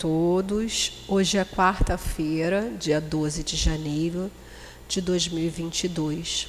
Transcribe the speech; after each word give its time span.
todos. 0.00 0.92
Hoje 1.06 1.36
é 1.36 1.44
quarta-feira, 1.44 2.72
dia 2.80 2.98
12 3.02 3.44
de 3.44 3.54
janeiro 3.54 4.30
de 4.88 4.98
2022. 5.02 6.48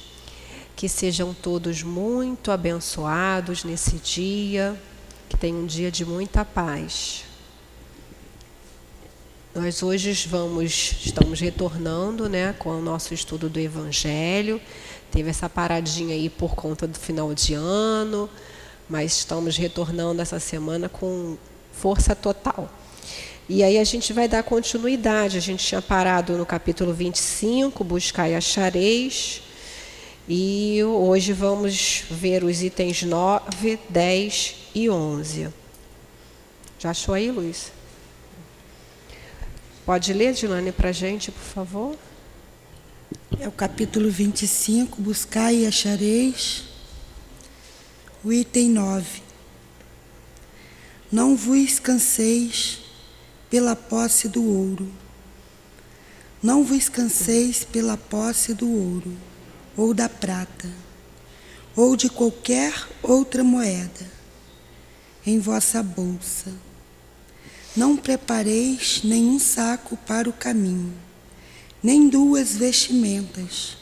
Que 0.74 0.88
sejam 0.88 1.34
todos 1.34 1.82
muito 1.82 2.50
abençoados 2.50 3.62
nesse 3.62 3.96
dia, 3.96 4.74
que 5.28 5.36
tenham 5.36 5.58
um 5.58 5.66
dia 5.66 5.90
de 5.90 6.02
muita 6.02 6.46
paz. 6.46 7.24
Nós 9.54 9.82
hoje 9.82 10.14
vamos, 10.26 10.96
estamos 11.04 11.38
retornando, 11.38 12.30
né, 12.30 12.54
com 12.54 12.70
o 12.70 12.80
nosso 12.80 13.12
estudo 13.12 13.50
do 13.50 13.60
Evangelho. 13.60 14.58
Teve 15.10 15.28
essa 15.28 15.46
paradinha 15.46 16.14
aí 16.14 16.30
por 16.30 16.54
conta 16.54 16.86
do 16.86 16.98
final 16.98 17.34
de 17.34 17.52
ano, 17.52 18.30
mas 18.88 19.12
estamos 19.18 19.58
retornando 19.58 20.22
essa 20.22 20.40
semana 20.40 20.88
com 20.88 21.36
força 21.70 22.16
total. 22.16 22.70
E 23.54 23.62
aí 23.62 23.78
a 23.78 23.84
gente 23.84 24.14
vai 24.14 24.26
dar 24.26 24.42
continuidade. 24.42 25.36
A 25.36 25.40
gente 25.40 25.62
tinha 25.62 25.82
parado 25.82 26.38
no 26.38 26.46
capítulo 26.46 26.94
25, 26.94 27.84
buscar 27.84 28.26
e 28.26 28.34
achareis. 28.34 29.42
E 30.26 30.82
hoje 30.82 31.34
vamos 31.34 32.04
ver 32.10 32.44
os 32.44 32.62
itens 32.62 33.02
9, 33.02 33.78
10 33.90 34.54
e 34.74 34.88
11. 34.88 35.50
Já 36.78 36.92
achou 36.92 37.14
aí, 37.14 37.30
Luiz? 37.30 37.70
Pode 39.84 40.14
ler, 40.14 40.32
Dilane, 40.32 40.72
para 40.72 40.88
a 40.88 40.92
gente, 40.92 41.30
por 41.30 41.42
favor? 41.42 41.98
É 43.38 43.46
o 43.46 43.52
capítulo 43.52 44.10
25, 44.10 45.02
buscar 45.02 45.52
e 45.52 45.66
achareis. 45.66 46.64
O 48.24 48.32
item 48.32 48.70
9. 48.70 49.20
Não 51.12 51.36
vos 51.36 51.78
canseis 51.78 52.81
pela 53.52 53.76
posse 53.76 54.28
do 54.28 54.42
ouro. 54.42 54.90
Não 56.42 56.64
vos 56.64 56.88
canseis 56.88 57.62
pela 57.62 57.98
posse 57.98 58.54
do 58.54 58.66
ouro, 58.66 59.14
ou 59.76 59.92
da 59.92 60.08
prata, 60.08 60.70
ou 61.76 61.94
de 61.94 62.08
qualquer 62.08 62.72
outra 63.02 63.44
moeda 63.44 64.10
em 65.26 65.38
vossa 65.38 65.82
bolsa. 65.82 66.50
Não 67.76 67.94
prepareis 67.94 69.02
nenhum 69.04 69.38
saco 69.38 69.98
para 69.98 70.30
o 70.30 70.32
caminho, 70.32 70.94
nem 71.82 72.08
duas 72.08 72.56
vestimentas, 72.56 73.76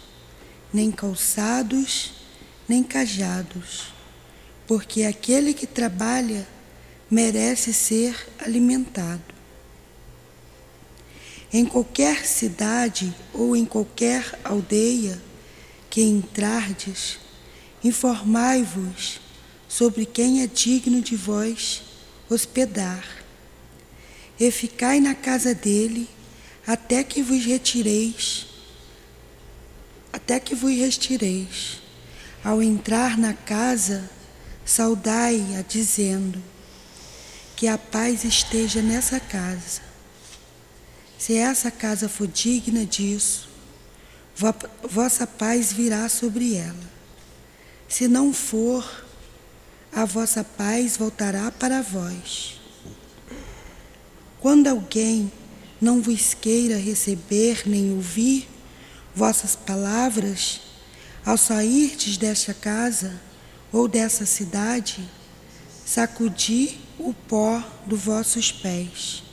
nem 0.74 0.90
calçados, 0.90 2.14
nem 2.68 2.82
cajados, 2.82 3.92
porque 4.66 5.04
aquele 5.04 5.54
que 5.54 5.64
trabalha 5.68 6.44
merece 7.08 7.72
ser 7.72 8.16
alimentado. 8.40 9.39
Em 11.52 11.64
qualquer 11.64 12.24
cidade 12.24 13.12
ou 13.34 13.56
em 13.56 13.64
qualquer 13.64 14.38
aldeia 14.44 15.20
que 15.88 16.00
entrardes, 16.02 17.18
informai-vos 17.82 19.20
sobre 19.68 20.06
quem 20.06 20.42
é 20.42 20.46
digno 20.46 21.00
de 21.00 21.16
vós 21.16 21.82
hospedar, 22.28 23.04
e 24.38 24.50
ficai 24.50 25.00
na 25.00 25.14
casa 25.14 25.52
dele 25.52 26.08
até 26.64 27.02
que 27.02 27.20
vos 27.20 27.44
retireis, 27.44 28.46
até 30.12 30.38
que 30.38 30.54
vos 30.54 30.70
retireis. 30.70 31.80
Ao 32.42 32.62
entrar 32.62 33.18
na 33.18 33.34
casa, 33.34 34.08
saudai-a, 34.64 35.62
dizendo: 35.62 36.42
Que 37.54 37.66
a 37.66 37.76
paz 37.76 38.24
esteja 38.24 38.80
nessa 38.80 39.20
casa. 39.20 39.89
Se 41.20 41.36
essa 41.36 41.70
casa 41.70 42.08
for 42.08 42.26
digna 42.26 42.86
disso, 42.86 43.46
vossa 44.88 45.26
paz 45.26 45.70
virá 45.70 46.08
sobre 46.08 46.54
ela. 46.54 46.90
Se 47.86 48.08
não 48.08 48.32
for, 48.32 49.04
a 49.92 50.06
vossa 50.06 50.42
paz 50.42 50.96
voltará 50.96 51.50
para 51.50 51.82
vós. 51.82 52.58
Quando 54.40 54.68
alguém 54.68 55.30
não 55.78 56.00
vos 56.00 56.32
queira 56.32 56.78
receber 56.78 57.64
nem 57.66 57.92
ouvir 57.92 58.48
vossas 59.14 59.54
palavras, 59.54 60.62
ao 61.22 61.36
sairdes 61.36 62.16
desta 62.16 62.54
casa 62.54 63.20
ou 63.70 63.86
dessa 63.86 64.24
cidade, 64.24 65.06
sacudi 65.84 66.80
o 66.98 67.12
pó 67.12 67.62
dos 67.86 68.00
vossos 68.00 68.50
pés 68.50 69.29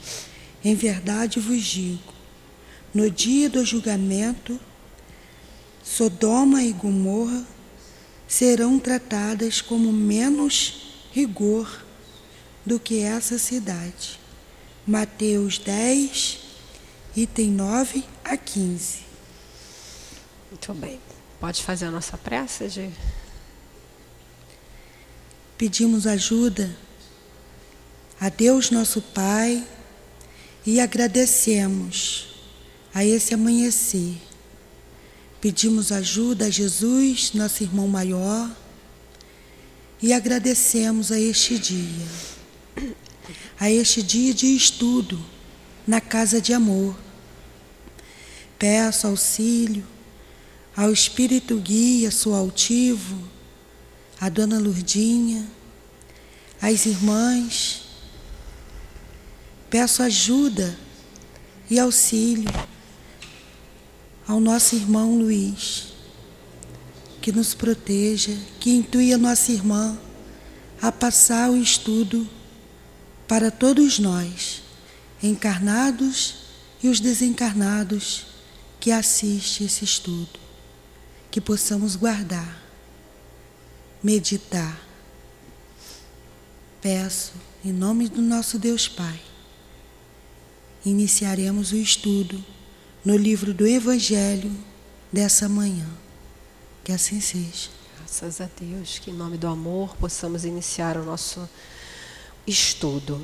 em 0.64 0.76
verdade 0.76 1.40
vos 1.40 1.64
digo: 1.64 2.14
no 2.94 3.10
dia 3.10 3.50
do 3.50 3.64
julgamento, 3.66 4.60
Sodoma 5.84 6.64
e 6.64 6.72
Gomorra 6.72 7.46
serão 8.28 8.78
tratadas 8.78 9.62
como 9.62 9.92
menos 9.94 11.08
rigor 11.12 11.86
do 12.66 12.80
que 12.80 13.00
essa 13.00 13.40
cidade. 13.40 14.20
Mateus 14.86 15.58
10, 15.58 16.40
item 17.16 17.52
9 17.52 18.04
a 18.24 18.36
15. 18.36 19.00
Muito 20.50 20.74
bem. 20.74 21.00
Pode 21.40 21.64
fazer 21.64 21.86
a 21.86 21.92
nossa 21.92 22.18
prece 22.18 22.68
de. 22.68 22.90
Pedimos 25.58 26.06
ajuda 26.06 26.76
a 28.20 28.30
Deus 28.30 28.72
nosso 28.72 29.02
Pai 29.02 29.66
e 30.68 30.82
agradecemos 30.82 32.28
a 32.94 33.06
esse 33.06 33.34
amanhecer. 33.34 34.18
Pedimos 35.40 35.94
ajuda 35.94 36.48
a 36.48 36.50
Jesus, 36.50 37.32
nosso 37.34 37.64
irmão 37.64 37.88
maior, 37.88 38.54
e 40.02 40.12
agradecemos 40.12 41.10
a 41.10 41.18
este 41.18 41.58
dia, 41.58 42.06
a 43.58 43.72
este 43.72 44.04
dia 44.04 44.34
de 44.34 44.48
estudo 44.48 45.18
na 45.88 46.02
casa 46.02 46.42
de 46.42 46.54
amor. 46.54 47.00
Peço 48.60 49.08
auxílio 49.08 49.88
ao 50.76 50.92
Espírito 50.92 51.56
Guia, 51.60 52.12
sou 52.12 52.36
altivo, 52.36 53.18
a 54.20 54.28
Dona 54.28 54.60
Lurdinha, 54.60 55.48
às 56.62 56.86
irmãs, 56.86 57.87
Peço 59.70 60.02
ajuda 60.02 60.78
e 61.70 61.78
auxílio 61.78 62.50
ao 64.26 64.40
nosso 64.40 64.76
irmão 64.76 65.18
Luiz, 65.18 65.94
que 67.22 67.34
nos 67.34 67.54
proteja, 67.54 68.38
que 68.62 68.72
intui 68.72 69.14
a 69.14 69.18
nossa 69.18 69.52
irmã 69.52 69.98
a 70.82 70.90
passar 70.90 71.50
o 71.50 71.58
estudo 71.58 72.28
para 73.28 73.52
todos 73.52 74.00
nós, 74.00 74.62
encarnados 75.22 76.36
e 76.82 76.88
os 76.88 77.02
desencarnados 77.02 78.28
que 78.80 78.90
assistem 78.90 79.68
esse 79.68 79.84
estudo, 79.84 80.40
que 81.30 81.42
possamos 81.42 81.98
guardar, 81.98 82.62
meditar. 84.02 84.80
Peço 86.82 87.34
em 87.66 87.74
nome 87.74 88.08
do 88.08 88.22
nosso 88.22 88.58
Deus 88.58 88.88
Pai 88.88 89.27
iniciaremos 90.86 91.72
o 91.72 91.78
estudo 91.78 92.44
no 93.04 93.16
livro 93.16 93.54
do 93.54 93.66
Evangelho 93.66 94.52
dessa 95.12 95.48
manhã. 95.48 95.88
Que 96.84 96.92
assim 96.92 97.20
seja. 97.20 97.70
Graças 97.98 98.42
a 98.42 98.50
Deus, 98.60 99.00
que 99.00 99.12
em 99.12 99.14
nome 99.14 99.38
do 99.38 99.48
amor 99.48 99.96
possamos 99.98 100.46
iniciar 100.46 100.98
o 100.98 101.04
nosso 101.04 101.48
estudo. 102.46 103.22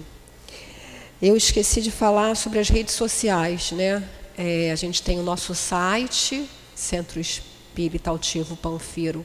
Eu 1.22 1.38
esqueci 1.38 1.82
de 1.82 1.90
falar 1.90 2.36
sobre 2.36 2.60
as 2.60 2.68
redes 2.68 2.94
sociais, 2.96 3.72
né? 3.72 4.04
É, 4.38 4.72
a 4.72 4.76
gente 4.76 5.02
tem 5.02 5.20
o 5.20 5.24
nosso 5.24 5.56
site, 5.56 6.50
Centro 6.76 7.20
Espírita 7.20 8.10
Altivo 8.10 8.58
Panfiro.com, 8.58 9.24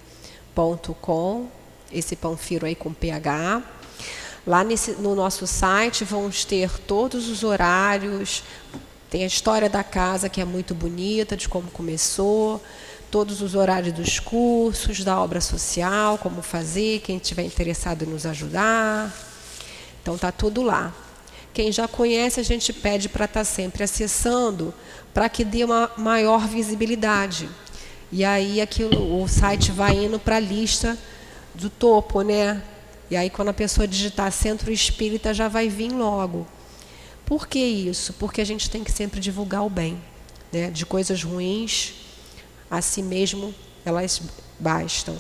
esse 1.92 2.14
Panfiro 2.14 2.66
aí 2.66 2.74
com 2.74 2.92
PH. 2.92 3.62
Lá 4.48 4.64
nesse, 4.64 4.92
no 4.92 5.14
nosso 5.14 5.46
site 5.46 6.04
vamos 6.04 6.42
ter 6.42 6.70
todos 6.86 7.28
os 7.28 7.44
horários, 7.44 8.42
tem 9.10 9.22
a 9.22 9.26
história 9.26 9.68
da 9.68 9.84
casa 9.84 10.26
que 10.30 10.40
é 10.40 10.44
muito 10.46 10.74
bonita, 10.74 11.36
de 11.36 11.46
como 11.46 11.70
começou, 11.70 12.58
todos 13.10 13.42
os 13.42 13.54
horários 13.54 13.92
dos 13.92 14.18
cursos, 14.18 15.04
da 15.04 15.20
obra 15.20 15.42
social, 15.42 16.16
como 16.16 16.40
fazer, 16.40 17.00
quem 17.00 17.18
estiver 17.18 17.42
interessado 17.42 18.04
em 18.04 18.08
nos 18.08 18.24
ajudar. 18.24 19.14
Então 20.00 20.16
tá 20.16 20.32
tudo 20.32 20.62
lá. 20.62 20.94
Quem 21.52 21.70
já 21.70 21.86
conhece, 21.86 22.40
a 22.40 22.42
gente 22.42 22.72
pede 22.72 23.06
para 23.06 23.26
estar 23.26 23.40
tá 23.40 23.44
sempre 23.44 23.84
acessando, 23.84 24.72
para 25.12 25.28
que 25.28 25.44
dê 25.44 25.62
uma 25.62 25.90
maior 25.98 26.48
visibilidade. 26.48 27.50
E 28.10 28.24
aí 28.24 28.62
aquilo, 28.62 29.22
o 29.22 29.28
site 29.28 29.70
vai 29.70 30.06
indo 30.06 30.18
para 30.18 30.36
a 30.36 30.40
lista 30.40 30.96
do 31.54 31.68
topo, 31.68 32.22
né? 32.22 32.62
E 33.10 33.16
aí, 33.16 33.30
quando 33.30 33.48
a 33.48 33.54
pessoa 33.54 33.86
digitar 33.86 34.30
centro 34.32 34.70
espírita, 34.70 35.32
já 35.32 35.48
vai 35.48 35.68
vir 35.68 35.92
logo. 35.92 36.46
Por 37.24 37.46
que 37.46 37.58
isso? 37.58 38.12
Porque 38.14 38.40
a 38.40 38.44
gente 38.44 38.70
tem 38.70 38.84
que 38.84 38.92
sempre 38.92 39.20
divulgar 39.20 39.64
o 39.64 39.70
bem. 39.70 39.98
Né? 40.52 40.70
De 40.70 40.86
coisas 40.86 41.22
ruins, 41.22 41.94
a 42.70 42.80
si 42.80 43.02
mesmo 43.02 43.54
elas 43.84 44.20
bastam. 44.58 45.16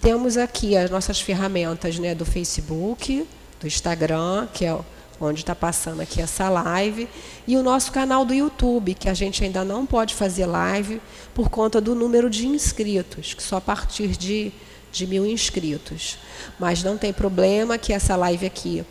Temos 0.00 0.36
aqui 0.36 0.76
as 0.76 0.90
nossas 0.90 1.20
ferramentas 1.20 1.98
né, 1.98 2.14
do 2.14 2.24
Facebook, 2.24 3.26
do 3.60 3.66
Instagram, 3.66 4.48
que 4.52 4.64
é 4.64 4.78
onde 5.20 5.40
está 5.40 5.54
passando 5.54 6.00
aqui 6.00 6.20
essa 6.22 6.48
live, 6.48 7.06
e 7.46 7.56
o 7.56 7.62
nosso 7.62 7.92
canal 7.92 8.24
do 8.24 8.32
YouTube, 8.32 8.94
que 8.94 9.08
a 9.08 9.14
gente 9.14 9.44
ainda 9.44 9.62
não 9.64 9.84
pode 9.84 10.14
fazer 10.14 10.46
live 10.46 11.00
por 11.34 11.50
conta 11.50 11.78
do 11.80 11.94
número 11.94 12.30
de 12.30 12.46
inscritos, 12.46 13.34
que 13.34 13.42
só 13.42 13.56
a 13.56 13.60
partir 13.60 14.16
de, 14.16 14.50
de 14.92 15.06
mil 15.06 15.26
inscritos. 15.26 16.18
Mas 16.58 16.82
não 16.82 16.96
tem 16.96 17.12
problema 17.12 17.78
que 17.78 17.92
essa 17.92 18.16
live 18.16 18.46
aqui, 18.46 18.84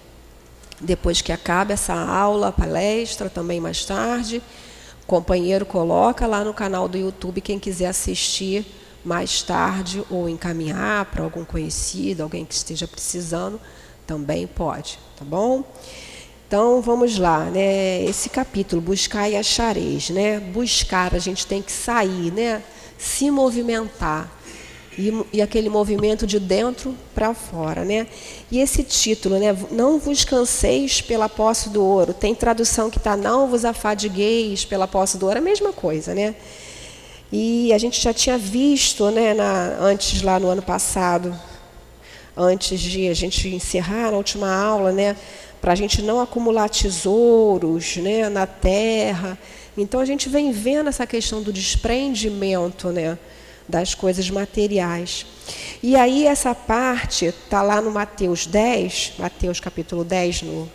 depois 0.80 1.22
que 1.22 1.32
acaba 1.32 1.74
essa 1.74 1.94
aula, 1.94 2.52
palestra, 2.52 3.30
também 3.30 3.60
mais 3.60 3.84
tarde, 3.86 4.42
companheiro 5.06 5.66
coloca 5.66 6.28
lá 6.28 6.44
no 6.44 6.54
canal 6.54 6.88
do 6.88 6.98
YouTube, 6.98 7.42
quem 7.42 7.60
quiser 7.60 7.88
assistir 7.88 8.66
mais 9.04 9.42
tarde 9.42 10.04
ou 10.10 10.30
encaminhar 10.30 11.06
para 11.06 11.24
algum 11.24 11.44
conhecido, 11.44 12.22
alguém 12.22 12.46
que 12.46 12.54
esteja 12.54 12.88
precisando, 12.88 13.60
também 14.06 14.46
pode, 14.46 15.00
tá 15.18 15.26
bom? 15.26 15.64
Então 16.48 16.82
vamos 16.82 17.18
lá, 17.18 17.46
né? 17.46 18.04
Esse 18.04 18.30
capítulo, 18.30 18.82
buscar 18.82 19.30
e 19.30 19.36
achareis, 19.36 20.10
né? 20.10 20.40
Buscar, 20.40 21.14
a 21.14 21.20
gente 21.20 21.46
tem 21.46 21.62
que 21.62 21.72
sair, 21.72 22.32
né? 22.32 22.64
Se 22.98 23.30
movimentar. 23.30 24.39
E, 24.98 25.14
e 25.32 25.42
aquele 25.42 25.70
movimento 25.70 26.28
de 26.28 26.40
dentro 26.40 26.96
para 27.16 27.34
fora, 27.34 27.86
né? 27.86 28.08
E 28.52 28.60
esse 28.60 28.84
título, 28.84 29.40
né? 29.40 29.56
Não 29.72 30.00
vos 30.00 30.26
canseis 30.26 31.00
pela 31.02 31.30
posse 31.30 31.70
do 31.70 31.84
ouro. 31.84 32.14
Tem 32.14 32.36
tradução 32.36 32.90
que 32.90 32.98
está 32.98 33.16
não 33.16 33.48
vos 33.48 33.64
afadigueis 33.64 34.66
pela 34.66 34.88
posse 34.88 35.18
do 35.18 35.26
ouro, 35.26 35.38
é 35.38 35.42
a 35.42 35.44
mesma 35.44 35.72
coisa, 35.72 36.14
né? 36.14 36.36
E 37.32 37.72
a 37.72 37.78
gente 37.78 38.02
já 38.02 38.14
tinha 38.14 38.38
visto, 38.38 39.10
né? 39.12 39.34
Na, 39.34 39.78
antes 39.80 40.22
lá 40.22 40.40
no 40.40 40.48
ano 40.50 40.62
passado, 40.62 41.34
antes 42.36 42.80
de 42.80 43.08
a 43.08 43.14
gente 43.14 43.48
encerrar 43.48 44.08
a 44.08 44.18
última 44.18 44.54
aula, 44.54 44.92
né? 44.92 45.16
para 45.62 45.74
a 45.74 45.76
gente 45.76 46.02
não 46.02 46.20
acumular 46.20 46.70
tesouros 46.70 47.98
né, 47.98 48.30
na 48.30 48.48
terra. 48.48 49.38
Então 49.78 50.00
a 50.00 50.06
gente 50.06 50.30
vem 50.30 50.52
vendo 50.52 50.90
essa 50.90 51.06
questão 51.06 51.42
do 51.42 51.52
desprendimento 51.52 52.90
né, 52.90 53.18
das 53.70 53.94
coisas 53.94 54.30
materiais. 54.32 55.26
E 55.82 55.96
aí 55.96 56.26
essa 56.26 56.56
parte 56.56 57.26
está 57.26 57.62
lá 57.62 57.80
no 57.80 57.92
Mateus 57.92 58.48
10, 58.48 59.14
Mateus 59.20 59.60
capítulo 59.60 60.04
10 60.04 60.42
no, 60.42 60.72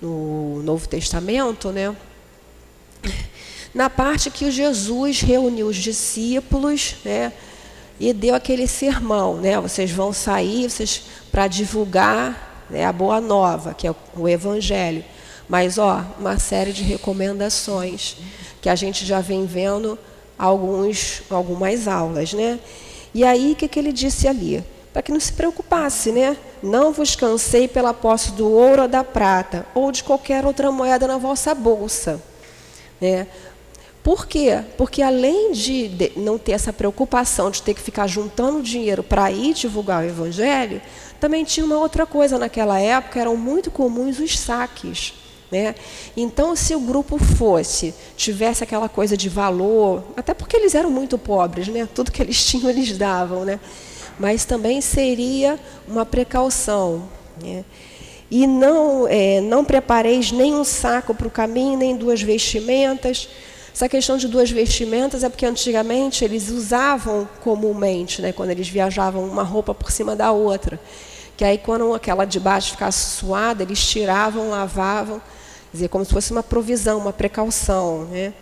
no 0.00 0.62
Novo 0.62 0.86
Testamento, 0.86 1.72
né? 1.72 1.96
Na 3.74 3.88
parte 3.88 4.30
que 4.30 4.50
Jesus 4.50 5.22
reuniu 5.22 5.66
os 5.68 5.76
discípulos, 5.76 6.96
né? 7.04 7.32
E 7.98 8.12
deu 8.12 8.34
aquele 8.34 8.66
sermão, 8.66 9.38
né? 9.38 9.58
Vocês 9.60 9.90
vão 9.90 10.12
sair, 10.12 10.70
vocês 10.70 11.02
para 11.32 11.46
divulgar 11.46 12.66
né, 12.70 12.84
a 12.84 12.92
boa 12.92 13.20
nova, 13.20 13.74
que 13.74 13.86
é 13.86 13.94
o 14.14 14.28
Evangelho. 14.28 15.04
Mas, 15.48 15.78
ó, 15.78 16.04
uma 16.18 16.38
série 16.38 16.72
de 16.72 16.82
recomendações 16.82 18.16
que 18.60 18.68
a 18.68 18.74
gente 18.74 19.06
já 19.06 19.20
vem 19.20 19.46
vendo 19.46 19.98
alguns, 20.38 21.22
algumas 21.28 21.88
aulas, 21.88 22.32
né? 22.32 22.60
E 23.12 23.24
aí, 23.24 23.52
o 23.52 23.56
que, 23.56 23.66
que 23.66 23.78
ele 23.78 23.92
disse 23.92 24.28
ali? 24.28 24.62
Para 24.92 25.02
que 25.02 25.10
não 25.10 25.20
se 25.20 25.32
preocupasse, 25.32 26.12
né? 26.12 26.36
Não 26.62 26.92
vos 26.92 27.16
cansei 27.16 27.66
pela 27.66 27.92
posse 27.92 28.32
do 28.32 28.50
ouro 28.50 28.82
ou 28.82 28.88
da 28.88 29.02
prata, 29.02 29.66
ou 29.74 29.90
de 29.90 30.04
qualquer 30.04 30.46
outra 30.46 30.70
moeda 30.70 31.06
na 31.06 31.18
vossa 31.18 31.54
bolsa. 31.54 32.22
Né? 33.00 33.26
Por 34.02 34.26
quê? 34.26 34.62
Porque 34.76 35.02
além 35.02 35.52
de, 35.52 35.88
de 35.88 36.12
não 36.16 36.38
ter 36.38 36.52
essa 36.52 36.72
preocupação 36.72 37.50
de 37.50 37.62
ter 37.62 37.74
que 37.74 37.80
ficar 37.80 38.06
juntando 38.06 38.62
dinheiro 38.62 39.02
para 39.02 39.30
ir 39.30 39.52
divulgar 39.54 40.02
o 40.02 40.06
Evangelho, 40.06 40.80
também 41.20 41.44
tinha 41.44 41.66
uma 41.66 41.78
outra 41.78 42.06
coisa 42.06 42.38
naquela 42.38 42.80
época, 42.80 43.20
eram 43.20 43.36
muito 43.36 43.70
comuns 43.70 44.18
os 44.18 44.38
saques. 44.38 45.12
Né? 45.50 45.74
Então, 46.16 46.54
se 46.54 46.74
o 46.74 46.80
grupo 46.80 47.16
fosse, 47.16 47.94
tivesse 48.16 48.62
aquela 48.62 48.88
coisa 48.88 49.16
de 49.16 49.28
valor, 49.28 50.04
até 50.14 50.34
porque 50.34 50.56
eles 50.56 50.74
eram 50.74 50.90
muito 50.90 51.16
pobres, 51.16 51.68
né? 51.68 51.88
tudo 51.94 52.12
que 52.12 52.22
eles 52.22 52.44
tinham 52.44 52.68
eles 52.68 52.96
davam, 52.98 53.44
né? 53.44 53.58
mas 54.18 54.44
também 54.44 54.80
seria 54.80 55.58
uma 55.86 56.04
precaução. 56.04 57.08
Né? 57.42 57.64
E 58.30 58.46
não, 58.46 59.06
é, 59.08 59.40
não 59.40 59.64
prepareis 59.64 60.30
nem 60.30 60.54
um 60.54 60.64
saco 60.64 61.14
para 61.14 61.26
o 61.26 61.30
caminho, 61.30 61.78
nem 61.78 61.96
duas 61.96 62.20
vestimentas. 62.20 63.26
Essa 63.72 63.88
questão 63.88 64.18
de 64.18 64.28
duas 64.28 64.50
vestimentas 64.50 65.24
é 65.24 65.30
porque 65.30 65.46
antigamente 65.46 66.24
eles 66.24 66.50
usavam 66.50 67.26
comumente, 67.42 68.20
né, 68.20 68.32
quando 68.32 68.50
eles 68.50 68.68
viajavam, 68.68 69.24
uma 69.24 69.44
roupa 69.44 69.72
por 69.72 69.90
cima 69.90 70.14
da 70.14 70.30
outra 70.30 70.78
que 71.38 71.44
aí 71.44 71.56
quando 71.56 71.94
aquela 71.94 72.24
de 72.24 72.40
baixo 72.40 72.72
ficasse 72.72 73.16
suada, 73.16 73.62
eles 73.62 73.78
tiravam, 73.86 74.50
lavavam, 74.50 75.22
dizer, 75.72 75.88
como 75.88 76.04
se 76.04 76.12
fosse 76.12 76.32
uma 76.32 76.42
provisão, 76.42 76.98
uma 76.98 77.12
precaução. 77.12 78.04
Né? 78.04 78.32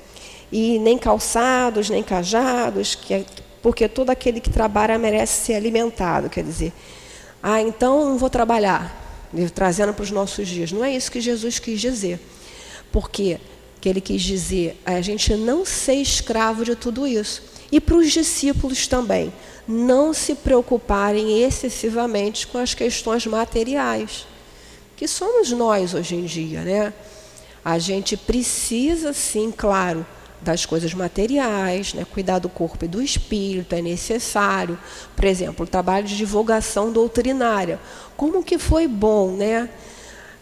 E 0.50 0.78
nem 0.78 0.96
calçados, 0.96 1.90
nem 1.90 2.02
cajados, 2.02 2.94
que 2.94 3.14
é, 3.14 3.24
porque 3.62 3.88
todo 3.88 4.10
aquele 4.10 4.40
que 4.40 4.50
trabalha 4.50 4.98
merece 4.98 5.46
ser 5.46 5.54
alimentado. 5.54 6.30
Quer 6.30 6.44
dizer, 6.44 6.72
ah, 7.42 7.60
então 7.60 8.04
não 8.04 8.18
vou 8.18 8.30
trabalhar, 8.30 9.28
trazendo 9.54 9.92
para 9.92 10.02
os 10.02 10.10
nossos 10.10 10.46
dias. 10.46 10.72
Não 10.72 10.84
é 10.84 10.94
isso 10.94 11.10
que 11.10 11.20
Jesus 11.20 11.58
quis 11.58 11.80
dizer. 11.80 12.20
Porque 12.92 13.38
que 13.80 13.88
ele 13.88 14.00
quis 14.00 14.22
dizer, 14.22 14.80
a 14.84 15.00
gente 15.00 15.34
não 15.36 15.64
ser 15.64 15.94
escravo 15.94 16.64
de 16.64 16.74
tudo 16.74 17.06
isso. 17.06 17.42
E 17.70 17.80
para 17.80 17.96
os 17.96 18.10
discípulos 18.12 18.86
também 18.86 19.32
não 19.66 20.14
se 20.14 20.34
preocuparem 20.34 21.42
excessivamente 21.42 22.46
com 22.46 22.58
as 22.58 22.74
questões 22.74 23.26
materiais, 23.26 24.26
que 24.96 25.06
somos 25.06 25.50
nós 25.52 25.94
hoje 25.94 26.14
em 26.14 26.24
dia, 26.24 26.62
né? 26.62 26.92
A 27.68 27.80
gente 27.80 28.16
precisa, 28.16 29.12
sim, 29.12 29.50
claro, 29.50 30.06
das 30.40 30.64
coisas 30.64 30.94
materiais, 30.94 31.94
né? 31.94 32.06
cuidar 32.08 32.38
do 32.38 32.48
corpo 32.48 32.84
e 32.84 32.88
do 32.88 33.02
espírito 33.02 33.74
é 33.74 33.82
necessário. 33.82 34.78
Por 35.16 35.24
exemplo, 35.24 35.66
o 35.66 35.68
trabalho 35.68 36.06
de 36.06 36.16
divulgação 36.16 36.92
doutrinária. 36.92 37.80
Como 38.16 38.44
que 38.44 38.56
foi 38.56 38.86
bom, 38.86 39.32
né? 39.32 39.68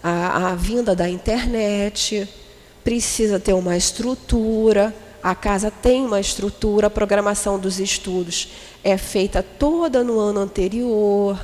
A, 0.03 0.51
a 0.51 0.55
vinda 0.55 0.95
da 0.95 1.09
internet, 1.09 2.29
precisa 2.85 3.41
ter 3.41 3.55
uma 3.55 3.75
estrutura, 3.75 4.95
a 5.23 5.35
casa 5.35 5.71
tem 5.71 6.05
uma 6.05 6.21
estrutura, 6.21 6.89
a 6.89 6.91
programação 6.91 7.59
dos 7.59 7.81
estudos 7.81 8.51
é 8.85 8.99
feita 8.99 9.43
toda 9.43 10.05
no 10.05 10.19
ano 10.19 10.41
anterior, 10.41 11.43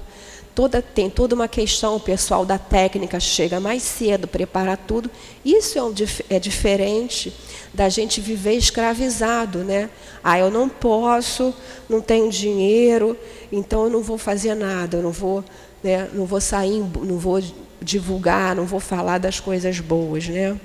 toda, 0.54 0.83
tem 0.83 1.09
toda 1.09 1.35
uma 1.35 1.49
questão, 1.49 1.97
o 1.97 2.00
pessoal 2.00 2.45
da 2.45 2.59
técnica 2.59 3.19
chega 3.21 3.61
mais 3.61 3.83
cedo, 3.83 4.26
prepara 4.26 4.76
tudo. 4.76 5.11
Isso 5.45 5.78
é, 5.78 5.83
um, 5.83 5.95
é 6.28 6.38
diferente 6.38 7.33
da 7.73 7.88
gente 7.88 8.21
viver 8.21 8.54
escravizado, 8.54 9.61
né? 9.61 9.90
Ah, 10.23 10.38
eu 10.38 10.50
não 10.50 10.69
posso, 10.69 11.54
não 11.88 12.00
tenho 12.00 12.30
dinheiro, 12.30 13.16
então 13.50 13.85
eu 13.85 13.90
não 13.90 14.02
vou 14.02 14.19
fazer 14.19 14.54
nada, 14.54 14.99
eu 14.99 15.02
não 15.02 15.12
vou, 15.12 15.45
né, 15.83 16.09
não 16.12 16.26
vou 16.26 16.40
sair, 16.40 16.80
não 16.80 17.19
vou 17.19 17.42
divulgar, 17.80 18.54
não 18.54 18.66
vou 18.66 18.80
falar 18.80 19.19
das 19.19 19.40
coisas 19.40 19.80
boas, 19.80 20.28
né? 20.28 20.59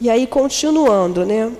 E 0.00 0.08
aí, 0.08 0.26
continuando, 0.26 1.24
né? 1.24 1.52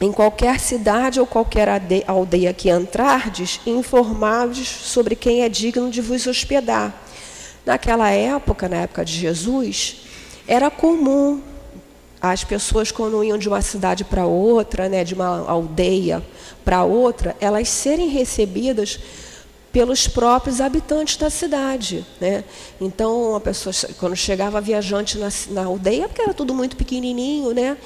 Em 0.00 0.12
qualquer 0.12 0.60
cidade 0.60 1.18
ou 1.18 1.26
qualquer 1.26 1.68
aldeia 2.06 2.52
que 2.52 2.70
entrardes, 2.70 3.60
informados 3.66 4.66
sobre 4.68 5.16
quem 5.16 5.42
é 5.42 5.48
digno 5.48 5.90
de 5.90 6.00
vos 6.00 6.26
hospedar. 6.26 6.94
Naquela 7.66 8.10
época, 8.10 8.68
na 8.68 8.76
época 8.76 9.04
de 9.04 9.12
Jesus, 9.12 10.02
era 10.46 10.70
comum 10.70 11.42
as 12.20 12.42
pessoas 12.44 12.90
quando 12.90 13.22
iam 13.22 13.38
de 13.38 13.48
uma 13.48 13.60
cidade 13.60 14.04
para 14.04 14.26
outra, 14.26 14.88
né, 14.88 15.04
de 15.04 15.14
uma 15.14 15.48
aldeia 15.48 16.22
para 16.64 16.82
outra, 16.84 17.36
elas 17.40 17.68
serem 17.68 18.08
recebidas 18.08 18.98
pelos 19.72 20.08
próprios 20.08 20.60
habitantes 20.60 21.16
da 21.16 21.30
cidade, 21.30 22.04
né? 22.20 22.42
Então 22.80 23.36
a 23.36 23.40
pessoa 23.40 23.72
quando 23.98 24.16
chegava 24.16 24.60
viajante 24.60 25.18
na, 25.18 25.28
na 25.50 25.64
aldeia, 25.66 26.08
porque 26.08 26.22
era 26.22 26.34
tudo 26.34 26.54
muito 26.54 26.74
pequenininho, 26.74 27.52
né? 27.52 27.76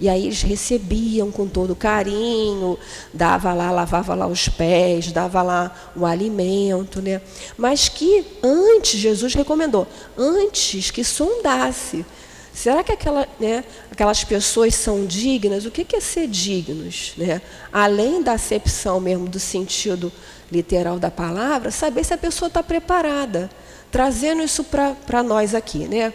E 0.00 0.08
aí 0.08 0.26
eles 0.26 0.42
recebiam 0.42 1.30
com 1.30 1.46
todo 1.46 1.74
carinho, 1.74 2.78
dava 3.12 3.52
lá, 3.54 3.70
lavava 3.70 4.14
lá 4.14 4.26
os 4.26 4.48
pés, 4.48 5.10
dava 5.10 5.42
lá 5.42 5.92
o 5.96 6.04
alimento, 6.04 7.00
né? 7.00 7.20
Mas 7.56 7.88
que 7.88 8.24
antes, 8.42 9.00
Jesus 9.00 9.34
recomendou, 9.34 9.86
antes 10.16 10.90
que 10.90 11.02
sondasse. 11.02 12.04
Será 12.52 12.82
que 12.82 12.92
aquela, 12.92 13.28
né, 13.38 13.64
aquelas 13.90 14.24
pessoas 14.24 14.74
são 14.74 15.04
dignas? 15.04 15.66
O 15.66 15.70
que 15.70 15.94
é 15.94 16.00
ser 16.00 16.26
dignos? 16.26 17.12
Né? 17.16 17.42
Além 17.70 18.22
da 18.22 18.32
acepção 18.32 18.98
mesmo 18.98 19.28
do 19.28 19.38
sentido 19.38 20.10
literal 20.50 20.98
da 20.98 21.10
palavra, 21.10 21.70
saber 21.70 22.02
se 22.02 22.14
a 22.14 22.18
pessoa 22.18 22.46
está 22.48 22.62
preparada. 22.62 23.50
Trazendo 23.90 24.42
isso 24.42 24.64
para 24.64 25.22
nós 25.22 25.54
aqui. 25.54 25.86
Né? 25.86 26.14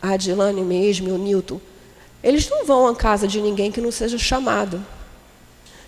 a 0.00 0.10
Adilane 0.10 0.62
mesmo 0.62 1.14
o 1.14 1.18
Newton, 1.18 1.60
eles 2.22 2.48
não 2.48 2.64
vão 2.64 2.86
à 2.86 2.94
casa 2.94 3.28
de 3.28 3.40
ninguém 3.40 3.70
que 3.70 3.80
não 3.80 3.92
seja 3.92 4.18
chamado. 4.18 4.84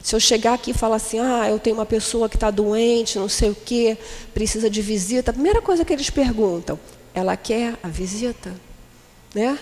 Se 0.02 0.14
eu 0.14 0.20
chegar 0.20 0.54
aqui 0.54 0.70
e 0.70 0.75
falar 0.75 0.96
assim, 0.96 1.18
ah, 1.18 1.49
eu 1.49 1.58
tenho 1.58 1.76
uma 1.76 1.84
pessoa 1.84 2.28
que 2.28 2.37
está 2.37 2.50
doente, 2.50 3.18
não 3.18 3.28
sei 3.28 3.50
o 3.50 3.54
quê, 3.54 3.99
precisa 4.32 4.70
de 4.70 4.80
visita, 4.80 5.30
a 5.30 5.34
primeira 5.34 5.60
coisa 5.60 5.84
que 5.84 5.92
eles 5.92 6.08
perguntam, 6.08 6.78
ela 7.12 7.37
quer 7.37 7.78
a 7.82 7.88
visita? 7.88 8.54
Né? 9.34 9.58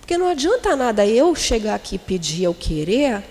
Porque 0.00 0.18
não 0.18 0.26
adianta 0.26 0.74
nada 0.74 1.06
eu 1.06 1.34
chegar 1.36 1.76
aqui 1.76 1.94
e 1.94 1.98
pedir 1.98 2.44
eu 2.44 2.54
querer, 2.54 3.22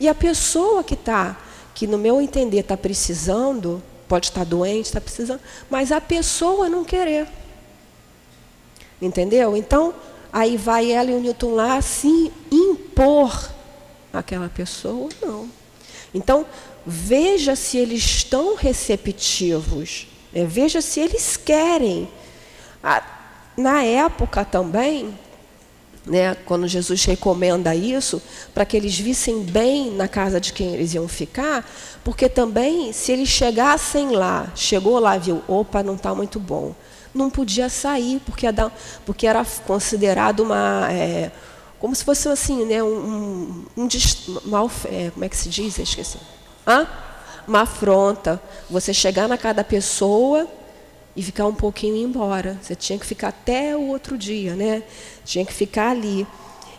e 0.00 0.08
a 0.08 0.14
pessoa 0.14 0.82
que 0.82 0.94
está, 0.94 1.38
que 1.72 1.86
no 1.86 1.96
meu 1.96 2.20
entender 2.20 2.60
está 2.60 2.76
precisando, 2.76 3.80
pode 4.08 4.26
estar 4.26 4.40
tá 4.40 4.44
doente, 4.44 4.86
está 4.86 5.00
precisando, 5.00 5.40
mas 5.70 5.92
a 5.92 6.00
pessoa 6.00 6.68
não 6.68 6.84
querer. 6.84 7.28
Entendeu? 9.00 9.56
Então, 9.56 9.94
aí 10.32 10.56
vai 10.56 10.90
ela 10.90 11.10
e 11.10 11.14
o 11.14 11.20
Newton 11.20 11.54
lá 11.54 11.76
assim 11.76 12.30
impor 12.50 13.50
aquela 14.12 14.48
pessoa, 14.48 15.08
não. 15.22 15.48
Então, 16.14 16.46
veja 16.84 17.54
se 17.56 17.76
eles 17.76 18.02
estão 18.02 18.54
receptivos, 18.54 20.06
né? 20.32 20.44
veja 20.44 20.80
se 20.80 21.00
eles 21.00 21.36
querem. 21.36 22.08
na 23.56 23.82
época 23.82 24.44
também, 24.44 25.16
né, 26.06 26.36
quando 26.46 26.68
Jesus 26.68 27.04
recomenda 27.04 27.74
isso, 27.74 28.22
para 28.54 28.64
que 28.64 28.76
eles 28.76 28.96
vissem 28.96 29.42
bem 29.42 29.90
na 29.90 30.06
casa 30.06 30.40
de 30.40 30.52
quem 30.52 30.72
eles 30.74 30.94
iam 30.94 31.08
ficar, 31.08 31.68
porque 32.04 32.28
também, 32.28 32.92
se 32.92 33.10
eles 33.10 33.28
chegassem 33.28 34.10
lá, 34.10 34.52
chegou 34.54 35.00
lá, 35.00 35.18
viu, 35.18 35.42
opa, 35.48 35.82
não 35.82 35.96
está 35.96 36.14
muito 36.14 36.38
bom, 36.38 36.74
não 37.16 37.30
podia 37.30 37.68
sair, 37.68 38.20
porque, 38.24 38.46
porque 39.04 39.26
era 39.26 39.44
considerado 39.66 40.40
uma. 40.40 40.88
É, 40.92 41.30
como 41.78 41.94
se 41.94 42.04
fosse 42.04 42.28
assim, 42.28 42.64
né, 42.64 42.82
um, 42.82 43.66
um, 43.76 43.82
um 43.84 43.88
mal, 44.44 44.70
é, 44.86 45.10
como 45.10 45.24
é 45.24 45.28
que 45.28 45.36
se 45.36 45.48
diz? 45.48 45.78
Eu 45.78 45.84
esqueci. 45.84 46.18
Hã? 46.66 46.86
Uma 47.46 47.62
afronta. 47.62 48.40
Você 48.70 48.92
chegar 48.92 49.28
na 49.28 49.36
casa 49.36 49.54
da 49.54 49.64
pessoa 49.64 50.48
e 51.14 51.22
ficar 51.22 51.46
um 51.46 51.54
pouquinho 51.54 51.96
e 51.96 52.02
embora. 52.02 52.58
Você 52.60 52.74
tinha 52.74 52.98
que 52.98 53.06
ficar 53.06 53.28
até 53.28 53.76
o 53.76 53.88
outro 53.88 54.18
dia, 54.18 54.54
né? 54.54 54.82
Tinha 55.24 55.44
que 55.44 55.52
ficar 55.52 55.90
ali. 55.90 56.26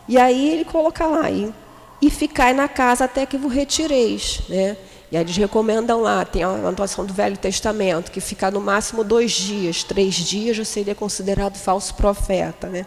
E 0.07 0.17
aí 0.17 0.49
ele 0.51 0.65
coloca 0.65 1.05
lá, 1.05 1.29
e, 1.29 1.53
e 2.01 2.09
ficar 2.09 2.53
na 2.53 2.67
casa 2.67 3.05
até 3.05 3.25
que 3.25 3.37
vos 3.37 3.51
retireis, 3.51 4.41
né? 4.47 4.77
E 5.09 5.15
aí 5.15 5.23
eles 5.23 5.37
recomendam 5.37 6.01
lá, 6.01 6.25
tem 6.25 6.43
a 6.43 6.49
anotação 6.49 7.05
do 7.05 7.13
Velho 7.13 7.37
Testamento, 7.37 8.11
que 8.11 8.19
ficar 8.19 8.51
no 8.51 8.59
máximo 8.59 9.03
dois 9.03 9.31
dias, 9.31 9.83
três 9.83 10.15
dias 10.15 10.57
já 10.57 10.65
seria 10.65 10.93
considerado 10.93 11.55
falso 11.55 11.95
profeta. 11.95 12.67
Né? 12.67 12.85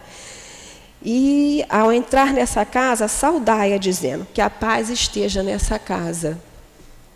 E 1.03 1.65
ao 1.69 1.91
entrar 1.91 2.33
nessa 2.35 2.65
casa, 2.65 3.09
saudai-a 3.09 3.79
dizendo 3.79 4.27
que 4.35 4.41
a 4.41 4.51
paz 4.51 4.91
esteja 4.91 5.43
nessa 5.43 5.79
casa. 5.79 6.39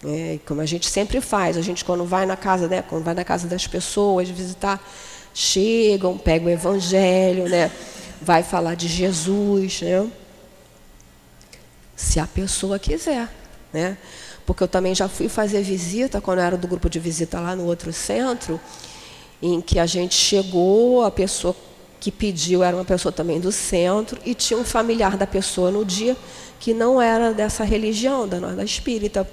É, 0.06 0.38
como 0.46 0.60
a 0.60 0.66
gente 0.66 0.88
sempre 0.88 1.20
faz, 1.20 1.56
a 1.56 1.62
gente 1.62 1.84
quando 1.84 2.04
vai 2.04 2.26
na 2.26 2.36
casa, 2.36 2.68
né, 2.68 2.82
quando 2.82 3.04
vai 3.04 3.14
na 3.14 3.24
casa 3.24 3.48
das 3.48 3.66
pessoas 3.66 4.28
visitar, 4.28 4.82
chegam, 5.32 6.18
pegam 6.18 6.48
o 6.48 6.50
evangelho, 6.50 7.48
né, 7.48 7.70
vai 8.20 8.42
falar 8.42 8.74
de 8.74 8.86
Jesus, 8.86 9.80
né, 9.80 10.06
se 11.96 12.20
a 12.20 12.26
pessoa 12.26 12.78
quiser, 12.78 13.30
né 13.72 13.96
porque 14.46 14.62
eu 14.62 14.68
também 14.68 14.94
já 14.94 15.08
fui 15.08 15.28
fazer 15.28 15.62
visita, 15.62 16.20
quando 16.20 16.38
eu 16.38 16.44
era 16.44 16.56
do 16.56 16.68
grupo 16.68 16.88
de 16.88 16.98
visita 16.98 17.40
lá 17.40 17.56
no 17.56 17.64
outro 17.64 17.92
centro, 17.92 18.60
em 19.42 19.60
que 19.60 19.78
a 19.78 19.86
gente 19.86 20.14
chegou, 20.14 21.04
a 21.04 21.10
pessoa 21.10 21.54
que 22.00 22.10
pediu 22.10 22.62
era 22.62 22.76
uma 22.76 22.84
pessoa 22.84 23.10
também 23.10 23.40
do 23.40 23.50
centro, 23.50 24.20
e 24.24 24.34
tinha 24.34 24.58
um 24.58 24.64
familiar 24.64 25.16
da 25.16 25.26
pessoa 25.26 25.70
no 25.70 25.84
dia 25.84 26.16
que 26.60 26.74
não 26.74 27.00
era 27.00 27.32
dessa 27.32 27.64
religião, 27.64 28.28
da, 28.28 28.38
da 28.38 28.64
espírita. 28.64 29.28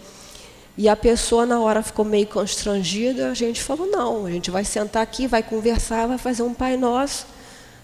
E 0.78 0.88
a 0.88 0.96
pessoa, 0.96 1.46
na 1.46 1.60
hora, 1.60 1.84
ficou 1.84 2.06
meio 2.06 2.28
constrangida. 2.28 3.30
A 3.30 3.34
gente 3.34 3.62
falou: 3.62 3.88
não, 3.88 4.26
a 4.26 4.32
gente 4.32 4.50
vai 4.50 4.64
sentar 4.64 5.04
aqui, 5.04 5.28
vai 5.28 5.44
conversar, 5.44 6.08
vai 6.08 6.18
fazer 6.18 6.44
um 6.44 6.54
Pai 6.54 6.78
Nosso, 6.78 7.26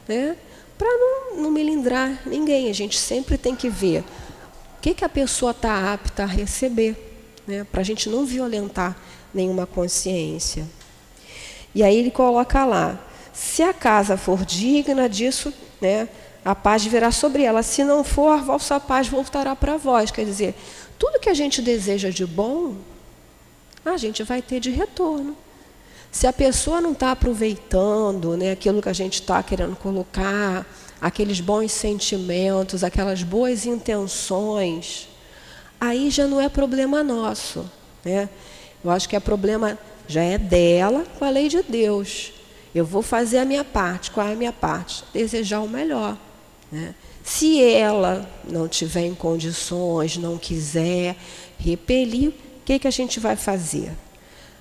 né? 0.07 0.35
para 0.77 0.87
não, 0.87 1.43
não 1.43 1.51
melindrar 1.51 2.21
ninguém. 2.25 2.69
A 2.69 2.73
gente 2.73 2.97
sempre 2.97 3.37
tem 3.37 3.55
que 3.55 3.69
ver 3.69 4.01
o 4.01 4.81
que, 4.81 4.93
que 4.93 5.03
a 5.03 5.09
pessoa 5.09 5.51
está 5.51 5.93
apta 5.93 6.23
a 6.23 6.25
receber 6.25 7.06
né, 7.47 7.65
para 7.71 7.81
a 7.81 7.83
gente 7.83 8.09
não 8.09 8.25
violentar 8.25 8.95
nenhuma 9.33 9.65
consciência. 9.65 10.65
E 11.73 11.81
aí 11.83 11.95
ele 11.95 12.11
coloca 12.11 12.65
lá: 12.65 12.99
se 13.31 13.63
a 13.63 13.73
casa 13.73 14.17
for 14.17 14.45
digna 14.45 15.07
disso, 15.07 15.53
né, 15.79 16.09
a 16.43 16.55
paz 16.55 16.85
virá 16.85 17.11
sobre 17.11 17.43
ela. 17.43 17.63
Se 17.63 17.83
não 17.83 18.03
for, 18.03 18.29
a 18.29 18.37
vossa 18.37 18.79
paz 18.79 19.07
voltará 19.07 19.55
para 19.55 19.77
vós. 19.77 20.11
Quer 20.11 20.25
dizer, 20.25 20.55
tudo 20.97 21.19
que 21.19 21.29
a 21.29 21.33
gente 21.33 21.61
deseja 21.61 22.09
de 22.09 22.25
bom, 22.25 22.75
a 23.85 23.97
gente 23.97 24.23
vai 24.23 24.41
ter 24.41 24.59
de 24.59 24.69
retorno. 24.69 25.35
Se 26.11 26.25
a 26.25 26.33
pessoa 26.33 26.81
não 26.81 26.93
está 26.93 27.11
aproveitando 27.11 28.35
né, 28.37 28.51
aquilo 28.51 28.81
que 28.81 28.89
a 28.89 28.93
gente 28.93 29.15
está 29.15 29.43
querendo 29.43 29.75
colocar, 29.75 30.65
aqueles 31.01 31.39
bons 31.39 31.71
sentimentos, 31.71 32.83
aquelas 32.83 33.23
boas 33.23 33.65
intenções, 33.65 35.09
aí 35.79 36.09
já 36.09 36.27
não 36.27 36.39
é 36.39 36.49
problema 36.49 37.03
nosso. 37.03 37.69
Né? 38.03 38.29
Eu 38.83 38.91
acho 38.91 39.07
que 39.07 39.15
é 39.15 39.19
problema 39.19 39.77
já 40.07 40.21
é 40.21 40.37
dela 40.37 41.03
com 41.17 41.25
a 41.25 41.29
lei 41.29 41.49
de 41.49 41.61
Deus. 41.61 42.33
Eu 42.73 42.85
vou 42.85 43.01
fazer 43.01 43.39
a 43.39 43.45
minha 43.45 43.63
parte. 43.63 44.11
Qual 44.11 44.27
é 44.27 44.33
a 44.33 44.35
minha 44.35 44.53
parte? 44.53 45.03
Desejar 45.13 45.61
o 45.61 45.67
melhor. 45.67 46.17
Né? 46.71 46.93
Se 47.23 47.61
ela 47.61 48.29
não 48.47 48.67
tiver 48.67 49.05
em 49.05 49.15
condições, 49.15 50.17
não 50.17 50.37
quiser 50.37 51.15
repelir, 51.57 52.29
o 52.29 52.33
que, 52.65 52.79
que 52.79 52.87
a 52.87 52.91
gente 52.91 53.19
vai 53.19 53.35
fazer? 53.35 53.91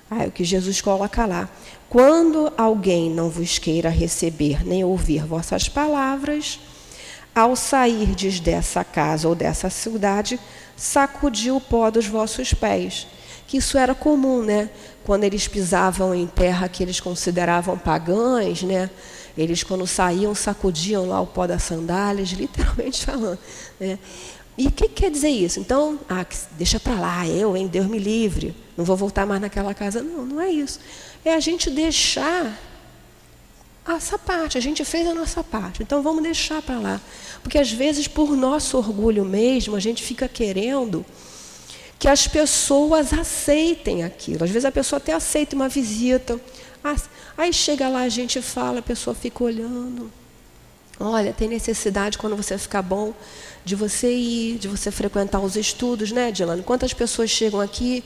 Ah, 0.09 0.23
é 0.23 0.27
o 0.27 0.31
que 0.31 0.43
Jesus 0.43 0.81
coloca 0.81 1.25
lá. 1.25 1.49
Quando 1.89 2.51
alguém 2.57 3.09
não 3.09 3.29
vos 3.29 3.57
queira 3.57 3.89
receber 3.89 4.65
nem 4.65 4.83
ouvir 4.83 5.25
vossas 5.25 5.69
palavras, 5.69 6.59
ao 7.35 7.55
sairdes 7.55 8.39
dessa 8.39 8.83
casa 8.83 9.27
ou 9.27 9.35
dessa 9.35 9.69
cidade, 9.69 10.39
sacudiu 10.77 11.57
o 11.57 11.61
pó 11.61 11.89
dos 11.89 12.05
vossos 12.05 12.53
pés. 12.53 13.07
Que 13.47 13.57
isso 13.57 13.77
era 13.77 13.95
comum, 13.95 14.43
né? 14.43 14.69
Quando 15.03 15.23
eles 15.23 15.47
pisavam 15.47 16.13
em 16.13 16.27
terra 16.27 16.69
que 16.69 16.83
eles 16.83 16.99
consideravam 16.99 17.77
pagãs, 17.77 18.61
né? 18.61 18.89
Eles, 19.37 19.63
quando 19.63 19.85
saíam, 19.85 20.33
sacudiam 20.33 21.07
lá 21.07 21.19
o 21.19 21.27
pó 21.27 21.47
das 21.47 21.63
sandálias, 21.63 22.29
literalmente 22.31 23.05
falando. 23.05 23.39
Né? 23.79 23.97
E 24.57 24.67
o 24.67 24.71
que 24.71 24.89
quer 24.89 25.11
dizer 25.11 25.29
isso? 25.29 25.59
Então, 25.59 25.99
ah, 26.09 26.25
deixa 26.53 26.79
para 26.79 26.99
lá, 26.99 27.27
eu, 27.27 27.55
hein, 27.55 27.67
Deus 27.67 27.85
me 27.85 27.99
livre, 27.99 28.55
não 28.75 28.83
vou 28.83 28.95
voltar 28.95 29.25
mais 29.25 29.39
naquela 29.39 29.73
casa. 29.73 30.01
Não, 30.01 30.25
não 30.25 30.41
é 30.41 30.49
isso. 30.49 30.79
É 31.23 31.33
a 31.33 31.39
gente 31.39 31.69
deixar 31.69 32.57
essa 33.95 34.17
parte, 34.17 34.57
a 34.57 34.61
gente 34.61 34.83
fez 34.83 35.07
a 35.07 35.13
nossa 35.13 35.43
parte, 35.43 35.81
então 35.81 36.01
vamos 36.01 36.21
deixar 36.21 36.61
para 36.61 36.77
lá. 36.77 37.01
Porque 37.41 37.57
às 37.57 37.71
vezes, 37.71 38.07
por 38.07 38.35
nosso 38.35 38.77
orgulho 38.77 39.23
mesmo, 39.23 39.75
a 39.75 39.79
gente 39.79 40.03
fica 40.03 40.27
querendo 40.27 41.05
que 41.99 42.07
as 42.07 42.27
pessoas 42.27 43.13
aceitem 43.13 44.03
aquilo. 44.03 44.43
Às 44.43 44.49
vezes 44.49 44.65
a 44.65 44.71
pessoa 44.71 44.97
até 44.97 45.13
aceita 45.13 45.55
uma 45.55 45.69
visita. 45.69 46.39
Aí 47.37 47.51
chega 47.51 47.87
lá, 47.89 48.01
a 48.01 48.09
gente 48.09 48.41
fala, 48.41 48.79
a 48.79 48.83
pessoa 48.83 49.15
fica 49.15 49.43
olhando. 49.43 50.11
Olha, 50.99 51.31
tem 51.31 51.47
necessidade 51.47 52.17
quando 52.17 52.35
você 52.35 52.57
ficar 52.57 52.81
bom 52.81 53.13
de 53.63 53.75
você 53.75 54.11
ir, 54.11 54.57
de 54.57 54.67
você 54.67 54.89
frequentar 54.89 55.39
os 55.39 55.55
estudos, 55.55 56.11
né, 56.11 56.31
Dilane? 56.31 56.63
Quantas 56.63 56.93
pessoas 56.93 57.29
chegam 57.29 57.61
aqui 57.61 58.03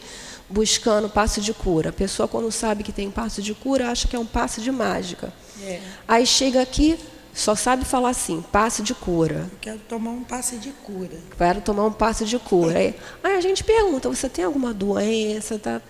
buscando 0.50 1.08
passo 1.10 1.40
de 1.40 1.54
cura? 1.54 1.90
A 1.90 1.94
pessoa, 1.94 2.28
quando 2.28 2.52
sabe 2.52 2.84
que 2.84 2.92
tem 2.92 3.10
passo 3.10 3.42
de 3.42 3.54
cura, 3.54 3.90
acha 3.90 4.08
que 4.08 4.16
é 4.16 4.20
um 4.20 4.26
passo 4.26 4.60
de 4.60 4.72
mágica. 4.72 5.34
É. 5.64 5.80
Aí 6.08 6.26
chega 6.26 6.62
aqui, 6.62 6.98
só 7.34 7.56
sabe 7.56 7.86
falar 7.86 8.10
assim, 8.10 8.44
passe 8.52 8.82
de 8.82 8.94
cura. 8.94 9.50
Eu 9.52 9.58
quero 9.62 9.80
tomar 9.80 10.12
um 10.12 10.24
passe 10.24 10.58
de 10.58 10.70
cura. 10.72 11.18
Quero 11.38 11.62
tomar 11.62 11.86
um 11.86 11.92
passe 11.92 12.26
de 12.26 12.38
cura. 12.40 12.78
Aí, 12.78 12.96
aí 13.24 13.36
a 13.36 13.42
gente 13.42 13.64
pergunta, 13.64 14.10
você 14.10 14.28
tem 14.28 14.44
alguma 14.44 14.74
doença? 14.74 15.58
Tá? 15.58 15.82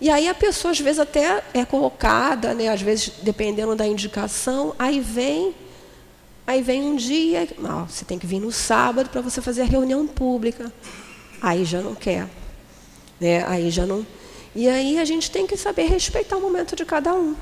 E 0.00 0.08
aí 0.08 0.28
a 0.28 0.34
pessoa 0.34 0.72
às 0.72 0.80
vezes 0.80 0.98
até 0.98 1.44
é 1.52 1.64
colocada, 1.64 2.54
né? 2.54 2.68
às 2.68 2.80
vezes 2.80 3.12
dependendo 3.22 3.76
da 3.76 3.86
indicação, 3.86 4.74
aí 4.78 4.98
vem, 4.98 5.54
aí 6.46 6.62
vem 6.62 6.82
um 6.82 6.96
dia, 6.96 7.46
não, 7.58 7.86
você 7.86 8.04
tem 8.04 8.18
que 8.18 8.26
vir 8.26 8.40
no 8.40 8.50
sábado 8.50 9.10
para 9.10 9.20
você 9.20 9.40
fazer 9.42 9.62
a 9.62 9.66
reunião 9.66 10.06
pública. 10.06 10.72
Aí 11.42 11.64
já 11.64 11.80
não 11.80 11.94
quer. 11.94 12.26
Né? 13.20 13.44
Aí 13.46 13.70
já 13.70 13.86
não. 13.86 14.06
E 14.54 14.68
aí 14.68 14.98
a 14.98 15.04
gente 15.04 15.30
tem 15.30 15.46
que 15.46 15.56
saber 15.56 15.84
respeitar 15.84 16.36
o 16.36 16.40
momento 16.40 16.74
de 16.74 16.84
cada 16.84 17.14
um. 17.14 17.36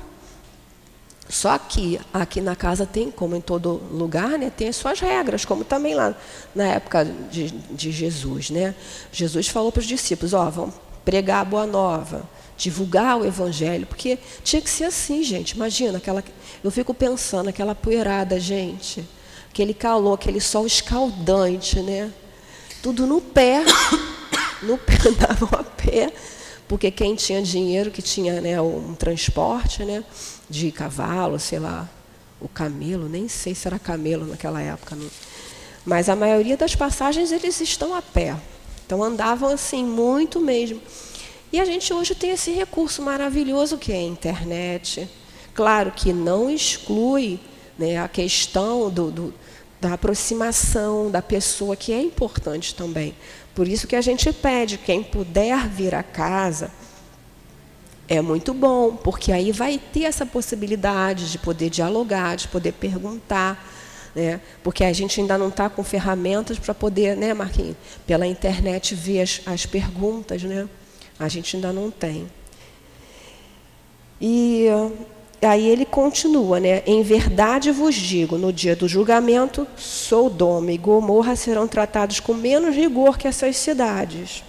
Só 1.29 1.59
que 1.59 2.01
aqui 2.11 2.41
na 2.41 2.55
casa 2.55 2.87
tem, 2.87 3.11
como 3.11 3.35
em 3.35 3.41
todo 3.41 3.83
lugar, 3.91 4.31
né, 4.31 4.49
tem 4.49 4.67
as 4.67 4.75
suas 4.75 4.99
regras, 4.99 5.45
como 5.45 5.63
também 5.63 5.93
lá 5.93 6.15
na 6.55 6.65
época 6.65 7.05
de, 7.05 7.51
de 7.51 7.91
Jesus. 7.91 8.49
Né? 8.49 8.73
Jesus 9.11 9.47
falou 9.47 9.71
para 9.71 9.81
os 9.81 9.85
discípulos, 9.85 10.33
ó, 10.33 10.49
vão 10.49 10.73
pregar 11.05 11.41
a 11.41 11.45
boa 11.45 11.67
nova, 11.67 12.27
divulgar 12.57 13.19
o 13.19 13.25
evangelho, 13.25 13.85
porque 13.85 14.17
tinha 14.43 14.59
que 14.59 14.69
ser 14.69 14.85
assim, 14.85 15.21
gente. 15.21 15.51
Imagina, 15.51 15.99
aquela, 15.99 16.23
eu 16.63 16.71
fico 16.71 16.95
pensando, 16.95 17.47
aquela 17.47 17.75
poeirada, 17.75 18.39
gente. 18.39 19.07
aquele 19.51 19.75
calor, 19.75 20.15
aquele 20.15 20.41
sol 20.41 20.65
escaldante, 20.65 21.79
né? 21.79 22.11
Tudo 22.81 23.05
no 23.05 23.21
pé, 23.21 23.63
no 24.63 24.79
pé, 24.79 24.97
andavam 25.07 25.49
a 25.51 25.63
pé, 25.63 26.11
porque 26.69 26.91
quem 26.91 27.15
tinha 27.15 27.41
dinheiro, 27.41 27.89
que 27.89 27.99
tinha 27.99 28.39
né, 28.39 28.61
um 28.61 28.93
transporte 28.93 29.83
né, 29.83 30.03
de 30.47 30.71
cavalo, 30.71 31.39
sei 31.39 31.57
lá, 31.57 31.89
o 32.39 32.47
camelo, 32.47 33.09
nem 33.09 33.27
sei 33.27 33.55
se 33.55 33.67
era 33.67 33.79
camelo 33.79 34.27
naquela 34.27 34.61
época. 34.61 34.95
Não. 34.95 35.09
Mas 35.83 36.07
a 36.09 36.15
maioria 36.15 36.55
das 36.55 36.75
passagens 36.75 37.31
eles 37.31 37.59
estão 37.59 37.95
a 37.95 38.03
pé. 38.03 38.37
Então 38.85 39.03
andavam 39.03 39.49
assim, 39.49 39.83
muito 39.83 40.39
mesmo. 40.39 40.79
E 41.51 41.59
a 41.59 41.65
gente 41.65 41.91
hoje 41.91 42.13
tem 42.13 42.29
esse 42.29 42.51
recurso 42.51 43.01
maravilhoso 43.01 43.79
que 43.79 43.91
é 43.91 43.95
a 43.95 44.03
internet. 44.03 45.09
Claro 45.55 45.91
que 45.91 46.13
não 46.13 46.51
exclui 46.51 47.39
né, 47.79 47.97
a 47.97 48.07
questão 48.07 48.91
do, 48.91 49.09
do, 49.09 49.33
da 49.81 49.93
aproximação 49.93 51.09
da 51.09 51.21
pessoa, 51.21 51.75
que 51.75 51.91
é 51.91 51.99
importante 51.99 52.75
também. 52.75 53.15
Por 53.59 53.67
isso 53.67 53.87
que 53.87 53.95
a 53.97 53.99
gente 54.01 54.31
pede, 54.31 54.77
quem 54.77 55.03
puder 55.03 55.67
vir 55.67 55.93
a 55.93 56.01
casa, 56.01 56.71
é 58.07 58.21
muito 58.21 58.53
bom, 58.53 58.95
porque 58.95 59.33
aí 59.33 59.51
vai 59.51 59.77
ter 59.77 60.03
essa 60.03 60.25
possibilidade 60.25 61.29
de 61.29 61.37
poder 61.37 61.69
dialogar, 61.69 62.37
de 62.37 62.47
poder 62.47 62.71
perguntar, 62.71 63.61
né? 64.15 64.39
porque 64.63 64.85
a 64.85 64.93
gente 64.93 65.19
ainda 65.19 65.37
não 65.37 65.49
está 65.49 65.69
com 65.69 65.83
ferramentas 65.83 66.57
para 66.57 66.73
poder, 66.73 67.17
né, 67.17 67.33
Marquinhos, 67.33 67.75
pela 68.07 68.25
internet 68.25 68.95
ver 68.95 69.23
as, 69.23 69.41
as 69.45 69.65
perguntas, 69.65 70.41
né? 70.43 70.65
A 71.19 71.27
gente 71.27 71.57
ainda 71.57 71.73
não 71.73 71.91
tem. 71.91 72.31
E 74.21 74.67
aí 75.41 75.67
ele 75.67 75.85
continua, 75.85 76.59
né? 76.59 76.83
Em 76.85 77.01
verdade 77.01 77.71
vos 77.71 77.95
digo, 77.95 78.37
no 78.37 78.51
dia 78.51 78.75
do 78.75 78.87
julgamento, 78.87 79.67
Sodoma 79.77 80.71
e 80.71 80.77
Gomorra 80.77 81.35
serão 81.35 81.67
tratados 81.67 82.19
com 82.19 82.33
menos 82.33 82.75
rigor 82.75 83.17
que 83.17 83.27
essas 83.27 83.55
cidades. 83.57 84.43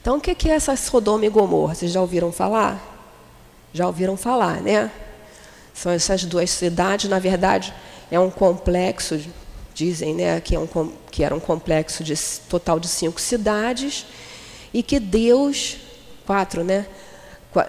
Então, 0.00 0.18
o 0.18 0.20
que 0.20 0.48
é 0.48 0.54
essa 0.54 0.76
Sodoma 0.76 1.26
e 1.26 1.28
Gomorra? 1.28 1.74
Vocês 1.74 1.92
já 1.92 2.00
ouviram 2.00 2.30
falar? 2.30 2.80
Já 3.72 3.86
ouviram 3.86 4.16
falar, 4.16 4.60
né? 4.60 4.90
São 5.74 5.92
essas 5.92 6.24
duas 6.24 6.50
cidades, 6.50 7.10
na 7.10 7.18
verdade, 7.18 7.74
é 8.10 8.18
um 8.18 8.30
complexo, 8.30 9.20
dizem, 9.74 10.14
né, 10.14 10.40
que, 10.40 10.54
é 10.54 10.58
um, 10.58 10.68
que 11.10 11.22
era 11.22 11.34
um 11.34 11.40
complexo 11.40 12.02
de 12.02 12.14
total 12.48 12.80
de 12.80 12.88
cinco 12.88 13.20
cidades 13.20 14.06
e 14.72 14.82
que 14.82 14.98
Deus, 14.98 15.76
quatro, 16.24 16.64
né? 16.64 16.86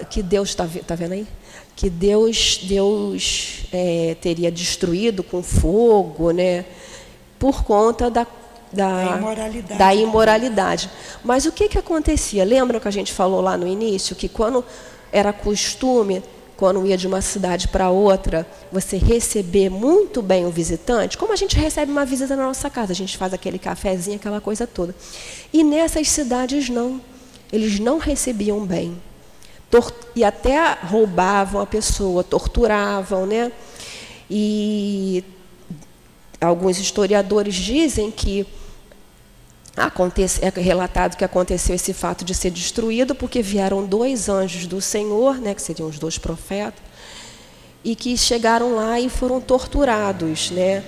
Que 0.09 0.21
Deus 0.21 0.49
está 0.49 0.67
tá 0.85 0.95
vendo 0.95 1.13
aí? 1.13 1.27
Que 1.77 1.89
Deus, 1.89 2.59
Deus 2.63 3.67
é, 3.71 4.17
teria 4.19 4.51
destruído 4.51 5.23
com 5.23 5.41
fogo, 5.41 6.31
né? 6.31 6.65
Por 7.39 7.63
conta 7.63 8.09
da 8.09 8.27
da, 8.73 9.05
da, 9.05 9.17
imoralidade. 9.17 9.79
da, 9.79 9.95
imoralidade. 9.95 10.89
Mas 11.23 11.45
o 11.45 11.53
que, 11.53 11.69
que 11.69 11.77
acontecia? 11.77 12.43
Lembra 12.43 12.81
que 12.81 12.87
a 12.87 12.91
gente 12.91 13.13
falou 13.13 13.39
lá 13.39 13.55
no 13.55 13.65
início 13.65 14.13
que 14.13 14.27
quando 14.27 14.65
era 15.09 15.31
costume, 15.31 16.21
quando 16.57 16.85
ia 16.85 16.97
de 16.97 17.07
uma 17.07 17.21
cidade 17.21 17.67
para 17.67 17.89
outra, 17.89 18.45
você 18.71 18.97
receber 18.97 19.69
muito 19.69 20.21
bem 20.21 20.45
o 20.45 20.49
visitante, 20.49 21.17
como 21.17 21.31
a 21.31 21.35
gente 21.35 21.55
recebe 21.55 21.91
uma 21.91 22.05
visita 22.05 22.35
na 22.35 22.43
nossa 22.43 22.69
casa, 22.69 22.91
a 22.91 22.95
gente 22.95 23.15
faz 23.15 23.33
aquele 23.33 23.59
cafezinho, 23.59 24.17
aquela 24.17 24.41
coisa 24.41 24.65
toda. 24.65 24.93
E 25.53 25.63
nessas 25.63 26.09
cidades 26.09 26.67
não, 26.69 26.99
eles 27.53 27.79
não 27.79 27.99
recebiam 27.99 28.65
bem. 28.65 28.99
E 30.15 30.23
até 30.23 30.73
roubavam 30.83 31.61
a 31.61 31.65
pessoa, 31.65 32.23
torturavam, 32.23 33.25
né? 33.25 33.51
E 34.29 35.23
alguns 36.39 36.79
historiadores 36.79 37.55
dizem 37.55 38.11
que 38.11 38.47
acontece, 39.75 40.39
é 40.43 40.49
relatado 40.49 41.15
que 41.15 41.23
aconteceu 41.23 41.75
esse 41.75 41.93
fato 41.93 42.25
de 42.25 42.33
ser 42.33 42.49
destruído 42.49 43.13
porque 43.13 43.41
vieram 43.41 43.85
dois 43.85 44.27
anjos 44.27 44.65
do 44.65 44.81
Senhor, 44.81 45.37
né, 45.37 45.53
que 45.53 45.61
seriam 45.61 45.87
os 45.87 45.99
dois 45.99 46.17
profetas, 46.17 46.81
e 47.83 47.95
que 47.95 48.17
chegaram 48.17 48.75
lá 48.75 48.99
e 48.99 49.07
foram 49.07 49.39
torturados, 49.39 50.49
né? 50.51 50.83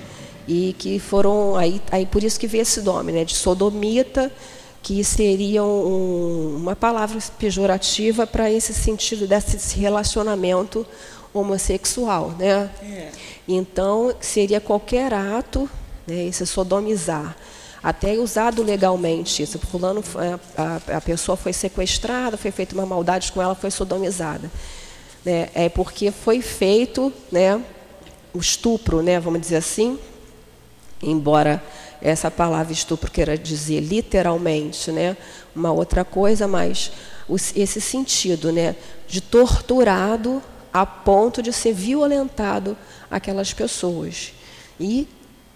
E 0.48 0.76
que 0.78 0.98
foram 0.98 1.56
aí, 1.56 1.80
aí 1.92 2.06
por 2.06 2.24
isso 2.24 2.40
que 2.40 2.48
veio 2.48 2.64
esse 2.64 2.82
nome, 2.82 3.12
né, 3.12 3.24
de 3.24 3.36
sodomita, 3.36 4.32
que 4.82 5.04
seria 5.04 5.64
um, 5.64 6.56
uma 6.58 6.76
palavra 6.76 7.20
pejorativa 7.38 8.26
para 8.26 8.50
esse 8.50 8.74
sentido 8.74 9.28
desse 9.28 9.80
relacionamento 9.80 10.86
homossexual, 11.34 12.32
né? 12.38 12.70
É. 12.82 13.12
Então 13.48 14.14
seria 14.20 14.60
qualquer 14.60 15.14
ato, 15.14 15.70
né, 16.08 16.26
esse 16.26 16.46
sodomizar 16.46 17.36
até 17.82 18.14
usado 18.14 18.62
legalmente 18.62 19.42
isso. 19.44 19.58
Fulano, 19.58 20.04
a, 20.58 20.98
a, 20.98 21.02
pessoa 21.02 21.36
foi 21.36 21.54
sequestrada, 21.54 22.38
foi 22.38 22.52
feita 22.52 22.76
uma 22.76 22.86
maldade 22.86 23.32
com 23.32 23.42
ela, 23.42 23.56
foi 23.56 23.72
sodomizada. 23.72 24.52
Né? 25.24 25.50
É 25.54 25.70
porque 25.70 26.12
foi 26.12 26.42
feito 26.42 27.12
né, 27.32 27.62
o 28.34 28.38
estupro, 28.38 29.02
né, 29.02 29.20
vamos 29.20 29.42
dizer 29.42 29.58
assim, 29.58 29.98
embora 31.02 31.64
essa 32.02 32.32
palavra 32.32 32.72
estupro 32.72 33.12
queira 33.12 33.38
dizer 33.38 33.82
literalmente 33.82 34.92
né, 34.92 35.18
uma 35.56 35.72
outra 35.72 36.06
coisa, 36.06 36.48
mas 36.48 36.92
esse 37.56 37.82
sentido 37.82 38.52
né, 38.52 38.76
de 39.08 39.22
torturado 39.22 40.42
a 40.74 40.86
ponto 40.86 41.42
de 41.42 41.52
ser 41.52 41.74
violentado 41.74 42.78
aquelas 43.10 43.54
pessoas. 43.54 44.34
E 44.80 45.08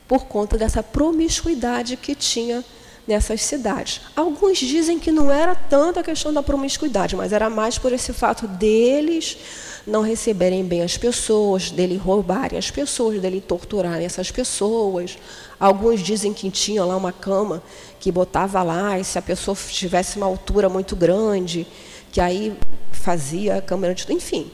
por 0.07 0.25
conta 0.25 0.57
dessa 0.57 0.83
promiscuidade 0.83 1.95
que 1.95 2.13
tinha 2.13 2.63
nessas 3.07 3.41
cidades. 3.41 4.01
Alguns 4.15 4.57
dizem 4.57 4.97
que 4.97 5.11
não 5.11 5.31
era 5.31 5.55
tanto 5.55 5.99
a 5.99 6.03
questão 6.03 6.33
da 6.33 6.41
promiscuidade, 6.41 7.15
mas 7.15 7.33
era 7.33 7.49
mais 7.49 7.77
por 7.77 7.91
esse 7.91 8.13
fato 8.13 8.47
deles 8.47 9.37
não 9.85 10.01
receberem 10.01 10.63
bem 10.63 10.81
as 10.81 10.97
pessoas, 10.97 11.69
dele 11.69 11.97
roubarem 11.97 12.57
as 12.57 12.71
pessoas, 12.71 13.21
dele 13.21 13.41
torturarem 13.41 14.05
essas 14.05 14.31
pessoas. 14.31 15.17
Alguns 15.59 15.99
dizem 16.01 16.33
que 16.33 16.49
tinha 16.49 16.85
lá 16.85 16.95
uma 16.95 17.11
cama 17.11 17.61
que 17.99 18.11
botava 18.11 18.63
lá, 18.63 18.97
e 18.97 19.03
se 19.03 19.19
a 19.19 19.21
pessoa 19.21 19.55
tivesse 19.55 20.17
uma 20.17 20.25
altura 20.25 20.69
muito 20.69 20.95
grande, 20.95 21.67
que 22.11 22.21
aí 22.21 22.57
fazia 22.91 23.57
a 23.57 23.61
câmera 23.61 23.93
de. 23.93 24.11
Enfim, 24.11 24.49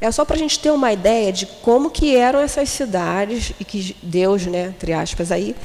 é 0.00 0.10
só 0.12 0.24
para 0.24 0.36
a 0.36 0.38
gente 0.38 0.58
ter 0.58 0.70
uma 0.70 0.92
ideia 0.92 1.32
de 1.32 1.46
como 1.46 1.90
que 1.90 2.14
eram 2.14 2.38
essas 2.38 2.68
cidades 2.68 3.52
e 3.58 3.64
que 3.64 3.96
Deus, 4.02 4.46
né, 4.46 4.66
entre 4.66 4.92
aspas, 4.92 5.32
aí 5.32 5.56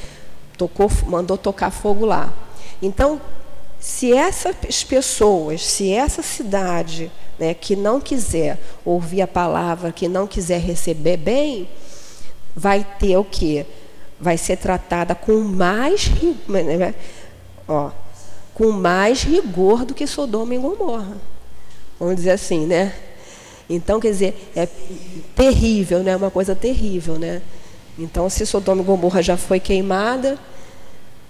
tocou, 0.57 0.89
mandou 1.07 1.37
tocar 1.37 1.71
fogo 1.71 2.05
lá. 2.05 2.33
Então, 2.81 3.21
se 3.79 4.13
essas 4.13 4.83
pessoas, 4.83 5.65
se 5.65 5.91
essa 5.91 6.21
cidade, 6.21 7.11
né, 7.37 7.53
que 7.53 7.75
não 7.75 7.99
quiser 7.99 8.59
ouvir 8.85 9.21
a 9.21 9.27
palavra, 9.27 9.91
que 9.91 10.07
não 10.07 10.25
quiser 10.25 10.59
receber 10.59 11.17
bem, 11.17 11.67
vai 12.55 12.85
ter 12.99 13.17
o 13.17 13.23
quê? 13.23 13.65
Vai 14.19 14.37
ser 14.37 14.57
tratada 14.57 15.13
com 15.15 15.39
mais, 15.39 16.09
né, 16.47 16.95
ó, 17.67 17.91
com 18.53 18.71
mais 18.71 19.23
rigor 19.23 19.83
do 19.83 19.93
que 19.93 20.07
Sodoma 20.07 20.55
e 20.55 20.57
Gomorra. 20.57 21.17
Vamos 21.99 22.15
dizer 22.15 22.31
assim, 22.31 22.65
né? 22.65 22.93
Então, 23.69 23.99
quer 23.99 24.11
dizer, 24.11 24.51
é 24.55 24.67
terrível, 25.35 25.99
né? 25.99 26.15
Uma 26.15 26.29
coisa 26.29 26.55
terrível, 26.55 27.17
né? 27.17 27.41
Então, 27.97 28.29
se 28.29 28.45
Sodoma 28.45 28.81
e 28.81 28.85
Gomorra 28.85 29.21
já 29.21 29.37
foi 29.37 29.59
queimada, 29.59 30.39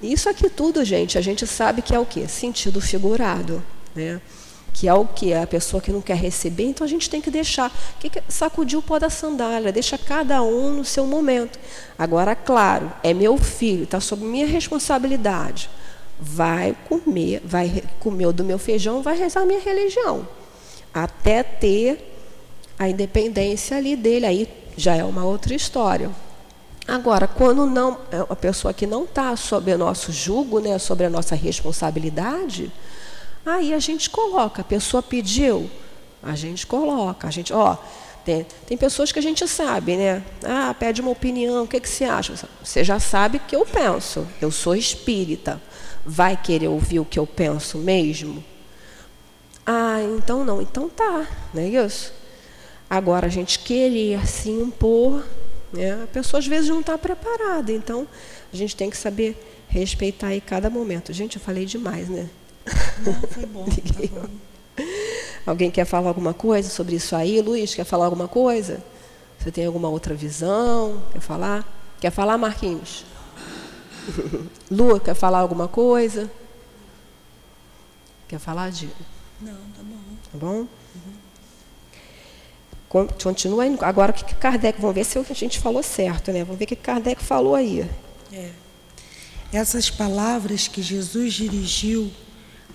isso 0.02 0.30
aqui 0.30 0.50
tudo, 0.50 0.84
gente, 0.84 1.18
a 1.18 1.22
gente 1.22 1.46
sabe 1.48 1.82
que 1.82 1.96
é 1.96 2.00
o 2.00 2.06
quê? 2.06 2.28
Sentido 2.28 2.82
figurado, 2.82 3.64
né? 3.96 4.22
Que 4.74 4.88
é 4.88 4.94
o 4.94 5.06
que 5.06 5.32
é 5.32 5.42
a 5.42 5.48
pessoa 5.48 5.82
que 5.82 5.92
não 5.92 6.02
quer 6.02 6.18
receber, 6.18 6.64
então 6.64 6.84
a 6.86 6.90
gente 6.90 7.10
tem 7.10 7.22
que 7.22 7.30
deixar, 7.30 7.72
que 8.00 8.10
que, 8.10 8.22
sacudir 8.28 8.78
o 8.78 8.82
pó 8.82 8.98
da 8.98 9.10
sandália, 9.10 9.72
deixa 9.72 9.98
cada 9.98 10.42
um 10.42 10.74
no 10.74 10.84
seu 10.84 11.06
momento. 11.06 11.60
Agora, 11.98 12.36
claro, 12.36 12.92
é 13.04 13.14
meu 13.14 13.38
filho, 13.38 13.84
está 13.84 14.00
sob 14.00 14.26
minha 14.26 14.48
responsabilidade. 14.48 15.70
Vai 16.20 16.76
comer, 16.90 17.42
vai 17.46 17.84
comer 18.00 18.32
do 18.32 18.44
meu 18.44 18.58
feijão, 18.58 19.02
vai 19.02 19.18
rezar 19.18 19.42
a 19.42 19.46
minha 19.46 19.60
religião, 19.60 20.28
até 20.94 21.44
ter 21.44 22.14
a 22.80 22.90
independência 22.90 23.78
ali 23.78 23.96
dele, 23.96 24.26
aí 24.26 24.48
já 24.76 24.96
é 24.96 25.04
uma 25.04 25.24
outra 25.24 25.54
história. 25.54 26.10
Agora, 26.88 27.28
quando 27.28 27.66
não 27.66 27.98
é 28.12 28.20
a 28.20 28.36
pessoa 28.36 28.74
que 28.74 28.86
não 28.86 29.04
está 29.06 29.36
sob 29.36 29.72
o 29.72 29.78
nosso 29.78 30.12
jugo, 30.12 30.60
né, 30.60 30.78
sobre 30.78 31.06
a 31.06 31.10
nossa 31.10 31.34
responsabilidade, 31.34 32.72
aí 33.46 33.74
a 33.74 33.80
gente 33.80 34.10
coloca. 34.10 34.62
A 34.62 34.66
pessoa 34.66 35.02
pediu, 35.02 35.70
a 36.22 36.36
gente 36.36 36.68
coloca. 36.68 37.28
A 37.28 37.32
gente, 37.32 37.54
ó, 37.54 37.78
tem, 38.26 38.46
tem 38.66 38.78
pessoas 38.78 39.12
que 39.12 39.20
a 39.20 39.22
gente 39.22 39.48
sabe, 39.48 39.96
né? 39.96 40.24
Ah, 40.44 40.74
pede 40.78 41.02
uma 41.02 41.12
opinião, 41.12 41.64
o 41.64 41.68
que, 41.68 41.80
que 41.80 41.90
você 41.90 42.06
acha? 42.06 42.34
Você 42.64 42.84
já 42.84 43.00
sabe 43.00 43.38
o 43.38 43.42
que 43.42 43.56
eu 43.56 43.66
penso. 43.66 44.28
Eu 44.42 44.52
sou 44.52 44.76
espírita. 44.76 45.62
Vai 46.06 46.36
querer 46.36 46.68
ouvir 46.68 47.00
o 47.00 47.06
que 47.06 47.18
eu 47.18 47.26
penso 47.26 47.78
mesmo? 47.78 48.44
Ah, 49.66 50.02
então 50.18 50.44
não. 50.44 50.62
Então 50.62 50.90
tá, 50.90 51.28
não 51.54 51.62
é 51.62 51.68
isso? 51.68 52.14
Agora, 52.90 53.28
a 53.28 53.30
gente 53.30 53.60
querer 53.60 54.28
se 54.28 54.50
impor, 54.50 55.24
Né? 55.74 56.04
A 56.04 56.08
pessoa 56.08 56.40
às 56.40 56.48
vezes 56.48 56.70
não 56.70 56.82
está 56.82 56.98
preparada, 56.98 57.72
então 57.72 58.08
a 58.52 58.56
gente 58.56 58.76
tem 58.76 58.90
que 58.90 58.98
saber 58.98 59.36
respeitar 59.68 60.28
aí 60.28 60.40
cada 60.40 60.70
momento. 60.70 61.12
Gente, 61.12 61.38
eu 61.38 61.42
falei 61.42 61.66
demais, 61.66 62.08
né? 62.08 62.30
Não, 63.04 63.14
foi 63.28 63.46
bom. 63.46 63.66
tá 63.66 63.72
bom. 64.22 64.86
Alguém 65.46 65.70
quer 65.70 65.86
falar 65.86 66.10
alguma 66.10 66.34
coisa 66.34 66.70
sobre 66.70 66.96
isso 66.96 67.16
aí? 67.16 67.42
Luiz, 67.42 67.74
quer 67.76 67.84
falar 67.84 68.06
alguma 68.06 68.28
coisa? 68.28 68.82
Você 69.40 69.52
tem 69.52 69.66
alguma 69.66 69.90
outra 69.90 70.14
visão? 70.14 71.04
Quer 71.12 71.20
falar? 71.20 71.68
Quer 72.00 72.12
falar, 72.12 72.38
Marquinhos? 72.38 73.04
Lu, 74.72 75.00
quer 75.00 75.16
falar 75.16 75.40
alguma 75.40 75.68
coisa? 75.68 76.32
Quer 78.28 78.40
falar, 78.40 78.72
Di? 78.72 78.90
Não, 79.42 79.54
tá 79.54 79.84
bom. 79.84 79.98
Tá 80.32 80.38
bom? 80.38 80.68
Con- 82.94 83.08
Continua 83.08 83.64
aí. 83.64 83.76
Agora, 83.82 84.12
o 84.12 84.14
que 84.14 84.24
que 84.24 84.36
Kardec... 84.36 84.80
Vamos 84.80 84.94
ver 84.94 85.04
se 85.04 85.18
a 85.18 85.34
gente 85.34 85.60
falou 85.60 85.82
certo, 85.82 86.32
né? 86.32 86.44
Vamos 86.44 86.60
ver 86.60 86.66
o 86.66 86.68
que 86.68 86.76
Kardec 86.76 87.24
falou 87.24 87.56
aí. 87.56 87.90
É. 88.32 88.52
Essas 89.52 89.90
palavras 89.90 90.68
que 90.68 90.80
Jesus 90.80 91.34
dirigiu 91.34 92.12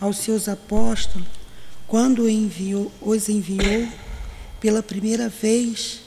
aos 0.01 0.17
seus 0.19 0.49
apóstolos 0.49 1.27
quando 1.87 2.29
enviou, 2.29 2.91
os 3.01 3.29
enviou 3.29 3.89
pela 4.61 4.83
primeira 4.83 5.29
vez 5.29 6.01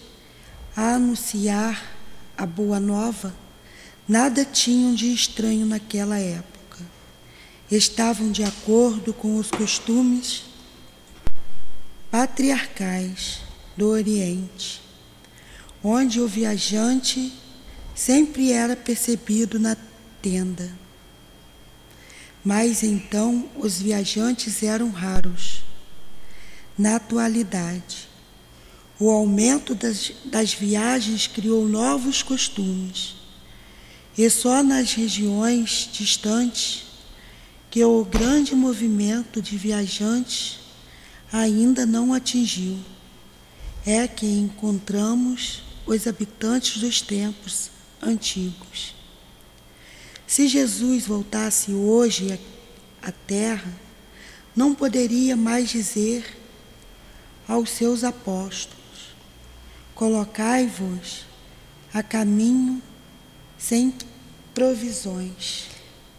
a 0.75 0.95
anunciar 0.95 1.81
a 2.37 2.45
boa 2.45 2.79
nova, 2.81 3.33
nada 4.07 4.43
tinham 4.43 4.93
de 4.93 5.13
estranho 5.13 5.65
naquela 5.65 6.19
época. 6.19 6.79
Estavam 7.71 8.29
de 8.29 8.43
acordo 8.43 9.13
com 9.13 9.37
os 9.37 9.49
costumes 9.49 10.43
patriarcais 12.11 13.50
do 13.75 13.87
Oriente, 13.89 14.81
onde 15.83 16.19
o 16.19 16.27
viajante 16.27 17.33
sempre 17.95 18.51
era 18.51 18.75
percebido 18.75 19.59
na 19.59 19.75
tenda. 20.21 20.71
Mas 22.43 22.83
então 22.83 23.49
os 23.55 23.79
viajantes 23.79 24.63
eram 24.63 24.89
raros. 24.89 25.63
Na 26.77 26.95
atualidade, 26.95 28.09
o 28.99 29.09
aumento 29.09 29.75
das, 29.75 30.11
das 30.25 30.53
viagens 30.53 31.27
criou 31.27 31.67
novos 31.67 32.23
costumes, 32.23 33.15
e 34.17 34.29
só 34.29 34.61
nas 34.61 34.93
regiões 34.93 35.89
distantes 35.91 36.83
que 37.69 37.83
o 37.83 38.03
grande 38.03 38.53
movimento 38.53 39.41
de 39.41 39.57
viajantes 39.57 40.59
ainda 41.31 41.85
não 41.85 42.13
atingiu 42.13 42.77
é 43.85 44.07
que 44.07 44.25
encontramos 44.25 45.63
os 45.85 46.07
habitantes 46.07 46.79
dos 46.79 47.01
tempos 47.01 47.69
antigos. 48.01 48.95
Se 50.27 50.47
Jesus 50.47 51.05
voltasse 51.05 51.73
hoje 51.73 52.39
à 53.01 53.11
Terra, 53.11 53.73
não 54.55 54.73
poderia 54.73 55.35
mais 55.35 55.69
dizer 55.69 56.37
aos 57.47 57.69
seus 57.69 58.03
apóstolos: 58.03 59.15
Colocai-vos 59.95 61.25
a 61.93 62.01
caminho 62.01 62.81
sem 63.57 63.93
provisões. 64.53 65.67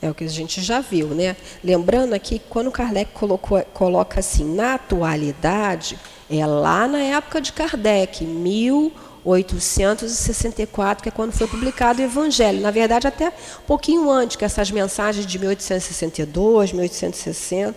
É 0.00 0.10
o 0.10 0.14
que 0.14 0.24
a 0.24 0.28
gente 0.28 0.60
já 0.60 0.80
viu, 0.80 1.08
né? 1.08 1.36
Lembrando 1.62 2.12
aqui, 2.12 2.42
quando 2.50 2.72
Kardec 2.72 3.12
colocou, 3.12 3.62
coloca 3.72 4.18
assim, 4.18 4.44
na 4.44 4.74
atualidade, 4.74 5.98
é 6.40 6.46
lá 6.46 6.88
na 6.88 6.98
época 6.98 7.40
de 7.40 7.52
Kardec, 7.52 8.24
1864, 8.24 11.02
que 11.02 11.08
é 11.08 11.12
quando 11.12 11.32
foi 11.32 11.46
publicado 11.46 12.00
o 12.00 12.04
Evangelho. 12.04 12.60
Na 12.60 12.70
verdade, 12.70 13.06
até 13.06 13.28
um 13.28 13.66
pouquinho 13.66 14.10
antes, 14.10 14.36
que 14.36 14.44
essas 14.44 14.70
mensagens 14.70 15.26
de 15.26 15.38
1862, 15.38 16.72
1860. 16.72 17.76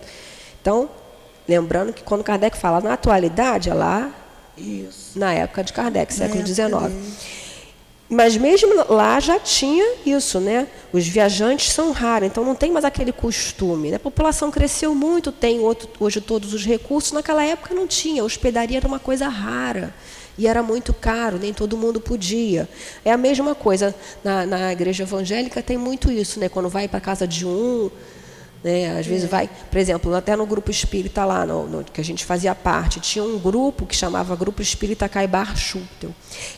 Então, 0.61 0.89
lembrando 1.47 1.93
que 1.93 2.03
quando 2.03 2.23
Kardec 2.23 2.57
fala 2.57 2.81
na 2.81 2.93
atualidade, 2.93 3.69
é 3.69 3.73
lá 3.73 4.11
Isso. 4.57 5.17
na 5.17 5.33
época 5.33 5.63
de 5.63 5.71
Kardec, 5.73 6.13
século 6.13 6.45
XIX. 6.45 6.71
Mas 8.07 8.37
mesmo 8.37 8.71
lá 8.93 9.19
já 9.19 9.39
tinha 9.39 9.95
isso, 10.05 10.39
né? 10.39 10.67
Os 10.93 11.07
viajantes 11.07 11.71
são 11.71 11.91
raros, 11.91 12.27
então 12.27 12.45
não 12.45 12.53
tem 12.53 12.71
mais 12.71 12.85
aquele 12.85 13.11
costume. 13.11 13.89
né? 13.89 13.95
A 13.95 13.99
população 13.99 14.51
cresceu 14.51 14.93
muito, 14.93 15.31
tem 15.31 15.59
outro- 15.59 15.89
hoje 15.99 16.21
todos 16.21 16.53
os 16.53 16.63
recursos. 16.65 17.11
Naquela 17.11 17.43
época 17.43 17.73
não 17.73 17.87
tinha, 17.87 18.21
a 18.21 18.25
hospedaria 18.25 18.77
era 18.77 18.87
uma 18.87 18.99
coisa 18.99 19.27
rara 19.27 19.91
e 20.37 20.47
era 20.47 20.61
muito 20.61 20.93
caro, 20.93 21.39
nem 21.39 21.51
todo 21.51 21.75
mundo 21.77 21.99
podia. 21.99 22.69
É 23.03 23.11
a 23.11 23.17
mesma 23.17 23.55
coisa 23.55 23.95
na, 24.23 24.45
na 24.45 24.71
igreja 24.71 25.01
evangélica 25.03 25.63
tem 25.63 25.77
muito 25.77 26.11
isso, 26.11 26.39
né? 26.39 26.47
Quando 26.47 26.69
vai 26.69 26.87
para 26.87 26.99
casa 26.99 27.27
de 27.27 27.43
um, 27.45 27.89
né? 28.65 28.97
Às 28.97 29.05
vezes 29.05 29.29
vai, 29.29 29.47
por 29.69 29.77
exemplo, 29.77 30.11
até 30.15 30.35
no 30.35 30.43
grupo 30.43 30.71
espírita 30.71 31.23
lá, 31.23 31.45
no, 31.45 31.67
no- 31.67 31.83
que 31.83 32.01
a 32.01 32.03
gente 32.03 32.25
fazia 32.25 32.55
parte, 32.55 32.99
tinha 32.99 33.23
um 33.23 33.37
grupo 33.37 33.85
que 33.85 33.95
chamava 33.95 34.35
Grupo 34.35 34.59
Espírita 34.59 35.07
Caibar 35.07 35.55
Schutel, 35.55 36.09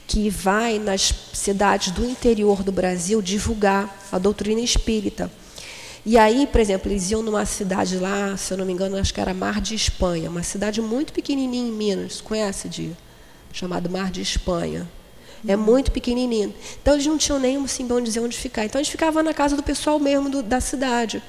que 0.08 0.30
vai 0.30 0.80
nas 0.80 1.14
cidades 1.34 1.92
do 1.92 2.06
interior 2.06 2.64
do 2.64 2.72
Brasil 2.72 3.22
divulgar 3.22 4.08
a 4.10 4.18
doutrina 4.18 4.62
espírita. 4.62 5.30
E 6.06 6.18
aí, 6.18 6.48
por 6.48 6.62
exemplo, 6.62 6.90
eles 6.90 7.12
iam 7.12 7.22
numa 7.22 7.46
cidade 7.46 7.98
lá, 7.98 8.38
se 8.38 8.54
eu 8.54 8.58
não 8.58 8.66
me 8.66 8.72
engano, 8.72 8.96
acho 8.98 9.14
que 9.14 9.20
era 9.20 9.34
Mar 9.34 9.60
de 9.60 9.76
Espanha, 9.76 10.30
uma 10.30 10.44
cidade 10.44 10.82
muito 10.82 11.12
pequenininha 11.12 11.68
em 11.68 11.72
Minas, 11.74 12.22
conhece, 12.22 12.70
Dia? 12.70 12.94
Chamado 13.52 13.90
Mar 13.90 14.10
de 14.12 14.22
Espanha. 14.22 14.88
É 15.46 15.58
muito 15.58 15.92
pequenininho. 15.92 16.54
Então, 16.82 16.94
eles 16.94 17.06
não 17.06 17.18
tinham 17.18 17.38
nem 17.38 17.58
assim, 17.64 17.86
bom 17.86 18.00
dizer 18.00 18.22
onde 18.22 18.38
ficar. 18.38 18.64
Então, 18.66 18.80
eles 18.80 18.88
ficavam 18.90 19.22
na 19.22 19.34
casa 19.34 19.56
do 19.58 19.62
pessoal 19.64 20.00
mesmo 20.00 20.30
do- 20.30 20.42
da 20.42 20.62
cidade. 20.62 21.22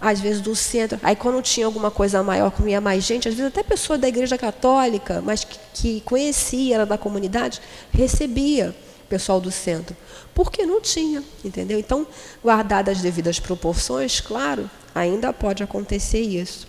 Às 0.00 0.20
vezes 0.20 0.40
do 0.40 0.54
centro. 0.54 0.98
Aí, 1.02 1.16
quando 1.16 1.42
tinha 1.42 1.66
alguma 1.66 1.90
coisa 1.90 2.22
maior, 2.22 2.50
quando 2.52 2.68
ia 2.68 2.80
mais 2.80 3.04
gente, 3.04 3.28
às 3.28 3.34
vezes 3.34 3.50
até 3.50 3.62
pessoa 3.62 3.98
da 3.98 4.06
igreja 4.06 4.38
católica, 4.38 5.20
mas 5.24 5.42
que, 5.42 5.58
que 5.74 6.00
conhecia, 6.02 6.76
era 6.76 6.86
da 6.86 6.96
comunidade, 6.96 7.60
recebia 7.90 8.74
pessoal 9.08 9.40
do 9.40 9.50
centro. 9.50 9.96
Porque 10.34 10.64
não 10.64 10.80
tinha, 10.80 11.22
entendeu? 11.44 11.78
Então, 11.78 12.06
guardadas 12.44 12.98
as 12.98 13.02
devidas 13.02 13.40
proporções, 13.40 14.20
claro, 14.20 14.70
ainda 14.94 15.32
pode 15.32 15.62
acontecer 15.62 16.20
isso. 16.20 16.68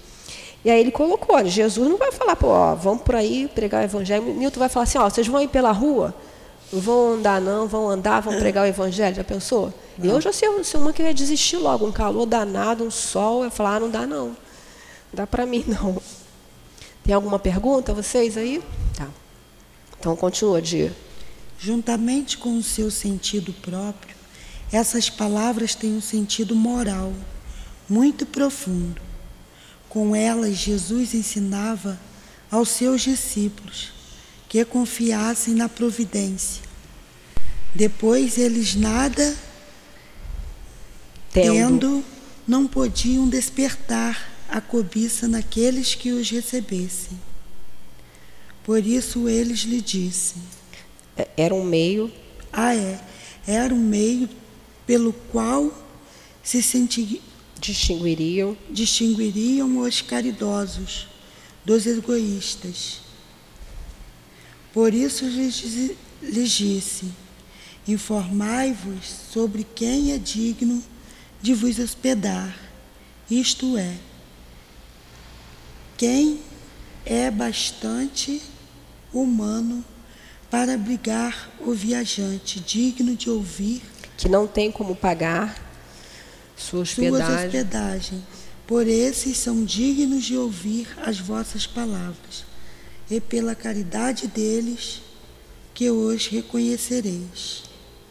E 0.63 0.69
aí 0.69 0.79
ele 0.79 0.91
colocou, 0.91 1.43
Jesus 1.45 1.87
não 1.87 1.97
vai 1.97 2.11
falar, 2.11 2.35
pô, 2.35 2.47
ó, 2.47 2.75
vamos 2.75 3.03
por 3.03 3.15
aí 3.15 3.49
pregar 3.53 3.81
o 3.81 3.85
evangelho. 3.85 4.23
Newton 4.33 4.59
vai 4.59 4.69
falar 4.69 4.83
assim, 4.83 4.97
ó, 4.97 5.09
vocês 5.09 5.27
vão 5.27 5.41
ir 5.41 5.47
pela 5.47 5.71
rua? 5.71 6.13
Não 6.71 6.79
vão 6.79 7.13
andar 7.13 7.41
não, 7.41 7.67
vão 7.67 7.89
andar, 7.89 8.21
vão 8.21 8.37
pregar 8.37 8.63
o 8.63 8.67
evangelho, 8.67 9.15
já 9.15 9.23
pensou? 9.23 9.73
Eu 10.01 10.21
já 10.21 10.31
sei, 10.31 10.47
sei 10.63 10.79
uma 10.79 10.93
que 10.93 11.01
ia 11.01 11.13
desistir 11.13 11.57
logo, 11.57 11.85
um 11.85 11.91
calor 11.91 12.27
danado, 12.27 12.83
um 12.83 12.91
sol, 12.91 13.43
eu 13.43 13.49
falar, 13.49 13.77
ah, 13.77 13.79
não 13.79 13.89
dá 13.89 14.05
não. 14.05 14.27
Não 14.27 14.35
dá 15.13 15.25
para 15.25 15.45
mim 15.45 15.65
não. 15.67 15.99
Tem 17.03 17.13
alguma 17.13 17.39
pergunta, 17.39 17.93
vocês 17.93 18.37
aí? 18.37 18.61
Tá. 18.95 19.07
Então 19.99 20.15
continua, 20.15 20.61
Dia. 20.61 20.95
Juntamente 21.57 22.37
com 22.37 22.55
o 22.57 22.63
seu 22.63 22.91
sentido 22.91 23.51
próprio, 23.51 24.15
essas 24.71 25.09
palavras 25.09 25.73
têm 25.73 25.93
um 25.93 26.01
sentido 26.01 26.55
moral 26.55 27.11
muito 27.89 28.27
profundo. 28.27 29.01
Com 29.89 30.15
elas, 30.15 30.55
Jesus 30.55 31.15
ensinava 31.15 31.99
aos 32.51 32.69
seus 32.69 33.01
discípulos 33.01 33.98
que 34.49 34.65
confiassem 34.65 35.53
na 35.53 35.69
providência. 35.69 36.61
Depois, 37.73 38.37
eles 38.37 38.75
nada 38.75 39.37
Tendo. 41.31 41.53
tendo, 41.53 42.05
não 42.47 42.65
podiam 42.67 43.29
despertar 43.29 44.29
a 44.49 44.59
cobiça 44.59 45.27
naqueles 45.27 45.93
que 45.93 46.11
os 46.11 46.29
recebessem. 46.29 47.19
Por 48.63 48.83
isso, 48.85 49.29
eles 49.29 49.59
lhe 49.59 49.79
dissem. 49.81 50.41
É, 51.15 51.27
Era 51.37 51.53
um 51.53 51.63
meio 51.63 52.11
Ah, 52.51 52.75
é. 52.75 52.99
Era 53.45 53.71
um 53.73 53.79
meio 53.79 54.27
pelo 54.87 55.13
qual 55.31 55.71
se 56.43 56.63
senti- 56.63 57.21
distinguiriam 57.59 58.57
distinguiriam 58.71 59.77
os 59.79 60.01
caridosos 60.01 61.07
dos 61.63 61.85
egoístas. 61.85 63.01
Por 64.79 64.93
isso 64.93 65.25
lhes, 65.25 65.91
disse: 66.21 67.11
Informai-vos 67.85 69.05
sobre 69.29 69.65
quem 69.75 70.13
é 70.13 70.17
digno 70.17 70.81
de 71.41 71.53
vos 71.53 71.77
hospedar, 71.79 72.57
isto 73.29 73.77
é, 73.77 73.93
quem 75.97 76.39
é 77.05 77.29
bastante 77.29 78.41
humano 79.13 79.83
para 80.49 80.75
abrigar 80.75 81.51
o 81.59 81.73
viajante, 81.73 82.61
digno 82.61 83.17
de 83.17 83.29
ouvir 83.29 83.81
que 84.15 84.29
não 84.29 84.47
tem 84.47 84.71
como 84.71 84.95
pagar 84.95 85.61
sua 86.55 86.85
suas 86.85 86.91
hospedagem. 86.91 87.45
hospedagem. 87.47 88.27
Por 88.65 88.87
esses 88.87 89.35
são 89.35 89.65
dignos 89.65 90.23
de 90.23 90.37
ouvir 90.37 90.87
as 91.05 91.19
vossas 91.19 91.67
palavras, 91.67 92.45
e 93.09 93.19
pela 93.19 93.55
caridade 93.55 94.27
deles 94.27 95.01
que 95.73 95.89
os 95.89 96.27
reconhecereis. 96.27 97.63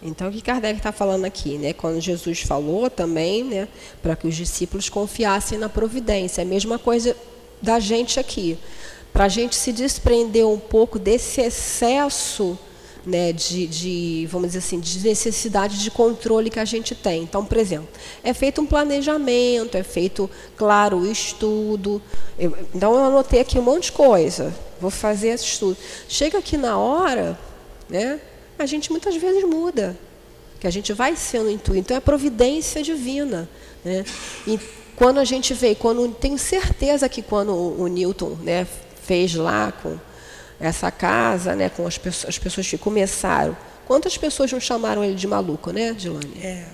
Então, 0.03 0.29
o 0.29 0.33
que 0.33 0.41
Kardec 0.41 0.79
está 0.79 0.93
falando 0.93 1.25
aqui? 1.25 1.59
Né? 1.59 1.73
Quando 1.73 2.01
Jesus 2.01 2.43
falou 2.43 2.89
também, 2.89 3.43
né, 3.45 3.69
para 4.01 4.15
que 4.15 4.29
os 4.29 4.37
discípulos 4.37 4.89
confiassem 4.89 5.59
na 5.59 5.69
providência. 5.69 6.41
É 6.41 6.45
a 6.45 6.49
mesma 6.49 6.79
coisa 6.79 7.17
da 7.61 7.81
gente 7.81 8.21
aqui. 8.21 8.57
Para 9.13 9.25
a 9.25 9.29
gente 9.29 9.57
se 9.57 9.73
desprender 9.73 10.47
um 10.47 10.59
pouco 10.59 10.99
desse 10.99 11.41
excesso 11.41 12.59
né, 13.09 13.33
de, 13.33 13.67
de, 13.67 14.29
vamos 14.31 14.49
dizer 14.49 14.59
assim, 14.59 14.79
de 14.79 15.01
necessidade 15.01 15.83
de 15.83 15.91
controle 15.91 16.51
que 16.51 16.61
a 16.61 16.65
gente 16.65 16.95
tem. 16.95 17.23
Então, 17.23 17.43
por 17.43 17.57
exemplo, 17.57 17.89
é 18.23 18.35
feito 18.35 18.61
um 18.61 18.67
planejamento, 18.67 19.79
é 19.79 19.83
feito, 19.83 20.31
claro, 20.57 20.99
o 20.99 21.11
estudo. 21.11 22.03
Eu, 22.39 22.55
então, 22.75 22.93
eu 22.93 23.05
anotei 23.05 23.41
aqui 23.41 23.59
um 23.59 23.63
monte 23.63 23.85
de 23.85 23.93
coisa. 23.93 24.55
Vou 24.79 24.91
fazer 24.91 25.29
esse 25.29 25.45
estudo. 25.45 25.77
Chega 26.07 26.37
aqui 26.37 26.59
na 26.59 26.77
hora, 26.77 27.39
né, 27.89 28.21
a 28.59 28.67
gente 28.67 28.91
muitas 28.91 29.17
vezes 29.17 29.43
muda, 29.45 29.97
que 30.61 30.67
a 30.67 30.71
gente 30.71 30.93
vai 30.93 31.17
sendo 31.17 31.51
intuito. 31.51 31.81
Então 31.81 31.97
é 31.97 32.01
providência 32.01 32.83
divina. 32.83 33.49
Né? 33.83 34.05
E 34.47 34.61
quando 34.97 35.19
a 35.19 35.25
gente 35.25 35.55
vê, 35.55 35.75
quando 35.75 36.07
tenho 36.13 36.37
certeza 36.37 37.09
que 37.09 37.23
quando 37.23 37.53
o, 37.53 37.85
o 37.85 37.87
Newton 37.87 38.37
né, 38.43 38.67
fez 39.03 39.35
lá 39.35 39.73
com 39.73 39.97
essa 40.61 40.91
casa, 40.91 41.55
né, 41.55 41.69
com 41.69 41.87
as 41.87 41.99
pessoas, 41.99 42.29
as 42.29 42.39
pessoas 42.39 42.69
que 42.69 42.79
começaram, 42.79 43.57
quantas 43.87 44.17
pessoas 44.19 44.51
não 44.53 44.61
chamaram 44.61 45.05
ele 45.05 45.15
de 45.15 45.27
maluco, 45.27 45.71
né, 45.71 45.93
Dilane? 45.93 46.35
É. 46.43 46.67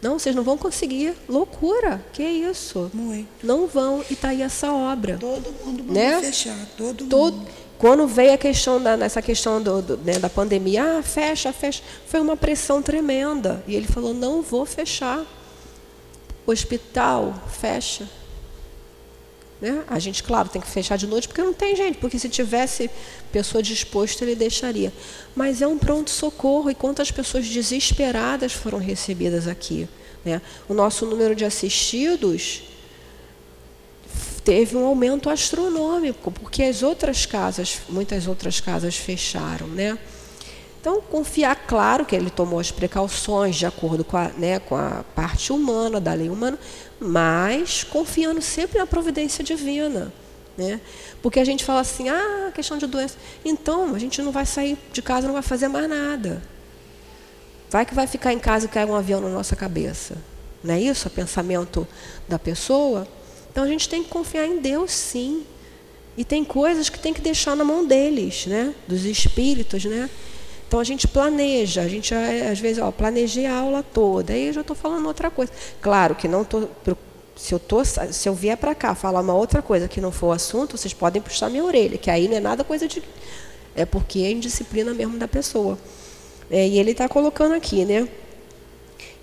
Não, 0.00 0.18
vocês 0.18 0.36
não 0.36 0.42
vão 0.42 0.58
conseguir. 0.58 1.14
Loucura. 1.26 2.04
Que 2.12 2.22
isso? 2.22 2.90
Muito. 2.92 3.26
Não 3.42 3.66
vão. 3.66 4.04
E 4.10 4.12
está 4.12 4.28
aí 4.28 4.42
essa 4.42 4.70
obra. 4.70 5.16
Todo 5.18 5.50
mundo 5.64 5.90
né? 5.90 6.20
fechar. 6.20 6.54
Todo, 6.76 7.06
todo 7.06 7.36
mundo. 7.38 7.48
Quando 7.78 8.06
veio 8.06 8.34
a 8.34 8.38
questão 8.38 8.80
da, 8.82 8.98
nessa 8.98 9.22
questão 9.22 9.62
do, 9.62 9.80
do, 9.80 9.96
né, 9.96 10.18
da 10.18 10.28
pandemia, 10.28 10.98
ah, 10.98 11.02
fecha, 11.02 11.52
fecha, 11.54 11.82
foi 12.06 12.20
uma 12.20 12.36
pressão 12.36 12.82
tremenda. 12.82 13.64
E 13.66 13.74
ele 13.74 13.86
falou, 13.86 14.12
não 14.12 14.42
vou 14.42 14.66
fechar. 14.66 15.24
Hospital, 16.46 17.34
fecha. 17.50 18.06
Né? 19.60 19.84
A 19.88 19.98
gente, 19.98 20.22
claro, 20.22 20.48
tem 20.48 20.60
que 20.60 20.68
fechar 20.68 20.98
de 20.98 21.06
noite 21.06 21.28
porque 21.28 21.42
não 21.42 21.54
tem 21.54 21.74
gente, 21.76 21.98
porque 21.98 22.18
se 22.18 22.28
tivesse 22.28 22.90
pessoa 23.32 23.62
disposta, 23.62 24.24
ele 24.24 24.34
deixaria. 24.34 24.92
Mas 25.34 25.62
é 25.62 25.66
um 25.66 25.78
pronto-socorro 25.78 26.70
e 26.70 26.74
quantas 26.74 27.10
pessoas 27.10 27.46
desesperadas 27.48 28.52
foram 28.52 28.78
recebidas 28.78 29.46
aqui. 29.46 29.88
Né? 30.24 30.40
O 30.68 30.74
nosso 30.74 31.06
número 31.06 31.34
de 31.34 31.44
assistidos 31.44 32.62
teve 34.44 34.76
um 34.76 34.84
aumento 34.84 35.30
astronômico, 35.30 36.30
porque 36.30 36.62
as 36.62 36.82
outras 36.82 37.24
casas, 37.24 37.80
muitas 37.88 38.26
outras 38.26 38.60
casas 38.60 38.94
fecharam, 38.94 39.66
né? 39.68 39.98
Então, 40.84 41.00
confiar, 41.00 41.56
claro 41.66 42.04
que 42.04 42.14
ele 42.14 42.28
tomou 42.28 42.60
as 42.60 42.70
precauções 42.70 43.56
de 43.56 43.64
acordo 43.64 44.04
com 44.04 44.18
a, 44.18 44.28
né, 44.28 44.58
com 44.58 44.76
a 44.76 45.02
parte 45.14 45.50
humana, 45.50 45.98
da 45.98 46.12
lei 46.12 46.28
humana, 46.28 46.58
mas 47.00 47.82
confiando 47.82 48.42
sempre 48.42 48.76
na 48.76 48.86
providência 48.86 49.42
divina. 49.42 50.12
Né? 50.58 50.78
Porque 51.22 51.40
a 51.40 51.44
gente 51.44 51.64
fala 51.64 51.80
assim, 51.80 52.10
ah, 52.10 52.52
questão 52.54 52.76
de 52.76 52.86
doença. 52.86 53.16
Então, 53.42 53.94
a 53.94 53.98
gente 53.98 54.20
não 54.20 54.30
vai 54.30 54.44
sair 54.44 54.76
de 54.92 55.00
casa, 55.00 55.26
não 55.26 55.32
vai 55.32 55.42
fazer 55.42 55.68
mais 55.68 55.88
nada. 55.88 56.42
Vai 57.70 57.86
que 57.86 57.94
vai 57.94 58.06
ficar 58.06 58.34
em 58.34 58.38
casa 58.38 58.66
e 58.66 58.68
cai 58.68 58.84
um 58.84 58.94
avião 58.94 59.22
na 59.22 59.30
nossa 59.30 59.56
cabeça. 59.56 60.18
Não 60.62 60.74
é 60.74 60.80
isso? 60.82 61.08
O 61.08 61.10
pensamento 61.10 61.88
da 62.28 62.38
pessoa. 62.38 63.08
Então 63.50 63.64
a 63.64 63.66
gente 63.66 63.88
tem 63.88 64.02
que 64.02 64.10
confiar 64.10 64.46
em 64.46 64.58
Deus, 64.58 64.92
sim. 64.92 65.46
E 66.14 66.26
tem 66.26 66.44
coisas 66.44 66.90
que 66.90 66.98
tem 66.98 67.14
que 67.14 67.22
deixar 67.22 67.56
na 67.56 67.64
mão 67.64 67.86
deles, 67.86 68.44
né? 68.44 68.74
Dos 68.86 69.06
espíritos, 69.06 69.86
né? 69.86 70.10
Então 70.66 70.80
a 70.80 70.84
gente 70.84 71.06
planeja, 71.06 71.82
a 71.82 71.88
gente 71.88 72.14
às 72.14 72.58
vezes, 72.58 72.82
ó, 72.82 72.90
planejei 72.90 73.46
a 73.46 73.56
aula 73.56 73.82
toda, 73.82 74.32
aí 74.32 74.48
eu 74.48 74.52
já 74.52 74.60
estou 74.62 74.74
falando 74.74 75.06
outra 75.06 75.30
coisa. 75.30 75.52
Claro 75.80 76.14
que 76.14 76.26
não 76.26 76.42
estou. 76.42 76.68
Se 77.36 77.52
eu, 77.52 77.58
tô, 77.58 77.84
se 77.84 78.28
eu 78.28 78.34
vier 78.34 78.56
para 78.56 78.74
cá 78.74 78.94
falar 78.94 79.20
uma 79.20 79.34
outra 79.34 79.60
coisa 79.60 79.88
que 79.88 80.00
não 80.00 80.12
for 80.12 80.28
o 80.28 80.32
assunto, 80.32 80.76
vocês 80.76 80.94
podem 80.94 81.20
puxar 81.20 81.50
minha 81.50 81.64
orelha, 81.64 81.98
que 81.98 82.10
aí 82.10 82.28
não 82.28 82.36
é 82.36 82.40
nada 82.40 82.62
coisa 82.62 82.86
de. 82.86 83.02
É 83.74 83.84
porque 83.84 84.20
é 84.20 84.30
indisciplina 84.30 84.94
mesmo 84.94 85.18
da 85.18 85.26
pessoa. 85.26 85.76
É, 86.50 86.66
e 86.66 86.78
ele 86.78 86.92
está 86.92 87.08
colocando 87.08 87.54
aqui, 87.54 87.84
né? 87.84 88.08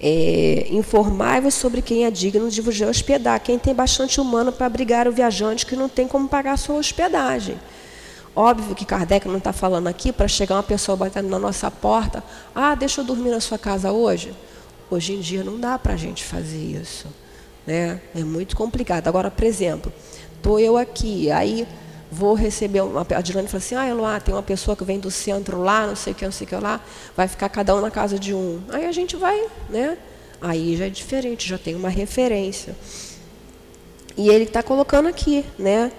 É, 0.02 0.68
Informai-vos 0.72 1.54
sobre 1.54 1.82
quem 1.82 2.06
é 2.06 2.12
digno 2.12 2.50
de 2.50 2.60
vos 2.60 2.80
hospedar, 2.82 3.40
quem 3.40 3.60
tem 3.60 3.74
bastante 3.74 4.20
humano 4.20 4.52
para 4.52 4.66
abrigar 4.66 5.08
o 5.08 5.12
viajante 5.12 5.66
que 5.66 5.76
não 5.76 5.88
tem 5.88 6.08
como 6.08 6.28
pagar 6.28 6.54
a 6.54 6.58
sua 6.58 6.78
hospedagem. 6.78 7.58
Óbvio 8.36 8.74
que 8.74 8.86
Kardec 8.86 9.28
não 9.28 9.38
está 9.38 9.52
falando 9.52 9.88
aqui 9.88 10.12
para 10.14 10.28
chegar 10.28 10.56
uma 10.56 10.64
pessoa 10.64 10.96
batendo 10.96 11.28
na 11.28 11.38
nossa 11.38 11.70
porta, 11.70 12.24
ah, 12.56 12.76
deixa 12.76 13.02
eu 13.02 13.06
dormir 13.06 13.30
na 13.30 13.42
sua 13.42 13.58
casa 13.58 13.92
hoje. 13.92 14.34
Hoje 14.90 15.14
em 15.14 15.20
dia 15.20 15.44
não 15.44 15.60
dá 15.60 15.78
para 15.78 15.94
a 15.94 15.98
gente 15.98 16.24
fazer 16.24 16.58
isso. 16.58 17.08
Né? 17.68 18.02
É 18.16 18.24
muito 18.24 18.56
complicado. 18.56 19.08
Agora, 19.08 19.30
por 19.30 19.44
exemplo, 19.44 19.92
estou 20.38 20.60
eu 20.60 20.78
aqui, 20.78 21.30
aí 21.30 21.68
vou 22.12 22.34
receber 22.34 22.82
uma. 22.82 23.06
A 23.16 23.22
Dilane 23.22 23.48
falou 23.48 23.60
assim: 23.60 23.76
ah, 23.76 23.88
Eloá, 23.88 24.20
tem 24.20 24.34
uma 24.34 24.44
pessoa 24.44 24.76
que 24.76 24.84
vem 24.84 25.00
do 25.00 25.12
centro 25.12 25.62
lá, 25.62 25.88
não 25.88 25.96
sei 25.96 26.14
o 26.14 26.16
que, 26.16 26.26
não 26.26 26.32
sei 26.32 26.46
o 26.46 26.50
que 26.50 26.56
lá, 26.56 26.82
vai 27.16 27.28
ficar 27.28 27.50
cada 27.50 27.76
um 27.76 27.82
na 27.82 27.92
casa 27.92 28.18
de 28.18 28.34
um. 28.34 28.62
Aí 28.70 28.86
a 28.86 28.92
gente 28.92 29.16
vai, 29.16 29.42
né? 29.70 29.98
Aí 30.42 30.76
já 30.76 30.88
é 30.88 30.90
diferente, 30.90 31.48
já 31.48 31.58
tem 31.58 31.76
uma 31.76 31.90
referência. 31.90 32.76
E 34.18 34.30
ele 34.30 34.46
está 34.46 34.62
colocando 34.64 35.08
aqui, 35.08 35.46
né? 35.58 35.92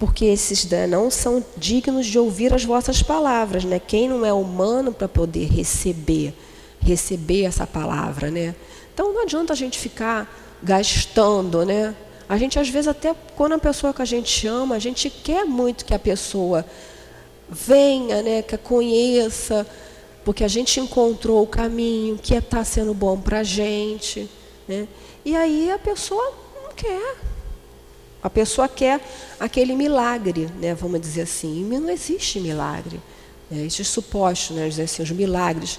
Porque 0.00 0.24
esses 0.24 0.64
né, 0.64 0.86
não 0.86 1.10
são 1.10 1.44
dignos 1.56 2.06
de 2.06 2.18
ouvir 2.18 2.52
as 2.52 2.64
vossas 2.64 3.02
palavras, 3.02 3.64
né? 3.64 3.78
Quem 3.78 4.08
não 4.08 4.26
é 4.26 4.32
humano 4.32 4.92
para 4.92 5.06
poder 5.06 5.44
receber, 5.44 6.34
receber 6.80 7.44
essa 7.44 7.66
palavra, 7.66 8.30
né? 8.30 8.56
Então 8.92 9.12
não 9.12 9.22
adianta 9.22 9.52
a 9.52 9.56
gente 9.56 9.78
ficar 9.78 10.58
gastando, 10.62 11.64
né? 11.64 11.94
A 12.28 12.38
gente, 12.38 12.58
às 12.58 12.68
vezes, 12.68 12.88
até 12.88 13.14
quando 13.36 13.52
a 13.52 13.58
pessoa 13.58 13.92
que 13.92 14.00
a 14.00 14.04
gente 14.06 14.46
ama, 14.46 14.76
a 14.76 14.78
gente 14.78 15.10
quer 15.10 15.44
muito 15.44 15.84
que 15.84 15.92
a 15.92 15.98
pessoa 15.98 16.64
venha, 17.48 18.22
né, 18.22 18.40
que 18.40 18.54
a 18.54 18.58
conheça, 18.58 19.66
porque 20.24 20.44
a 20.44 20.48
gente 20.48 20.78
encontrou 20.78 21.42
o 21.42 21.46
caminho 21.46 22.16
que 22.16 22.34
está 22.34 22.64
sendo 22.64 22.94
bom 22.94 23.18
para 23.18 23.40
a 23.40 23.42
gente. 23.42 24.30
Né? 24.68 24.86
E 25.24 25.36
aí 25.36 25.70
a 25.70 25.78
pessoa 25.78 26.32
não 26.62 26.72
quer. 26.74 27.16
A 28.22 28.28
pessoa 28.28 28.68
quer 28.68 29.00
aquele 29.38 29.74
milagre, 29.74 30.48
né, 30.60 30.74
vamos 30.74 31.00
dizer 31.00 31.22
assim. 31.22 31.60
E 31.60 31.78
não 31.78 31.88
existe 31.88 32.38
milagre. 32.38 33.00
Né? 33.50 33.64
Esses 33.64 33.88
supostos, 33.88 34.56
né, 34.56 34.68
dizer 34.68 34.82
assim, 34.82 35.02
os 35.02 35.10
milagres 35.10 35.78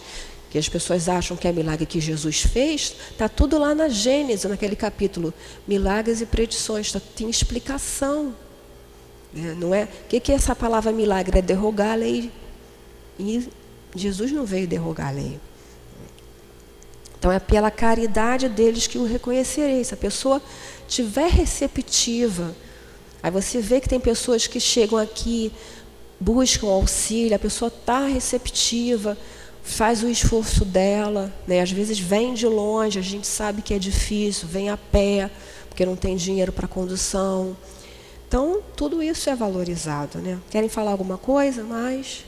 que 0.49 0.57
as 0.57 0.67
pessoas 0.67 1.07
acham 1.07 1.37
que 1.37 1.47
é 1.47 1.51
milagre 1.53 1.85
que 1.85 2.01
Jesus 2.01 2.41
fez, 2.41 2.93
está 3.09 3.29
tudo 3.29 3.57
lá 3.57 3.73
na 3.73 3.87
Gênesis, 3.87 4.43
naquele 4.43 4.75
capítulo. 4.75 5.33
Milagres 5.65 6.19
e 6.19 6.25
predições, 6.25 6.91
tá, 6.91 6.99
tem 7.15 7.29
explicação. 7.29 8.35
É, 9.33 9.53
não 9.53 9.73
é? 9.73 9.85
O 9.85 10.07
que, 10.09 10.19
que 10.19 10.29
é 10.29 10.35
essa 10.35 10.53
palavra 10.53 10.91
milagre? 10.91 11.39
É 11.39 11.41
derrogar 11.41 11.93
a 11.93 11.95
lei. 11.95 12.29
E 13.17 13.47
Jesus 13.95 14.33
não 14.33 14.45
veio 14.45 14.67
derrogar 14.67 15.07
a 15.07 15.11
lei. 15.11 15.39
Então 17.17 17.31
é 17.31 17.39
pela 17.39 17.71
caridade 17.71 18.49
deles 18.49 18.87
que 18.87 18.97
o 18.97 19.05
reconhecerei. 19.05 19.83
Se 19.85 19.93
a 19.93 19.97
pessoa 19.97 20.41
tiver 20.91 21.29
receptiva, 21.31 22.55
aí 23.23 23.31
você 23.31 23.61
vê 23.61 23.79
que 23.79 23.89
tem 23.89 23.99
pessoas 23.99 24.45
que 24.45 24.59
chegam 24.59 24.97
aqui, 24.97 25.51
buscam 26.19 26.67
auxílio, 26.67 27.35
a 27.35 27.39
pessoa 27.39 27.69
está 27.69 28.05
receptiva 28.05 29.17
faz 29.63 30.03
o 30.03 30.09
esforço 30.09 30.65
dela, 30.65 31.31
né? 31.47 31.61
às 31.61 31.71
vezes 31.71 31.99
vem 31.99 32.33
de 32.33 32.47
longe, 32.47 32.97
a 32.97 33.01
gente 33.01 33.27
sabe 33.27 33.61
que 33.61 33.73
é 33.73 33.79
difícil, 33.79 34.47
vem 34.47 34.69
a 34.69 34.77
pé, 34.77 35.29
porque 35.69 35.85
não 35.85 35.95
tem 35.95 36.15
dinheiro 36.15 36.51
para 36.51 36.67
condução. 36.67 37.55
Então, 38.27 38.61
tudo 38.75 39.03
isso 39.03 39.29
é 39.29 39.35
valorizado. 39.35 40.19
Né? 40.19 40.39
Querem 40.49 40.69
falar 40.69 40.91
alguma 40.91 41.17
coisa 41.17 41.63
mais? 41.63 42.23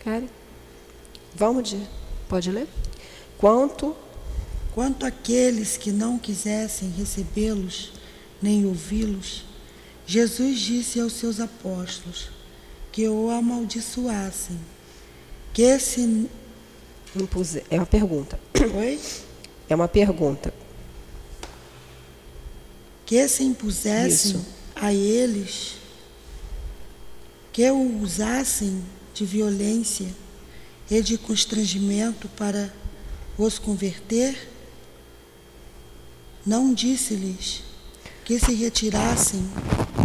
Querem? 0.00 0.28
Vamos 1.34 1.68
de. 1.68 1.80
Pode 2.28 2.50
ler? 2.50 2.68
Quanto. 3.38 3.96
Quanto 4.74 5.06
aqueles 5.06 5.76
que 5.76 5.92
não 5.92 6.18
quisessem 6.18 6.90
recebê-los, 6.90 7.92
nem 8.42 8.66
ouvi-los, 8.66 9.44
Jesus 10.04 10.58
disse 10.58 10.98
aos 10.98 11.12
seus 11.12 11.38
apóstolos 11.38 12.28
que 12.90 13.08
o 13.08 13.30
amaldiçoassem 13.30 14.58
que 15.52 15.78
se 15.78 16.28
impuse... 17.14 17.62
é 17.70 17.76
uma 17.76 17.86
pergunta. 17.86 18.40
Oi? 18.76 19.00
É 19.68 19.74
uma 19.76 19.86
pergunta. 19.86 20.52
Que 23.06 23.28
se 23.28 23.44
impusessem 23.44 24.32
Isso. 24.32 24.46
a 24.74 24.92
eles, 24.92 25.76
que 27.52 27.70
o 27.70 28.02
usassem 28.02 28.82
de 29.14 29.24
violência 29.24 30.08
e 30.90 31.00
de 31.00 31.16
constrangimento 31.16 32.28
para 32.30 32.74
os 33.38 33.56
converter, 33.60 34.53
não 36.46 36.74
disse-lhes 36.74 37.62
que 38.24 38.38
se 38.38 38.52
retirassem 38.54 39.42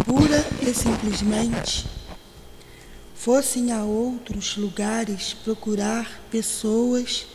pura 0.06 0.44
e 0.62 0.72
simplesmente 0.74 1.86
fossem 3.14 3.70
a 3.70 3.84
outros 3.84 4.56
lugares 4.56 5.34
procurar 5.34 6.22
pessoas 6.30 7.26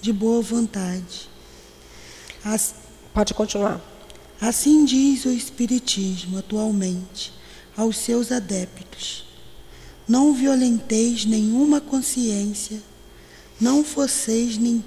de 0.00 0.12
boa 0.12 0.42
vontade. 0.42 1.28
As... 2.44 2.74
Pode 3.14 3.32
continuar. 3.34 3.80
Assim 4.40 4.84
diz 4.84 5.24
o 5.24 5.30
Espiritismo 5.30 6.38
atualmente 6.38 7.32
aos 7.76 7.96
seus 7.98 8.32
adeptos: 8.32 9.24
Não 10.08 10.34
violenteis 10.34 11.24
nenhuma 11.24 11.80
consciência, 11.80 12.82
não 13.60 13.84
forceis 13.84 14.58
nin... 14.58 14.82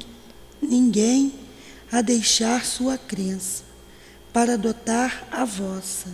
ninguém 0.62 1.45
a 1.92 2.02
deixar 2.02 2.66
sua 2.66 2.98
crença, 2.98 3.64
para 4.34 4.54
adotar 4.54 5.28
a 5.32 5.46
vossa. 5.46 6.10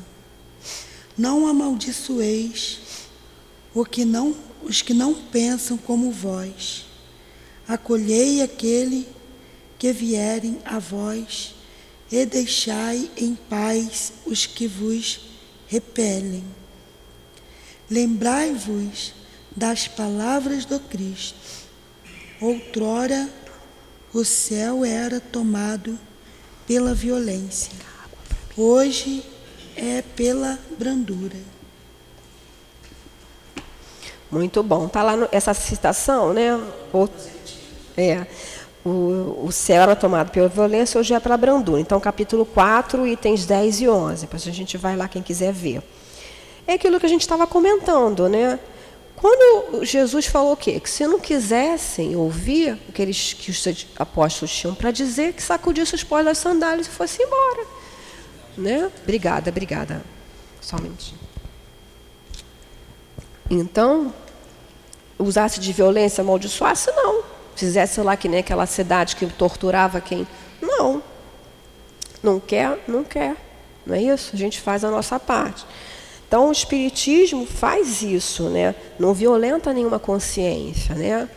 Não 1.17 1.47
amaldiçoeis 1.47 2.79
o 3.73 3.85
que 3.85 4.05
não, 4.05 4.35
os 4.63 4.81
que 4.81 4.93
não 4.93 5.13
pensam 5.13 5.77
como 5.77 6.11
vós. 6.11 6.85
Acolhei 7.67 8.41
aquele 8.41 9.07
que 9.79 9.91
vierem 9.91 10.59
a 10.65 10.77
vós 10.77 11.55
e 12.11 12.25
deixai 12.25 13.09
em 13.17 13.35
paz 13.35 14.13
os 14.25 14.45
que 14.45 14.67
vos 14.67 15.21
repelem. 15.67 16.43
Lembrai-vos 17.89 19.13
das 19.55 19.87
palavras 19.87 20.65
do 20.65 20.79
Cristo. 20.79 21.35
Outrora 22.39 23.29
o 24.13 24.25
céu 24.25 24.83
era 24.83 25.19
tomado 25.19 25.97
pela 26.67 26.93
violência, 26.93 27.71
hoje 28.57 29.23
é 29.75 30.01
pela 30.01 30.59
brandura. 30.77 31.37
Muito 34.29 34.63
bom. 34.63 34.85
Está 34.85 35.03
lá 35.03 35.17
no, 35.17 35.27
essa 35.31 35.53
citação, 35.53 36.33
né? 36.33 36.55
O, 36.93 37.09
é. 37.97 38.25
O, 38.83 39.45
o 39.45 39.51
céu 39.51 39.81
era 39.81 39.95
tomado 39.95 40.31
pela 40.31 40.47
violência, 40.47 40.99
hoje 40.99 41.13
é 41.13 41.19
pela 41.19 41.37
brandura. 41.37 41.79
Então, 41.79 41.99
capítulo 41.99 42.45
4, 42.45 43.05
itens 43.05 43.45
10 43.45 43.81
e 43.81 43.89
11. 43.89 44.21
Depois 44.21 44.47
a 44.47 44.51
gente 44.51 44.77
vai 44.77 44.95
lá, 44.95 45.07
quem 45.07 45.21
quiser 45.21 45.53
ver. 45.53 45.83
É 46.65 46.73
aquilo 46.73 46.99
que 46.99 47.05
a 47.05 47.09
gente 47.09 47.21
estava 47.21 47.45
comentando, 47.45 48.29
né? 48.29 48.57
Quando 49.21 49.85
Jesus 49.85 50.25
falou 50.25 50.53
o 50.53 50.57
quê? 50.57 50.79
Que 50.79 50.89
se 50.89 51.05
não 51.05 51.19
quisessem 51.19 52.15
ouvir 52.15 52.73
o 52.89 52.91
que, 52.91 52.99
eles, 53.03 53.33
que 53.33 53.51
os 53.51 53.87
apóstolos 53.95 54.51
tinham 54.51 54.73
para 54.73 54.89
dizer, 54.89 55.33
que 55.33 55.43
sacudisse 55.43 55.93
os 55.93 56.03
pós 56.03 56.25
das 56.25 56.39
sandálias 56.39 56.87
e 56.87 56.89
fosse 56.89 57.21
embora. 57.21 57.67
Né? 58.57 58.91
Obrigada, 59.03 59.51
obrigada. 59.51 60.01
Só 60.59 60.77
um 60.77 60.81
minutinho. 60.81 61.19
Então, 63.47 64.11
usasse 65.19 65.59
de 65.59 65.71
violência, 65.71 66.23
amaldiçoasse, 66.23 66.89
não. 66.91 67.23
Fizesse 67.55 68.01
lá 68.01 68.17
que 68.17 68.27
nem 68.27 68.39
aquela 68.39 68.65
cidade 68.65 69.15
que 69.15 69.27
torturava 69.27 70.01
quem. 70.01 70.27
Não. 70.59 71.03
Não 72.23 72.39
quer, 72.39 72.83
não 72.87 73.03
quer. 73.03 73.35
Não 73.85 73.93
é 73.95 74.01
isso? 74.01 74.31
A 74.33 74.37
gente 74.37 74.59
faz 74.59 74.83
a 74.83 74.89
nossa 74.89 75.19
parte. 75.19 75.63
Então, 76.31 76.47
o 76.47 76.51
Espiritismo 76.53 77.45
faz 77.45 78.01
isso, 78.01 78.43
né? 78.43 78.73
não 78.97 79.13
violenta 79.13 79.73
nenhuma 79.73 79.99
consciência. 79.99 80.95
Né? 80.95 81.27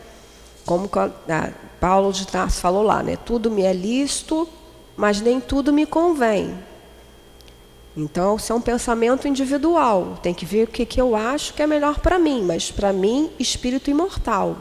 Como 0.65 0.89
Paulo 1.81 2.13
de 2.13 2.25
Tarso 2.25 2.61
falou 2.61 2.81
lá, 2.81 3.03
né? 3.03 3.17
tudo 3.17 3.51
me 3.51 3.63
é 3.63 3.73
lícito, 3.73 4.47
mas 4.95 5.19
nem 5.19 5.41
tudo 5.41 5.73
me 5.73 5.85
convém. 5.85 6.57
Então, 7.97 8.37
isso 8.37 8.53
é 8.53 8.55
um 8.55 8.61
pensamento 8.61 9.27
individual. 9.27 10.17
Tem 10.23 10.33
que 10.33 10.45
ver 10.45 10.63
o 10.63 10.67
que, 10.67 10.85
que 10.85 11.01
eu 11.01 11.13
acho 11.13 11.53
que 11.53 11.61
é 11.61 11.67
melhor 11.67 11.99
para 11.99 12.17
mim, 12.17 12.41
mas 12.43 12.71
para 12.71 12.93
mim, 12.93 13.29
espírito 13.37 13.89
imortal. 13.89 14.55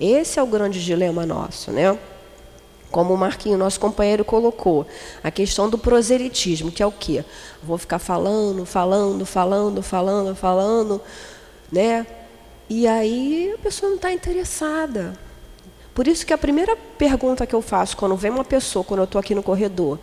Esse 0.00 0.38
é 0.38 0.42
o 0.42 0.46
grande 0.46 0.82
dilema 0.82 1.26
nosso, 1.26 1.70
né? 1.70 1.98
Como 2.94 3.12
o 3.12 3.18
Marquinho, 3.18 3.58
nosso 3.58 3.80
companheiro, 3.80 4.24
colocou, 4.24 4.86
a 5.20 5.28
questão 5.28 5.68
do 5.68 5.76
proselitismo, 5.76 6.70
que 6.70 6.80
é 6.80 6.86
o 6.86 6.92
quê? 6.92 7.24
Vou 7.60 7.76
ficar 7.76 7.98
falando, 7.98 8.64
falando, 8.64 9.26
falando, 9.26 9.82
falando, 9.82 10.36
falando, 10.36 11.00
né? 11.72 12.06
E 12.70 12.86
aí 12.86 13.52
a 13.52 13.58
pessoa 13.58 13.90
não 13.90 13.96
está 13.96 14.12
interessada. 14.12 15.18
Por 15.92 16.06
isso 16.06 16.24
que 16.24 16.32
a 16.32 16.38
primeira 16.38 16.76
pergunta 16.96 17.44
que 17.44 17.54
eu 17.56 17.60
faço 17.60 17.96
quando 17.96 18.14
vem 18.14 18.30
uma 18.30 18.44
pessoa, 18.44 18.84
quando 18.84 19.00
eu 19.00 19.06
estou 19.06 19.18
aqui 19.18 19.34
no 19.34 19.42
corredor, 19.42 19.98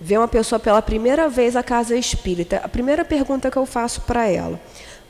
vem 0.00 0.18
uma 0.18 0.26
pessoa 0.26 0.58
pela 0.58 0.82
primeira 0.82 1.28
vez 1.28 1.54
à 1.54 1.62
casa 1.62 1.94
espírita, 1.94 2.56
a 2.56 2.68
primeira 2.68 3.04
pergunta 3.04 3.52
que 3.52 3.56
eu 3.56 3.66
faço 3.66 4.00
para 4.00 4.26
ela: 4.26 4.60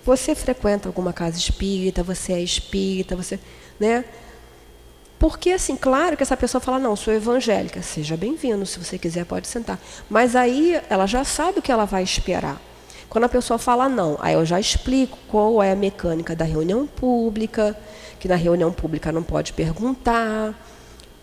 Você 0.05 0.35
frequenta 0.35 0.91
alguma 0.91 1.15
casa 1.15 1.39
espírita? 1.39 2.03
Você 2.03 2.35
é 2.35 2.43
espírita? 2.43 3.17
Você, 3.17 3.41
né? 3.81 4.05
Porque, 5.19 5.51
assim, 5.51 5.77
claro 5.77 6.17
que 6.17 6.23
essa 6.23 6.37
pessoa 6.37 6.61
fala, 6.61 6.79
não, 6.79 6.95
sou 6.95 7.13
evangélica, 7.13 7.81
seja 7.81 8.17
bem-vindo, 8.17 8.67
se 8.67 8.79
você 8.79 8.99
quiser 8.99 9.25
pode 9.25 9.49
sentar. 9.49 9.79
Mas 10.11 10.37
aí 10.37 10.81
ela 10.91 11.07
já 11.07 11.25
sabe 11.25 11.59
o 11.59 11.63
que 11.63 11.73
ela 11.73 11.87
vai 11.87 12.03
esperar. 12.03 12.61
Quando 13.09 13.25
a 13.25 13.29
pessoa 13.29 13.57
fala 13.57 13.89
não, 13.89 14.19
aí 14.21 14.35
eu 14.35 14.45
já 14.45 14.61
explico 14.61 15.17
qual 15.29 15.63
é 15.63 15.73
a 15.73 15.77
mecânica 15.77 16.37
da 16.37 16.45
reunião 16.45 16.87
pública, 16.87 17.77
que 18.21 18.29
na 18.29 18.35
reunião 18.35 18.71
pública 18.73 19.11
não 19.11 19.23
pode 19.23 19.55
perguntar, 19.55 20.55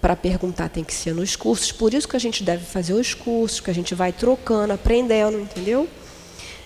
para 0.02 0.16
perguntar 0.16 0.70
tem 0.70 0.84
que 0.84 0.94
ser 0.94 1.14
nos 1.14 1.36
cursos, 1.36 1.72
por 1.72 1.94
isso 1.94 2.08
que 2.08 2.16
a 2.16 2.20
gente 2.20 2.44
deve 2.44 2.66
fazer 2.66 2.94
os 2.94 3.14
cursos, 3.14 3.60
que 3.60 3.70
a 3.70 3.74
gente 3.74 3.94
vai 3.94 4.12
trocando, 4.12 4.74
aprendendo, 4.74 5.40
entendeu? 5.40 5.88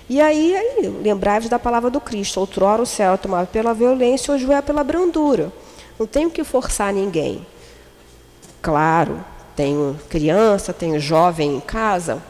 E 0.10 0.22
aí, 0.22 0.56
aí 0.56 0.88
lembrai-vos 1.04 1.50
da 1.50 1.60
palavra 1.60 1.90
do 1.90 2.00
Cristo, 2.00 2.40
outrora 2.40 2.82
o 2.82 2.86
céu 2.86 3.18
tomado 3.18 3.48
pela 3.48 3.74
violência, 3.74 4.34
hoje 4.34 4.50
é 4.50 4.62
pela 4.62 4.84
brandura. 4.84 5.52
Não 5.98 6.06
tenho 6.06 6.30
que 6.30 6.44
forçar 6.44 6.94
ninguém. 6.94 7.46
Claro, 8.62 9.24
tenho 9.56 10.00
criança, 10.10 10.74
tenho 10.74 11.00
jovem 11.00 11.56
em 11.56 11.60
casa. 11.60 12.22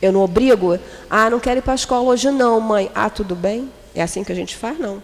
Eu 0.00 0.12
não 0.12 0.22
obrigo. 0.22 0.78
Ah, 1.08 1.30
não 1.30 1.38
quero 1.38 1.58
ir 1.58 1.62
para 1.62 1.72
a 1.72 1.76
escola 1.76 2.10
hoje 2.10 2.30
não, 2.30 2.60
mãe. 2.60 2.90
Ah, 2.94 3.10
tudo 3.10 3.36
bem? 3.36 3.70
É 3.94 4.02
assim 4.02 4.24
que 4.24 4.32
a 4.32 4.34
gente 4.34 4.56
faz? 4.56 4.78
Não. 4.78 5.02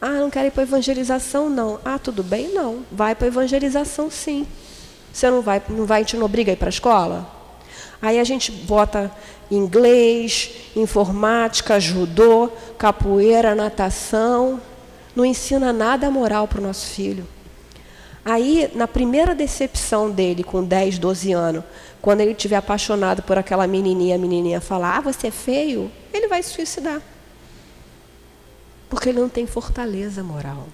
Ah, 0.00 0.10
não 0.10 0.28
quero 0.28 0.48
ir 0.48 0.50
para 0.50 0.64
evangelização, 0.64 1.48
não. 1.48 1.80
Ah, 1.84 1.98
tudo 1.98 2.22
bem? 2.22 2.52
Não. 2.52 2.84
Vai 2.90 3.14
para 3.14 3.28
evangelização, 3.28 4.10
sim. 4.10 4.46
Você 5.12 5.30
não 5.30 5.40
vai, 5.40 5.62
não 5.68 5.86
vai, 5.86 6.02
gente 6.02 6.16
não 6.16 6.26
obriga 6.26 6.50
a 6.50 6.54
ir 6.54 6.56
para 6.56 6.68
a 6.68 6.70
escola? 6.70 7.26
Aí 8.02 8.18
a 8.18 8.24
gente 8.24 8.50
bota 8.50 9.10
inglês, 9.50 10.50
informática, 10.74 11.78
judô, 11.78 12.50
capoeira, 12.76 13.54
natação, 13.54 14.60
não 15.14 15.24
ensina 15.24 15.72
nada 15.72 16.10
moral 16.10 16.48
para 16.48 16.60
o 16.60 16.62
nosso 16.62 16.86
filho. 16.86 17.26
Aí, 18.24 18.70
na 18.74 18.88
primeira 18.88 19.34
decepção 19.34 20.10
dele, 20.10 20.42
com 20.42 20.64
10, 20.64 20.98
12 20.98 21.32
anos, 21.32 21.64
quando 22.00 22.22
ele 22.22 22.32
estiver 22.32 22.56
apaixonado 22.56 23.22
por 23.22 23.36
aquela 23.36 23.66
menininha, 23.66 24.14
a 24.14 24.18
menininha 24.18 24.60
falar, 24.60 24.98
ah, 24.98 25.00
você 25.00 25.26
é 25.26 25.30
feio, 25.30 25.90
ele 26.12 26.26
vai 26.26 26.42
se 26.42 26.50
suicidar. 26.50 27.02
Porque 28.88 29.10
ele 29.10 29.20
não 29.20 29.28
tem 29.28 29.46
fortaleza 29.46 30.22
moral. 30.22 30.66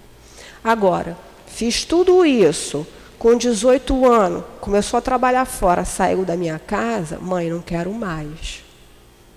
Agora, 0.62 1.16
fiz 1.46 1.84
tudo 1.84 2.24
isso, 2.24 2.86
com 3.18 3.36
18 3.36 4.06
anos, 4.06 4.44
começou 4.60 4.98
a 4.98 5.02
trabalhar 5.02 5.44
fora, 5.44 5.84
saiu 5.84 6.24
da 6.24 6.36
minha 6.36 6.58
casa, 6.58 7.18
mãe, 7.18 7.50
não 7.50 7.60
quero 7.60 7.92
mais. 7.92 8.62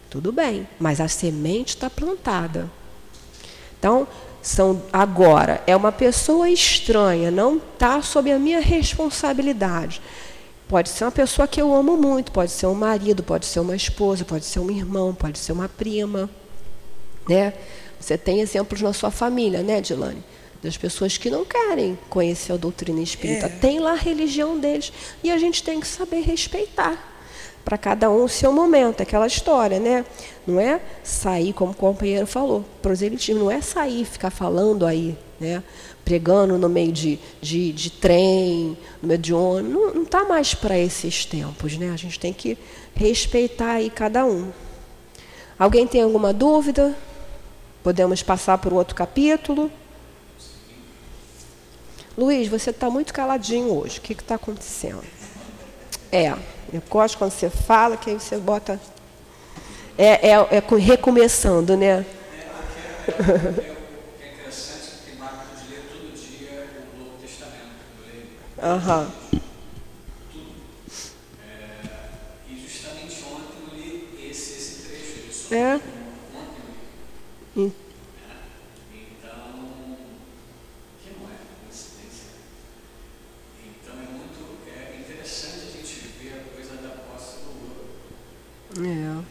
Tudo 0.10 0.32
bem, 0.32 0.68
mas 0.80 1.02
a 1.02 1.08
semente 1.08 1.70
está 1.76 1.90
plantada. 1.90 2.70
Então, 3.80 4.08
são 4.44 4.84
agora 4.92 5.64
é 5.66 5.74
uma 5.74 5.92
pessoa 5.92 6.50
estranha, 6.50 7.32
não 7.32 7.58
está 7.58 8.02
sob 8.02 8.30
a 8.30 8.38
minha 8.38 8.60
responsabilidade. 8.60 10.02
Pode 10.68 10.90
ser 10.90 11.06
uma 11.06 11.12
pessoa 11.12 11.48
que 11.48 11.62
eu 11.62 11.74
amo 11.74 11.96
muito, 11.96 12.32
pode 12.32 12.52
ser 12.52 12.68
um 12.68 12.74
marido, 12.74 13.24
pode 13.24 13.46
ser 13.46 13.62
uma 13.62 13.76
esposa, 13.76 14.26
pode 14.26 14.44
ser 14.44 14.60
um 14.60 14.70
irmão, 14.70 15.16
pode 15.16 15.40
ser 15.40 15.54
uma 15.54 15.70
prima, 15.70 16.30
né? 17.28 17.54
Você 18.00 18.18
tem 18.18 18.42
exemplos 18.42 18.82
na 18.82 18.92
sua 18.92 19.10
família, 19.10 19.64
né, 19.64 19.80
Dilane? 19.80 20.24
Das 20.62 20.76
pessoas 20.76 21.18
que 21.18 21.30
não 21.30 21.46
querem 21.46 21.98
conhecer 22.10 22.54
a 22.54 22.58
doutrina 22.58 23.02
espírita. 23.02 23.46
É. 23.46 23.50
Tem 23.50 23.80
lá 23.80 23.92
a 23.92 23.96
religião 23.96 24.60
deles 24.60 24.92
e 25.24 25.32
a 25.32 25.38
gente 25.38 25.64
tem 25.64 25.80
que 25.80 25.88
saber 25.88 26.22
respeitar 26.22 27.13
para 27.64 27.78
cada 27.78 28.10
um 28.10 28.26
o 28.26 28.30
seu 28.30 28.52
momento, 28.52 29.02
aquela 29.02 29.26
história, 29.26 29.80
né? 29.80 30.06
Não 30.46 30.60
é 30.60 30.82
sair, 31.04 31.54
como 31.54 31.72
o 31.72 31.76
companheiro 31.76 32.28
falou, 32.28 32.66
proselitismo 32.82 33.46
não 33.46 33.52
é 33.52 33.62
sair, 33.62 34.06
ficar 34.06 34.30
falando 34.30 34.86
aí, 34.86 35.18
né? 35.40 35.64
Pregando 36.04 36.58
no 36.58 36.68
meio 36.68 36.92
de, 36.92 37.18
de, 37.42 37.72
de 37.72 37.90
trem, 37.90 38.78
no 39.02 39.08
meio 39.08 39.20
de 39.20 39.34
ônibus, 39.34 39.96
não 39.96 40.04
está 40.04 40.26
mais 40.26 40.54
para 40.54 40.78
esses 40.78 41.26
tempos, 41.26 41.78
né? 41.78 41.92
A 41.92 41.98
gente 41.98 42.20
tem 42.20 42.34
que 42.34 42.58
respeitar 42.94 43.74
aí 43.74 43.90
cada 43.90 44.26
um. 44.26 44.52
Alguém 45.58 45.88
tem 45.88 46.02
alguma 46.02 46.34
dúvida? 46.34 46.96
Podemos 47.82 48.22
passar 48.22 48.58
para 48.58 48.74
o 48.74 48.78
outro 48.78 48.96
capítulo. 48.96 49.72
Luiz, 52.18 52.48
você 52.48 52.70
está 52.70 52.90
muito 52.90 53.14
caladinho 53.14 53.74
hoje. 53.74 54.00
O 54.00 54.02
que 54.02 54.14
está 54.14 54.36
acontecendo? 54.36 55.04
É. 56.12 56.36
Eu 56.74 56.82
gosto 56.90 57.20
quando 57.20 57.32
você 57.32 57.52
fala, 57.52 57.96
que 57.96 58.10
aí 58.10 58.20
você 58.20 58.36
bota. 58.38 58.82
É, 59.96 60.30
é, 60.30 60.32
é 60.32 60.64
recomeçando, 60.80 61.78
né? 61.78 61.86
É, 61.88 62.04
é 64.22 64.34
interessante 64.34 64.90
que 65.06 65.12
tem 65.12 65.22
hábito 65.22 65.62
de 65.62 65.70
ler 65.70 65.84
todo 65.92 66.16
dia 66.18 66.68
o 66.96 66.98
Novo 66.98 67.18
Testamento. 67.22 67.84
Aham. 68.60 69.12
E 72.50 72.68
justamente 72.68 73.24
ontem 73.32 73.58
eu 73.68 73.76
li 73.78 74.30
esse, 74.32 74.88
trecho. 74.88 75.54
É. 75.54 75.76
Ontem 75.76 75.86
eu 77.56 77.62
li. 77.62 77.68
Hum. 77.68 77.72
Então, 78.96 79.32
que 81.04 81.10
não 81.20 81.28
é 81.28 81.38
coincidência. 81.62 82.30
Então 83.64 83.94
é 83.94 84.08
muito 84.12 84.42
é 84.68 85.00
interessante 85.00 85.56
a 85.68 85.78
gente 85.78 85.94
ver 86.20 86.34
a 86.34 86.56
coisa 86.56 86.76
da 86.82 86.90
posse 86.90 87.38
do 87.44 87.50
ouro. 87.50 87.86
É. 88.76 89.24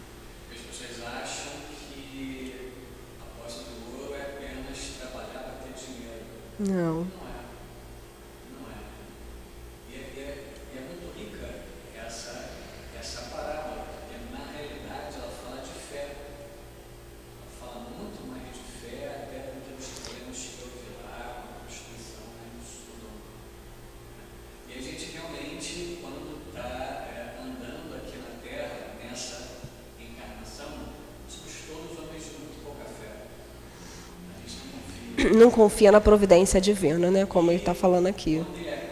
As 0.54 0.60
pessoas 0.60 1.04
acham 1.06 1.52
que 1.92 2.72
a 3.20 3.42
posse 3.42 3.64
do 3.64 4.00
ouro 4.00 4.14
é 4.14 4.22
apenas 4.22 4.78
trabalhar 5.00 5.40
para 5.42 5.58
ter 5.64 5.74
dinheiro. 5.74 6.24
Não 8.52 8.70
é. 8.70 8.78
E 9.90 9.94
é, 9.94 9.98
e 9.98 10.20
é- 10.20 10.54
e 10.72 10.78
é 10.78 10.80
muito 10.82 11.18
rica 11.18 11.64
essa, 11.98 12.50
essa 12.98 13.22
parábola, 13.34 13.86
porque 13.90 14.32
na 14.32 14.44
realidade 14.52 15.16
ela 15.16 15.32
fala 15.42 15.60
de 15.60 15.72
fé. 15.72 16.16
Ela 17.40 17.50
fala 17.58 17.80
muito 17.90 18.24
mais 18.30 18.44
de 18.54 18.62
fé 18.62 19.26
até 19.26 19.38
do 19.50 19.60
que 19.66 19.72
nós 19.74 19.88
podemos 20.06 20.38
ouvir 20.62 21.02
lá, 21.02 21.42
uma 21.50 21.64
Constituição, 21.66 22.30
né, 22.38 22.46
no 22.54 22.62
Sodoma. 22.62 23.26
E 24.68 24.78
a 24.78 24.80
gente 24.80 25.04
realmente, 25.10 25.98
quando 26.00 26.46
está 26.46 27.34
andando 27.42 27.96
aqui 27.96 28.18
na 28.18 28.38
Terra, 28.40 28.94
nessa 29.02 29.58
encarnação, 29.98 30.94
somos 31.28 31.52
todos 31.66 31.98
homens 31.98 32.24
de 32.24 32.30
muito 32.38 32.62
pouca 32.64 32.84
fé. 32.84 33.26
A 34.30 34.40
gente 34.40 34.56
não 35.30 35.50
confia. 35.50 35.92
Na 35.92 36.00
providência 36.00 36.60
divina, 36.60 37.10
né? 37.10 37.26
Como 37.26 37.50
ele 37.50 37.58
está 37.58 37.74
falando 37.74 38.06
aqui. 38.06 38.34
Ele 38.34 38.68
ele 38.68 38.82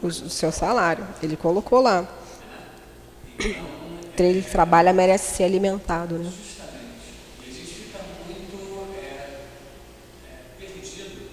O, 0.00 0.10
seu 0.10 0.52
salário. 0.52 1.06
Ele 1.22 1.36
colocou 1.36 1.80
lá. 1.80 2.06
Ele 4.16 4.42
que 4.42 4.50
trabalha 4.50 4.92
merece 4.92 5.36
ser 5.36 5.44
alimentado, 5.44 6.18
né? 6.18 6.24
justamente. 6.24 7.14
E 7.44 7.50
a 7.50 7.52
gente 7.52 7.66
fica 7.66 7.98
muito 8.26 8.86
é, 8.96 9.40
é, 10.24 10.66
perdido, 10.66 11.30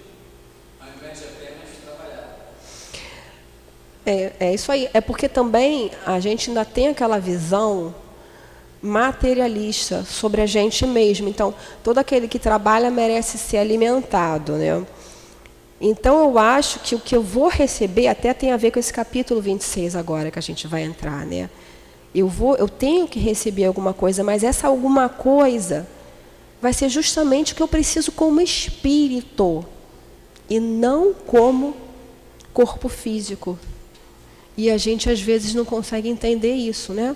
ao 0.79 0.87
invés 0.89 1.19
de 1.19 1.25
apenas 1.25 1.69
trabalhar. 1.83 2.37
É, 4.39 4.47
é 4.47 4.53
isso 4.53 4.71
aí. 4.71 4.89
É 4.93 5.01
porque 5.01 5.27
também 5.27 5.91
a 6.05 6.19
gente 6.19 6.49
ainda 6.49 6.65
tem 6.65 6.87
aquela 6.89 7.19
visão 7.19 7.93
materialista 8.81 10.03
sobre 10.03 10.41
a 10.41 10.45
gente 10.45 10.85
mesmo. 10.85 11.27
Então, 11.27 11.53
todo 11.83 11.97
aquele 11.97 12.27
que 12.27 12.39
trabalha 12.39 12.89
merece 12.91 13.37
ser 13.37 13.57
alimentado, 13.57 14.53
né? 14.53 14.85
Então, 15.81 16.19
eu 16.19 16.37
acho 16.39 16.79
que 16.79 16.95
o 16.95 16.99
que 16.99 17.15
eu 17.15 17.21
vou 17.21 17.47
receber 17.47 18.07
até 18.07 18.33
tem 18.33 18.51
a 18.51 18.57
ver 18.57 18.71
com 18.71 18.79
esse 18.79 18.93
capítulo 18.93 19.41
26 19.41 19.95
agora 19.95 20.31
que 20.31 20.39
a 20.39 20.41
gente 20.41 20.67
vai 20.67 20.83
entrar, 20.83 21.25
né? 21.25 21.49
Eu 22.13 22.29
vou, 22.29 22.55
eu 22.55 22.69
tenho 22.69 23.07
que 23.07 23.19
receber 23.19 23.65
alguma 23.65 23.93
coisa, 23.93 24.23
mas 24.23 24.41
essa 24.41 24.67
alguma 24.67 25.09
coisa 25.09 25.85
vai 26.61 26.71
ser 26.71 26.87
justamente 26.87 27.51
o 27.51 27.55
que 27.55 27.61
eu 27.61 27.67
preciso 27.67 28.11
como 28.11 28.39
espírito 28.39 29.65
e 30.49 30.59
não 30.59 31.13
como 31.13 31.75
corpo 32.53 32.87
físico. 32.87 33.59
E 34.57 34.69
a 34.69 34.77
gente 34.77 35.09
às 35.09 35.19
vezes 35.21 35.53
não 35.53 35.65
consegue 35.65 36.07
entender 36.07 36.53
isso, 36.55 36.93
né? 36.93 37.15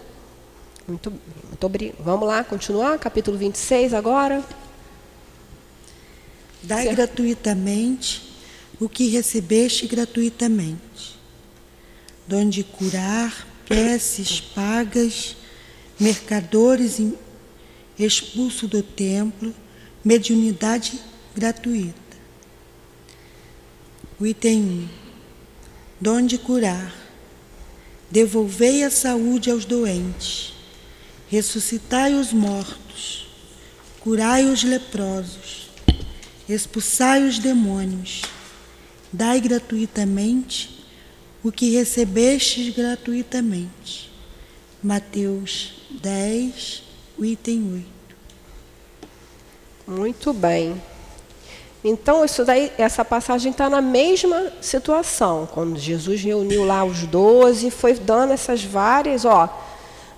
Muito, 0.88 1.12
muito 1.48 1.64
obri- 1.66 1.94
Vamos 2.00 2.28
lá, 2.28 2.44
continuar? 2.44 2.98
Capítulo 3.00 3.38
26 3.38 3.94
agora. 3.94 4.44
Dai 6.62 6.84
Certo. 6.84 6.96
gratuitamente 6.98 8.24
o 8.80 8.90
que 8.90 9.08
recebeste 9.08 9.88
gratuitamente. 9.88 11.18
Donde 12.28 12.64
curar, 12.64 13.48
preces 13.66 14.40
pagas, 14.42 15.36
mercadores 16.00 17.00
expulso 17.98 18.68
do 18.68 18.82
templo, 18.84 19.54
mediunidade 20.04 21.00
gratuita. 21.36 21.98
O 24.20 24.26
item 24.26 24.62
1. 24.62 24.88
Donde 26.02 26.38
curar. 26.38 26.94
Devolvei 28.12 28.84
a 28.84 28.89
saúde 28.89 29.51
aos 29.51 29.66
doentes. 29.66 30.53
Ressuscitai 31.28 32.14
os 32.14 32.34
mortos. 32.34 33.28
Curai 33.99 34.45
os 34.45 34.64
leprosos 34.64 35.60
expulsai 36.53 37.28
os 37.28 37.38
demônios, 37.38 38.24
dai 39.14 39.39
gratuitamente 39.39 40.84
o 41.43 41.51
que 41.51 41.72
recebestes 41.72 42.76
gratuitamente. 42.76 44.12
Mateus 44.82 45.74
10, 46.01 46.84
o 47.18 47.26
item 47.26 47.86
8. 49.88 49.99
Muito 49.99 50.34
bem. 50.34 50.82
Então, 51.84 52.26
isso 52.26 52.44
daí, 52.44 52.72
essa 52.78 53.06
passagem 53.06 53.52
está 53.52 53.70
na 53.70 53.82
mesma 53.82 54.52
situação. 54.60 55.48
Quando 55.52 55.80
Jesus 55.80 56.22
reuniu 56.22 56.66
lá 56.66 56.84
os 56.84 57.04
doze, 57.04 57.72
foi 57.72 57.94
dando 57.94 58.34
essas 58.34 58.64
várias, 58.64 59.24
ó, 59.24 59.48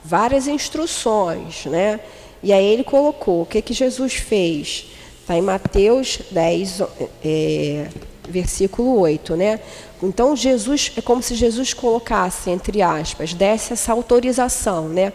várias 0.03 0.47
instruções, 0.47 1.65
né? 1.65 1.99
E 2.41 2.51
aí 2.51 2.65
ele 2.65 2.83
colocou, 2.83 3.43
o 3.43 3.45
que, 3.45 3.61
que 3.61 3.73
Jesus 3.73 4.15
fez? 4.15 4.87
Está 5.21 5.37
em 5.37 5.41
Mateus 5.41 6.19
10, 6.31 6.81
é, 7.23 7.87
versículo 8.27 8.99
8, 8.99 9.35
né? 9.35 9.59
Então, 10.01 10.35
Jesus, 10.35 10.91
é 10.97 11.01
como 11.01 11.21
se 11.21 11.35
Jesus 11.35 11.75
colocasse, 11.75 12.49
entre 12.49 12.81
aspas, 12.81 13.35
desse 13.35 13.73
essa 13.73 13.91
autorização, 13.91 14.89
né? 14.89 15.13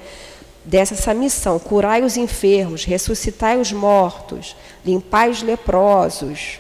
Dessa 0.66 0.94
essa 0.94 1.14
missão, 1.14 1.58
curai 1.58 2.02
os 2.02 2.16
enfermos, 2.16 2.84
ressuscitai 2.84 3.56
os 3.58 3.72
mortos, 3.72 4.56
limpai 4.84 5.30
os 5.30 5.40
leprosos, 5.40 6.58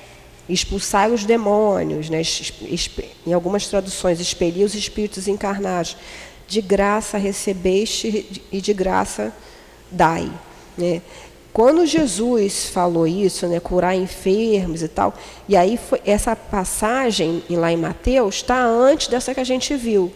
expulsai 0.48 1.10
os 1.10 1.24
demônios, 1.24 2.08
né? 2.08 2.22
Em 3.26 3.32
algumas 3.32 3.66
traduções, 3.66 4.20
expeli 4.20 4.62
os 4.62 4.74
espíritos 4.76 5.26
encarnados, 5.26 5.96
de 6.46 6.60
graça 6.60 7.18
recebeste 7.18 8.44
e 8.52 8.60
de 8.60 8.72
graça 8.72 9.32
dai. 9.90 10.30
Né? 10.78 11.02
Quando 11.52 11.84
Jesus 11.86 12.66
falou 12.66 13.06
isso, 13.06 13.46
né, 13.48 13.58
curar 13.58 13.96
enfermos 13.96 14.82
e 14.82 14.88
tal, 14.88 15.14
e 15.48 15.56
aí 15.56 15.76
foi, 15.76 16.00
essa 16.04 16.36
passagem 16.36 17.42
em- 17.48 17.56
lá 17.56 17.72
em 17.72 17.76
Mateus 17.76 18.36
está 18.36 18.62
antes 18.62 19.08
dessa 19.08 19.34
que 19.34 19.40
a 19.40 19.44
gente 19.44 19.74
viu. 19.74 20.12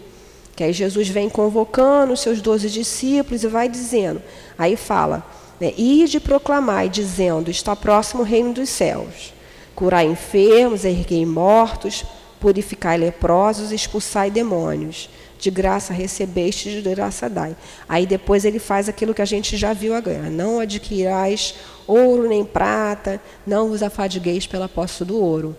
Que 0.61 0.65
aí 0.65 0.75
Jesus 0.75 1.09
vem 1.09 1.31
convocando 1.31 2.13
os 2.13 2.21
seus 2.21 2.43
doze 2.43 2.69
discípulos 2.69 3.43
e 3.43 3.49
vai 3.49 3.67
dizendo. 3.67 4.21
Aí 4.59 4.77
fala, 4.77 5.27
né, 5.59 5.73
ide 5.75 6.21
proclamar, 6.21 6.87
dizendo, 6.87 7.51
está 7.51 7.75
próximo 7.75 8.21
o 8.21 8.27
reino 8.27 8.53
dos 8.53 8.69
céus. 8.69 9.33
Curai 9.75 10.05
enfermos, 10.05 10.85
erguei 10.85 11.25
mortos, 11.25 12.05
purificai 12.39 12.99
leprosos, 12.99 13.73
expulsai 13.73 14.31
demônios. 14.31 15.09
De 15.39 15.51
graça 15.51 15.95
recebeste, 15.95 16.83
de 16.83 16.91
graça 16.91 17.27
dai. 17.27 17.57
Aí 17.89 18.05
depois 18.07 18.45
ele 18.45 18.59
faz 18.59 18.87
aquilo 18.87 19.15
que 19.15 19.23
a 19.23 19.25
gente 19.25 19.57
já 19.57 19.73
viu 19.73 19.95
agora. 19.95 20.29
Não 20.29 20.61
adquirais 20.61 21.55
ouro 21.87 22.29
nem 22.29 22.45
prata, 22.45 23.19
não 23.47 23.71
vos 23.71 23.83
afadigueis 23.83 24.47
pela 24.47 24.69
posse 24.69 25.07
do 25.07 25.19
ouro. 25.19 25.57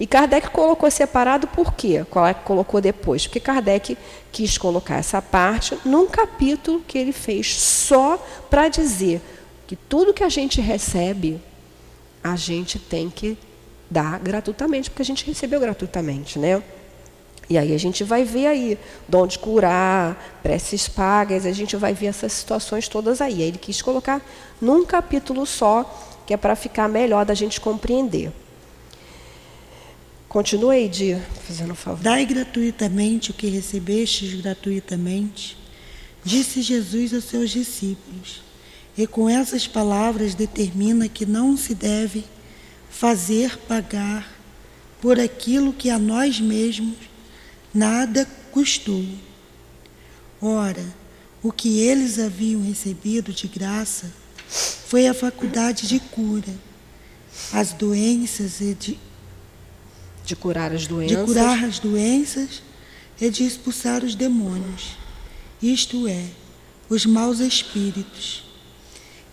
E 0.00 0.06
Kardec 0.06 0.50
colocou 0.50 0.90
separado 0.90 1.48
por 1.48 1.74
quê? 1.74 2.06
Qual 2.08 2.26
é 2.26 2.32
colocou 2.32 2.80
depois? 2.80 3.26
Porque 3.26 3.40
Kardec 3.40 3.98
quis 4.30 4.56
colocar 4.56 4.96
essa 4.96 5.20
parte 5.20 5.76
num 5.84 6.06
capítulo 6.06 6.80
que 6.86 6.96
ele 6.96 7.12
fez 7.12 7.54
só 7.54 8.16
para 8.48 8.68
dizer 8.68 9.20
que 9.66 9.74
tudo 9.74 10.14
que 10.14 10.22
a 10.22 10.28
gente 10.28 10.60
recebe, 10.60 11.40
a 12.22 12.36
gente 12.36 12.78
tem 12.78 13.10
que 13.10 13.36
dar 13.90 14.18
gratuitamente, 14.20 14.88
porque 14.88 15.02
a 15.02 15.04
gente 15.04 15.26
recebeu 15.26 15.58
gratuitamente, 15.58 16.38
né? 16.38 16.62
E 17.50 17.56
aí 17.56 17.74
a 17.74 17.78
gente 17.78 18.04
vai 18.04 18.24
ver 18.24 18.46
aí, 18.46 18.78
dom 19.08 19.26
de 19.26 19.38
curar, 19.38 20.38
preces 20.42 20.86
pagas, 20.86 21.46
a 21.46 21.52
gente 21.52 21.76
vai 21.76 21.94
ver 21.94 22.06
essas 22.06 22.32
situações 22.32 22.88
todas. 22.88 23.22
Aí 23.22 23.40
Ele 23.40 23.56
quis 23.56 23.80
colocar 23.80 24.20
num 24.60 24.84
capítulo 24.84 25.46
só, 25.46 25.84
que 26.26 26.34
é 26.34 26.36
para 26.36 26.54
ficar 26.54 26.88
melhor 26.88 27.24
da 27.24 27.32
gente 27.32 27.58
compreender. 27.58 28.30
Continue 30.28 30.76
aí, 30.76 30.88
Dia, 30.88 31.26
fazendo 31.46 31.72
um 31.72 31.76
favor. 31.76 32.02
Dai 32.02 32.26
gratuitamente 32.26 33.30
o 33.30 33.34
que 33.34 33.46
recebestes 33.46 34.34
gratuitamente, 34.34 35.56
disse 36.22 36.60
Jesus 36.60 37.14
aos 37.14 37.24
seus 37.24 37.50
discípulos. 37.50 38.42
E 38.96 39.06
com 39.06 39.28
essas 39.28 39.66
palavras 39.66 40.34
determina 40.34 41.08
que 41.08 41.24
não 41.24 41.56
se 41.56 41.74
deve 41.74 42.24
fazer 42.90 43.56
pagar 43.60 44.30
por 45.00 45.18
aquilo 45.18 45.72
que 45.72 45.88
a 45.88 45.98
nós 45.98 46.38
mesmos 46.38 46.96
nada 47.72 48.28
custou. 48.50 49.04
Ora, 50.42 50.84
o 51.42 51.50
que 51.50 51.80
eles 51.80 52.18
haviam 52.18 52.62
recebido 52.62 53.32
de 53.32 53.46
graça 53.46 54.12
foi 54.48 55.06
a 55.06 55.14
faculdade 55.14 55.86
de 55.86 56.00
cura, 56.00 56.54
as 57.52 57.72
doenças 57.72 58.60
e 58.60 58.74
de, 58.74 58.98
de 60.28 60.36
curar 60.36 60.74
as 60.74 60.86
doenças. 60.86 61.16
De 61.16 61.24
curar 61.24 61.64
as 61.64 61.78
doenças 61.78 62.62
e 63.18 63.30
de 63.30 63.44
expulsar 63.44 64.04
os 64.04 64.14
demônios, 64.14 64.90
isto 65.60 66.06
é, 66.06 66.26
os 66.86 67.06
maus 67.06 67.40
espíritos. 67.40 68.44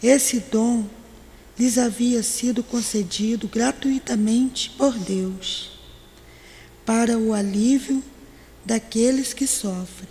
Esse 0.02 0.40
dom 0.40 0.86
lhes 1.60 1.78
havia 1.78 2.24
sido 2.24 2.64
concedido 2.64 3.46
gratuitamente 3.50 4.70
por 4.78 4.98
Deus, 4.98 5.72
para 6.86 7.18
o 7.18 7.34
alívio 7.34 8.02
daqueles 8.64 9.34
que 9.34 9.46
sofrem 9.46 10.10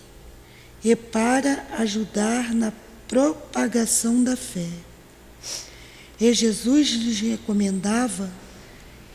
e 0.83 0.95
para 0.95 1.65
ajudar 1.79 2.53
na 2.53 2.71
propagação 3.07 4.23
da 4.23 4.37
fé. 4.37 4.69
E 6.21 6.31
Jesus 6.31 6.89
lhes 6.89 7.19
recomendava 7.21 8.31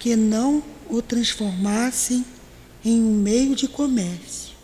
que 0.00 0.16
não 0.16 0.62
o 0.90 1.00
transformassem 1.00 2.24
em 2.84 3.00
um 3.00 3.14
meio 3.14 3.54
de 3.54 3.68
comércio, 3.68 4.54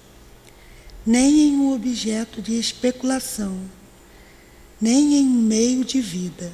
nem 1.04 1.48
em 1.48 1.56
um 1.56 1.72
objeto 1.72 2.42
de 2.42 2.58
especulação, 2.58 3.58
nem 4.80 5.16
em 5.16 5.26
um 5.26 5.42
meio 5.42 5.84
de 5.84 6.00
vida. 6.00 6.52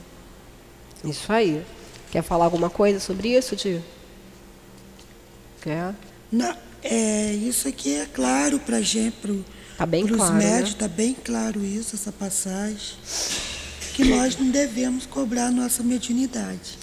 Isso 1.05 1.33
aí. 1.33 1.65
Quer 2.11 2.23
falar 2.23 2.45
alguma 2.45 2.69
coisa 2.69 3.01
sobre 3.01 3.37
isso, 3.37 3.57
tio? 3.57 3.83
Quer? 5.63 5.95
Não, 6.31 6.55
é, 6.83 7.33
isso 7.33 7.69
aqui 7.69 7.95
é 7.95 8.07
claro 8.07 8.59
para 8.59 8.81
gente, 8.81 9.17
para 9.17 9.35
tá 9.79 9.97
os 9.97 10.11
claro, 10.11 10.35
médios, 10.35 10.71
está 10.71 10.85
né? 10.85 10.89
Tá 10.89 10.97
bem 10.97 11.15
claro 11.15 11.65
isso, 11.65 11.95
essa 11.95 12.13
passagem 12.13 12.97
que 13.95 14.05
nós 14.05 14.37
não 14.39 14.51
devemos 14.51 15.07
cobrar 15.07 15.51
nossa 15.51 15.83
mediunidade. 15.83 16.79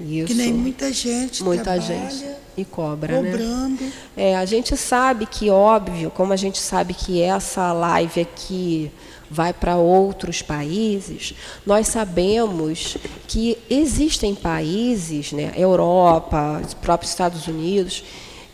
Isso. 0.00 0.26
Que 0.26 0.34
nem 0.34 0.52
muita 0.52 0.92
gente 0.92 1.42
muita 1.42 1.78
gente 1.80 2.24
e 2.56 2.64
cobra, 2.64 3.20
né? 3.20 3.30
cobrando. 3.30 3.82
Né? 3.82 3.92
É, 4.16 4.36
a 4.36 4.44
gente 4.44 4.76
sabe 4.76 5.26
que 5.26 5.50
óbvio, 5.50 6.10
como 6.10 6.32
a 6.32 6.36
gente 6.36 6.58
sabe 6.58 6.94
que 6.94 7.22
essa 7.22 7.72
live 7.72 8.20
aqui 8.20 8.90
vai 9.30 9.52
para 9.52 9.76
outros 9.76 10.42
países, 10.42 11.34
nós 11.64 11.86
sabemos 11.86 12.96
que 13.28 13.56
existem 13.70 14.34
países, 14.34 15.32
né, 15.32 15.52
Europa, 15.56 16.60
os 16.66 16.74
próprios 16.74 17.12
Estados 17.12 17.46
Unidos, 17.46 18.02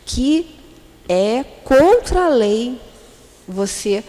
que 0.04 0.54
é 1.08 1.42
contra 1.64 2.26
a 2.26 2.28
lei 2.28 2.78
você 3.48 4.04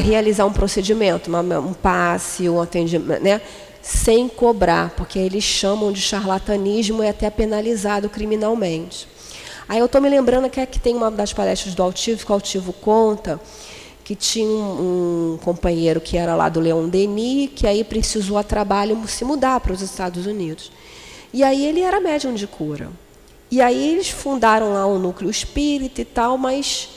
realizar 0.00 0.46
um 0.46 0.52
procedimento, 0.52 1.30
um 1.30 1.72
passe, 1.74 2.48
um 2.48 2.60
atendimento, 2.60 3.22
né? 3.22 3.40
Sem 3.82 4.28
cobrar, 4.28 4.90
porque 4.96 5.18
eles 5.18 5.42
chamam 5.42 5.92
de 5.92 6.00
charlatanismo 6.00 7.02
e 7.02 7.06
é 7.06 7.10
até 7.10 7.28
penalizado 7.28 8.08
criminalmente. 8.08 9.08
Aí 9.68 9.78
eu 9.78 9.86
estou 9.86 10.00
me 10.00 10.08
lembrando 10.08 10.48
que 10.48 10.60
aqui 10.60 10.78
tem 10.78 10.94
uma 10.94 11.10
das 11.10 11.32
palestras 11.32 11.74
do 11.74 11.82
Altivo, 11.82 12.24
que 12.24 12.30
o 12.30 12.34
Altivo 12.34 12.72
conta 12.72 13.40
que 14.04 14.16
tinha 14.16 14.48
um, 14.48 15.34
um, 15.34 15.38
companheiro 15.38 16.00
que 16.00 16.16
era 16.16 16.34
lá 16.34 16.48
do 16.48 16.60
Leon 16.60 16.88
Denis, 16.88 17.50
que 17.54 17.66
aí 17.66 17.84
precisou 17.84 18.36
a 18.36 18.42
trabalho 18.42 19.00
se 19.06 19.24
mudar 19.24 19.60
para 19.60 19.72
os 19.72 19.80
Estados 19.80 20.26
Unidos. 20.26 20.72
E 21.32 21.42
aí 21.42 21.64
ele 21.64 21.80
era 21.80 22.00
médium 22.00 22.34
de 22.34 22.46
cura. 22.46 22.90
E 23.50 23.60
aí 23.60 23.92
eles 23.92 24.08
fundaram 24.08 24.72
lá 24.72 24.86
um 24.86 24.98
núcleo 24.98 25.30
espírita 25.30 26.00
e 26.00 26.04
tal, 26.04 26.36
mas 26.36 26.88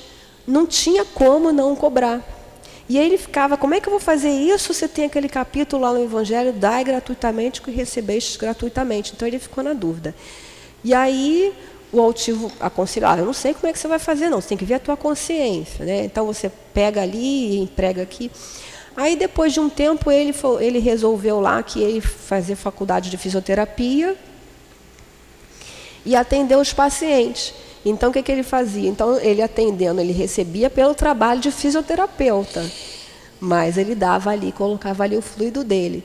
não 0.47 0.65
tinha 0.65 1.05
como 1.05 1.51
não 1.51 1.75
cobrar. 1.75 2.34
E 2.87 2.99
aí 2.99 3.05
ele 3.05 3.17
ficava, 3.17 3.57
como 3.57 3.73
é 3.73 3.79
que 3.79 3.87
eu 3.87 3.91
vou 3.91 3.99
fazer 3.99 4.29
isso 4.29 4.73
se 4.73 4.87
tem 4.87 5.05
aquele 5.05 5.27
capítulo 5.27 5.81
lá 5.81 5.91
no 5.91 6.03
Evangelho, 6.03 6.53
dai 6.53 6.83
gratuitamente 6.83 7.61
que 7.61 7.71
recebeste 7.71 8.37
gratuitamente. 8.37 9.13
Então 9.15 9.27
ele 9.27 9.39
ficou 9.39 9.63
na 9.63 9.73
dúvida. 9.73 10.13
E 10.83 10.93
aí 10.93 11.51
o 11.91 11.99
altivo 11.99 12.51
aconselhava, 12.59 13.21
eu 13.21 13.25
não 13.25 13.33
sei 13.33 13.53
como 13.53 13.67
é 13.67 13.73
que 13.73 13.79
você 13.79 13.87
vai 13.87 13.97
fazer 13.97 14.29
não, 14.29 14.41
você 14.41 14.49
tem 14.49 14.57
que 14.57 14.65
ver 14.65 14.75
a 14.75 14.79
tua 14.79 14.95
consciência. 14.95 15.83
Né? 15.83 16.05
Então 16.05 16.25
você 16.27 16.51
pega 16.73 17.01
ali 17.01 17.55
e 17.55 17.59
emprega 17.59 18.03
aqui. 18.03 18.29
Aí 18.95 19.15
depois 19.15 19.51
de 19.51 19.59
um 19.59 19.69
tempo 19.69 20.11
ele, 20.11 20.33
ele 20.59 20.79
resolveu 20.79 21.41
lá 21.41 21.61
que 21.63 21.81
ele 21.81 22.01
fazer 22.01 22.55
faculdade 22.55 23.09
de 23.09 23.17
fisioterapia 23.17 24.15
e 26.05 26.15
atender 26.15 26.55
os 26.55 26.71
pacientes. 26.71 27.53
Então, 27.85 28.09
o 28.09 28.13
que, 28.13 28.23
que 28.23 28.31
ele 28.31 28.41
fazia? 28.41 28.89
Então, 28.89 29.19
ele 29.19 29.43
atendendo, 29.43 30.01
ele 30.01 30.11
recebia 30.11 30.69
pelo 30.71 30.95
trabalho 30.95 31.39
de 31.39 31.51
fisioterapeuta, 31.51 32.65
mas 33.39 33.77
ele 33.77 33.93
dava 33.93 34.31
ali, 34.31 34.51
colocava 34.51 35.03
ali 35.03 35.15
o 35.15 35.21
fluido 35.21 35.63
dele. 35.63 36.03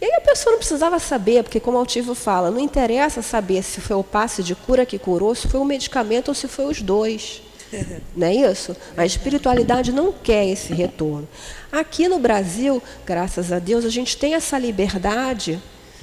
E 0.00 0.04
aí 0.04 0.12
a 0.14 0.20
pessoa 0.22 0.52
não 0.52 0.58
precisava 0.58 0.98
saber, 0.98 1.44
porque 1.44 1.60
como 1.60 1.76
o 1.76 1.80
Altivo 1.80 2.14
fala, 2.14 2.50
não 2.50 2.58
interessa 2.58 3.22
saber 3.22 3.62
se 3.62 3.80
foi 3.80 3.96
o 3.96 4.02
passe 4.02 4.42
de 4.42 4.54
cura 4.54 4.84
que 4.84 4.98
curou, 4.98 5.34
se 5.34 5.46
foi 5.46 5.60
o 5.60 5.64
medicamento 5.64 6.28
ou 6.28 6.34
se 6.34 6.48
foi 6.48 6.64
os 6.64 6.82
dois. 6.82 7.42
Não 8.16 8.26
é 8.26 8.34
isso? 8.34 8.74
A 8.96 9.06
espiritualidade 9.06 9.92
não 9.92 10.12
quer 10.12 10.44
esse 10.44 10.74
retorno. 10.74 11.28
Aqui 11.70 12.08
no 12.08 12.18
Brasil, 12.18 12.82
graças 13.06 13.52
a 13.52 13.60
Deus, 13.60 13.84
a 13.84 13.88
gente 13.88 14.16
tem 14.16 14.34
essa 14.34 14.58
liberdade 14.58 15.62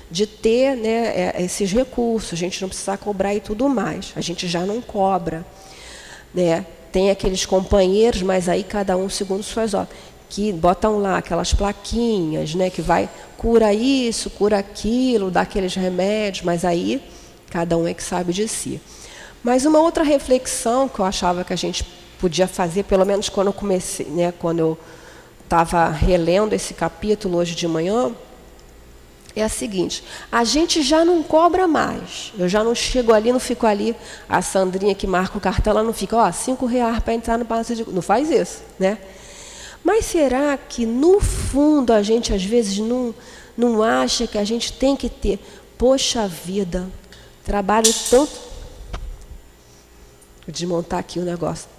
de 0.10 0.26
ter 0.26 0.76
né, 0.76 1.34
é, 1.36 1.36
esses 1.40 1.72
recursos, 1.72 2.34
a 2.34 2.36
gente 2.36 2.62
não 2.62 2.70
precisa 2.70 2.98
cobrar 2.98 3.36
e 3.36 3.40
tudo 3.40 3.68
mais. 3.68 4.14
A 4.16 4.22
gente 4.22 4.48
já 4.48 4.62
não 4.62 4.82
cobra. 4.82 5.46
Né? 6.34 6.66
Tem 6.92 7.10
aqueles 7.10 7.46
companheiros, 7.46 8.22
mas 8.22 8.48
aí 8.48 8.64
cada 8.64 8.96
um 8.96 9.10
segundo 9.10 9.44
suas 9.44 9.74
obras, 9.74 9.90
que 10.30 10.52
botam 10.52 11.00
lá 11.00 11.18
aquelas 11.18 11.54
plaquinhas, 11.54 12.54
né, 12.54 12.70
que 12.70 12.82
vai 12.82 13.10
cura 13.38 13.74
isso, 13.74 14.30
cura 14.30 14.58
aquilo, 14.58 15.32
dá 15.32 15.42
aqueles 15.42 15.74
remédios, 15.76 16.44
mas 16.44 16.66
aí 16.66 17.02
cada 17.50 17.78
um 17.78 17.88
é 17.88 17.94
que 17.94 18.04
sabe 18.04 18.34
de 18.34 18.48
si. 18.48 18.82
Mas 19.44 19.66
uma 19.66 19.80
outra 19.80 20.04
reflexão 20.04 20.90
que 20.90 21.00
eu 21.00 21.06
achava 21.06 21.44
que 21.44 21.54
a 21.54 21.58
gente 21.58 21.86
podia 22.20 22.48
fazer, 22.48 22.84
pelo 22.84 23.06
menos 23.06 23.30
quando 23.30 23.48
eu 23.48 23.54
comecei, 23.54 24.06
né, 24.08 24.34
quando 24.38 24.60
eu 24.60 24.78
estava 25.44 25.88
relendo 25.90 26.54
esse 26.54 26.74
capítulo 26.74 27.38
hoje 27.38 27.56
de 27.56 27.68
manhã, 27.68 28.12
é 29.40 29.44
a 29.44 29.50
seguinte: 29.50 30.04
a 30.32 30.44
gente 30.44 30.82
já 30.82 31.04
não 31.04 31.24
cobra 31.24 31.68
mais. 31.68 32.34
Eu 32.38 32.48
já 32.48 32.64
não 32.64 32.74
chego 32.74 33.14
ali, 33.14 33.32
não 33.32 33.40
fico 33.40 33.66
ali. 33.66 33.96
A 34.28 34.42
Sandrinha 34.42 34.96
que 34.96 35.08
marca 35.08 35.38
o 35.38 35.42
cartão, 35.42 35.72
ela 35.72 35.84
não 35.84 35.94
fica, 35.94 36.16
ó, 36.18 36.32
cinco 36.32 36.66
reais 36.66 37.00
para 37.00 37.14
entrar 37.14 37.38
no 37.38 37.46
Palácio 37.46 37.76
de. 37.76 37.90
Não 37.90 38.02
faz 38.02 38.30
isso, 38.30 38.62
né? 38.80 38.98
Mas 39.84 40.06
será 40.06 40.58
que 40.58 40.86
no 40.86 41.20
fundo 41.20 41.94
a 41.94 42.02
gente 42.02 42.34
às 42.34 42.44
vezes 42.44 42.78
não, 42.80 43.14
não 43.56 43.82
acha 43.82 44.28
que 44.28 44.38
a 44.38 44.44
gente 44.44 44.74
tem 44.74 44.96
que 44.96 45.10
ter, 45.10 45.40
poxa 45.78 46.28
vida, 46.28 46.90
trabalho 47.44 47.94
tanto. 48.10 48.48
Vou 50.46 50.54
desmontar 50.54 51.00
aqui 51.00 51.20
o 51.20 51.24
negócio. 51.24 51.70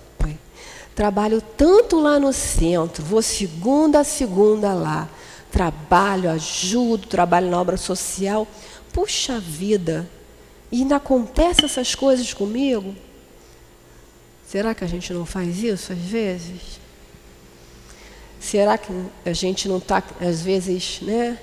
Trabalho 0.95 1.41
tanto 1.41 2.01
lá 2.01 2.19
no 2.19 2.33
centro, 2.33 3.05
vou 3.05 3.23
segunda 3.23 4.01
a 4.01 4.05
segunda 4.05 4.75
lá 4.75 5.09
trabalho, 5.51 6.31
ajudo, 6.31 7.07
trabalho 7.07 7.51
na 7.51 7.61
obra 7.61 7.77
social. 7.77 8.47
Puxa 8.93 9.39
vida, 9.39 10.09
e 10.71 10.83
ainda 10.83 10.97
acontecem 10.97 11.65
essas 11.65 11.95
coisas 11.95 12.33
comigo? 12.35 12.95
Será 14.47 14.75
que 14.75 14.85
a 14.85 14.87
gente 14.87 15.13
não 15.13 15.27
faz 15.27 15.63
isso 15.63 15.93
às 15.93 15.99
vezes? 15.99 16.81
Será 18.41 18.79
que 18.79 18.93
a 19.25 19.33
gente 19.33 19.69
não 19.69 19.79
está, 19.79 20.03
às 20.21 20.41
vezes, 20.41 21.01
né? 21.03 21.39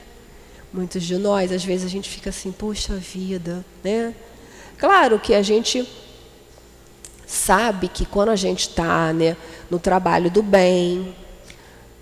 Muitos 0.74 1.04
de 1.04 1.18
nós, 1.18 1.52
às 1.52 1.64
vezes 1.64 1.86
a 1.86 1.90
gente 1.90 2.10
fica 2.10 2.30
assim, 2.30 2.52
poxa 2.52 2.96
vida, 2.96 3.66
né? 3.84 4.14
Claro 4.78 5.20
que 5.20 5.34
a 5.34 5.42
gente 5.42 5.88
sabe 7.26 7.88
que 7.88 8.06
quando 8.06 8.30
a 8.30 8.36
gente 8.36 8.70
está 8.70 9.12
né, 9.14 9.36
no 9.70 9.80
trabalho 9.80 10.30
do 10.30 10.44
bem, 10.44 11.16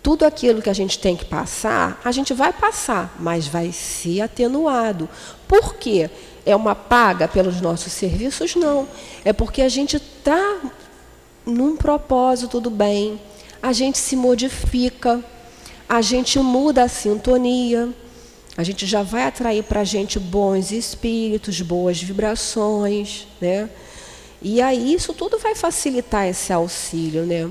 tudo 0.03 0.25
aquilo 0.25 0.61
que 0.61 0.69
a 0.69 0.73
gente 0.73 0.99
tem 0.99 1.15
que 1.15 1.23
passar, 1.23 1.99
a 2.03 2.11
gente 2.11 2.33
vai 2.33 2.51
passar, 2.51 3.15
mas 3.17 3.47
vai 3.47 3.71
ser 3.71 4.19
atenuado. 4.19 5.09
Por 5.47 5.75
quê? 5.75 6.09
É 6.45 6.53
uma 6.53 6.75
paga 6.75 7.25
pelos 7.25 7.61
nossos 7.61 7.93
serviços? 7.93 8.53
Não. 8.53 8.85
É 9.23 9.31
porque 9.31 9.61
a 9.61 9.69
gente 9.69 9.95
está 9.95 10.59
num 11.45 11.77
propósito 11.77 12.59
do 12.59 12.69
bem, 12.69 13.19
a 13.61 13.71
gente 13.71 13.97
se 13.97 14.17
modifica, 14.17 15.23
a 15.87 16.01
gente 16.01 16.37
muda 16.37 16.83
a 16.83 16.89
sintonia, 16.89 17.89
a 18.57 18.63
gente 18.63 18.85
já 18.85 19.03
vai 19.03 19.23
atrair 19.23 19.63
para 19.63 19.81
a 19.81 19.85
gente 19.85 20.19
bons 20.19 20.71
espíritos, 20.71 21.61
boas 21.61 22.01
vibrações, 22.01 23.25
né? 23.39 23.69
E 24.41 24.61
aí 24.61 24.93
isso 24.93 25.13
tudo 25.13 25.39
vai 25.39 25.55
facilitar 25.55 26.27
esse 26.27 26.51
auxílio, 26.51 27.23
né? 27.25 27.49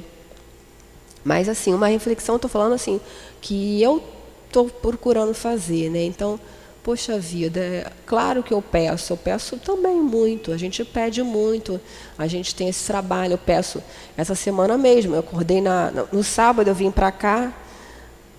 Mas, 1.25 1.49
assim, 1.49 1.73
uma 1.73 1.87
reflexão, 1.87 2.37
estou 2.37 2.51
falando 2.51 2.73
assim, 2.73 3.01
que 3.41 3.81
eu 3.83 4.03
estou 4.47 4.67
procurando 4.67 5.33
fazer, 5.35 5.91
né? 5.91 6.03
Então, 6.03 6.39
poxa 6.83 7.19
vida, 7.19 7.61
é 7.61 7.87
claro 8.05 8.43
que 8.43 8.53
eu 8.53 8.61
peço, 8.61 9.13
eu 9.13 9.17
peço 9.17 9.57
também 9.57 10.01
muito, 10.01 10.53
a 10.53 10.57
gente 10.57 10.85
pede 10.85 11.23
muito, 11.23 11.81
a 12.19 12.27
gente 12.27 12.55
tem 12.55 12.69
esse 12.69 12.85
trabalho, 12.85 13.35
eu 13.35 13.39
peço 13.39 13.81
essa 14.17 14.35
semana 14.35 14.77
mesmo, 14.77 15.15
eu 15.15 15.21
acordei 15.21 15.61
na, 15.61 15.93
no 16.13 16.25
sábado, 16.25 16.69
eu 16.69 16.75
vim 16.75 16.91
para 16.91 17.13
cá, 17.13 17.53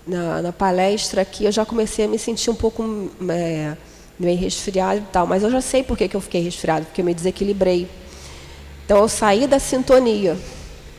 na, 0.05 0.41
na 0.41 0.51
palestra 0.51 1.21
aqui, 1.21 1.45
eu 1.45 1.51
já 1.51 1.65
comecei 1.65 2.03
a 2.03 2.07
me 2.07 2.19
sentir 2.19 2.49
um 2.49 2.55
pouco 2.55 3.09
é, 3.29 3.77
meio 4.19 4.37
resfriado 4.37 4.99
e 4.99 5.11
tal, 5.11 5.25
mas 5.25 5.41
eu 5.41 5.49
já 5.49 5.61
sei 5.61 5.81
por 5.81 5.97
que, 5.97 6.09
que 6.09 6.15
eu 6.15 6.21
fiquei 6.21 6.41
resfriado, 6.41 6.85
porque 6.85 6.99
eu 6.99 7.05
me 7.05 7.13
desequilibrei. 7.13 7.87
Então 8.85 8.97
eu 8.97 9.07
saí 9.07 9.47
da 9.47 9.59
sintonia 9.59 10.37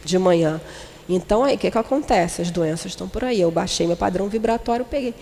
de 0.02 0.18
manhã. 0.18 0.60
Então 1.08 1.44
aí 1.44 1.56
o 1.56 1.58
que, 1.58 1.70
que 1.70 1.78
acontece? 1.78 2.42
As 2.42 2.50
doenças 2.50 2.92
estão 2.92 3.08
por 3.08 3.24
aí. 3.24 3.40
Eu 3.40 3.50
baixei 3.50 3.86
meu 3.86 3.96
padrão 3.96 4.28
vibratório, 4.28 4.84
peguei. 4.84 5.14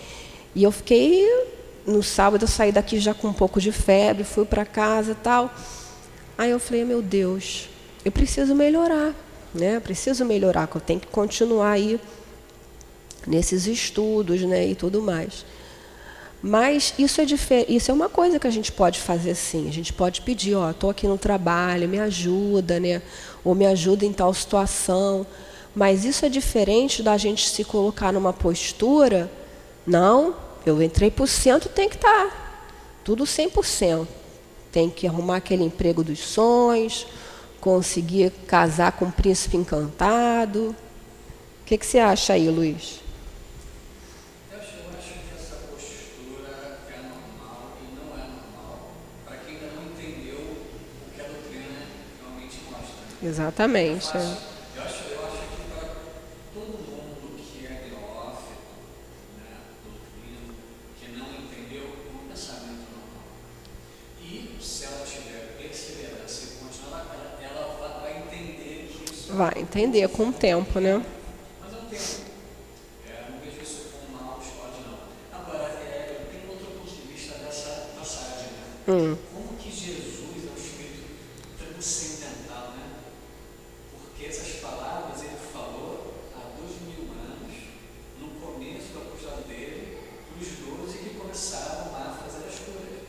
E 0.55 0.63
eu 0.63 0.71
fiquei 0.71 1.27
no 1.85 2.01
sábado 2.01 2.43
eu 2.43 2.47
saí 2.47 2.71
daqui 2.71 2.99
já 2.99 3.13
com 3.13 3.27
um 3.27 3.33
pouco 3.33 3.59
de 3.59 3.71
febre, 3.71 4.23
fui 4.23 4.45
para 4.45 4.65
casa 4.65 5.11
e 5.11 5.15
tal. 5.15 5.53
Aí 6.37 6.49
eu 6.49 6.59
falei, 6.59 6.83
meu 6.83 7.01
Deus, 7.01 7.69
eu 8.03 8.11
preciso 8.11 8.55
melhorar, 8.55 9.13
né? 9.53 9.77
Eu 9.77 9.81
preciso 9.81 10.25
melhorar, 10.25 10.67
que 10.67 10.77
eu 10.77 10.81
tenho 10.81 10.99
que 10.99 11.07
continuar 11.07 11.71
aí 11.71 11.99
nesses 13.27 13.67
estudos, 13.67 14.41
né, 14.41 14.67
e 14.67 14.75
tudo 14.75 15.01
mais. 15.01 15.45
Mas 16.41 16.93
isso 16.99 17.21
é, 17.21 17.25
isso 17.69 17.89
é 17.89 17.93
uma 17.93 18.09
coisa 18.09 18.37
que 18.37 18.47
a 18.47 18.51
gente 18.51 18.71
pode 18.71 18.99
fazer 18.99 19.33
sim. 19.35 19.69
A 19.69 19.71
gente 19.71 19.93
pode 19.93 20.21
pedir, 20.21 20.55
ó, 20.55 20.71
estou 20.71 20.89
aqui 20.89 21.07
no 21.07 21.17
trabalho, 21.17 21.87
me 21.87 21.99
ajuda, 21.99 22.81
né? 22.81 23.01
Ou 23.45 23.55
me 23.55 23.65
ajuda 23.65 24.05
em 24.05 24.11
tal 24.11 24.33
situação. 24.33 25.25
Mas 25.75 26.05
isso 26.05 26.25
é 26.25 26.29
diferente 26.29 27.01
da 27.01 27.17
gente 27.17 27.49
se 27.49 27.63
colocar 27.63 28.11
numa 28.11 28.31
postura, 28.31 29.31
não, 29.85 30.35
eu 30.65 30.81
entrei 30.81 31.09
por 31.09 31.27
cento, 31.27 31.67
tem 31.67 31.89
que 31.89 31.95
estar. 31.95 32.27
Tá. 32.27 32.63
Tudo 33.03 33.23
100%. 33.23 34.07
Tem 34.71 34.89
que 34.89 35.07
arrumar 35.07 35.37
aquele 35.37 35.63
emprego 35.63 36.03
dos 36.03 36.19
sonhos, 36.19 37.05
conseguir 37.59 38.31
casar 38.47 38.93
com 38.93 39.05
o 39.05 39.07
um 39.07 39.11
príncipe 39.11 39.57
encantado. 39.57 40.75
O 41.61 41.65
que, 41.65 41.77
que 41.77 41.85
você 41.85 41.99
acha 41.99 42.33
aí, 42.33 42.49
Luiz? 42.49 43.03
Exatamente. 53.23 54.13
Eu 54.13 54.19
acho, 54.19 54.37
eu 54.75 54.83
acho 54.83 55.03
que 55.03 55.71
para 55.71 55.87
todo 56.53 56.75
mundo 56.75 57.39
que 57.39 57.65
é 57.65 57.87
neófito, 57.87 58.59
né, 59.37 59.63
doutrina, 59.85 60.53
que 60.99 61.07
não 61.17 61.27
entendeu, 61.31 61.83
é 61.83 62.15
um 62.17 62.27
pensamento 62.27 62.83
normal. 62.91 63.23
E 64.21 64.57
se 64.61 64.83
ela 64.83 65.05
tiver 65.05 65.55
perseverança 65.57 66.43
e 66.43 66.65
continuar, 66.65 67.07
ela, 67.39 67.39
ela 67.41 67.99
vai 68.01 68.17
entender 68.17 68.91
que 68.91 69.13
isso 69.13 69.22
Vai 69.33 69.53
entender 69.57 70.07
com 70.09 70.29
o 70.29 70.31
tempo, 70.31 70.79
né? 70.79 71.03
Mas 71.59 71.73
é. 73.07 73.09
É, 73.09 73.31
não 73.31 73.39
vejo 73.39 73.63
isso 73.63 73.89
como 73.91 74.19
uma 74.19 74.33
autoescola, 74.33 74.73
não. 74.85 75.39
Agora, 75.39 75.73
é, 75.73 76.19
eu 76.21 76.31
tenho 76.31 76.51
outro 76.51 76.67
ponto 76.67 76.91
de 76.93 77.11
vista 77.11 77.39
dessa 77.39 77.89
passagem. 77.97 78.49
Né? 78.53 78.93
Hum. 78.93 79.17
Como 79.33 79.57
que 79.57 79.71
Jesus 79.71 80.45
é 80.45 80.51
um 80.53 80.55
espírito 80.55 81.09
transcendental, 81.57 82.73
né? 82.77 82.85
Porque 83.91 84.27
essas 84.29 84.61
palavras 84.61 85.19
ele 85.23 85.37
falou 85.51 86.13
há 86.35 86.53
dois 86.55 86.77
mil 86.85 87.09
anos, 87.17 87.57
no 88.21 88.27
começo 88.39 88.93
do 88.93 88.99
apostolado 89.01 89.47
dele, 89.47 89.97
para 90.29 90.43
os 90.43 90.51
doze 90.61 90.97
que 90.99 91.17
começaram 91.17 91.91
lá 91.91 92.13
a 92.13 92.23
fazer 92.23 92.45
as 92.45 92.59
coisas. 92.59 93.01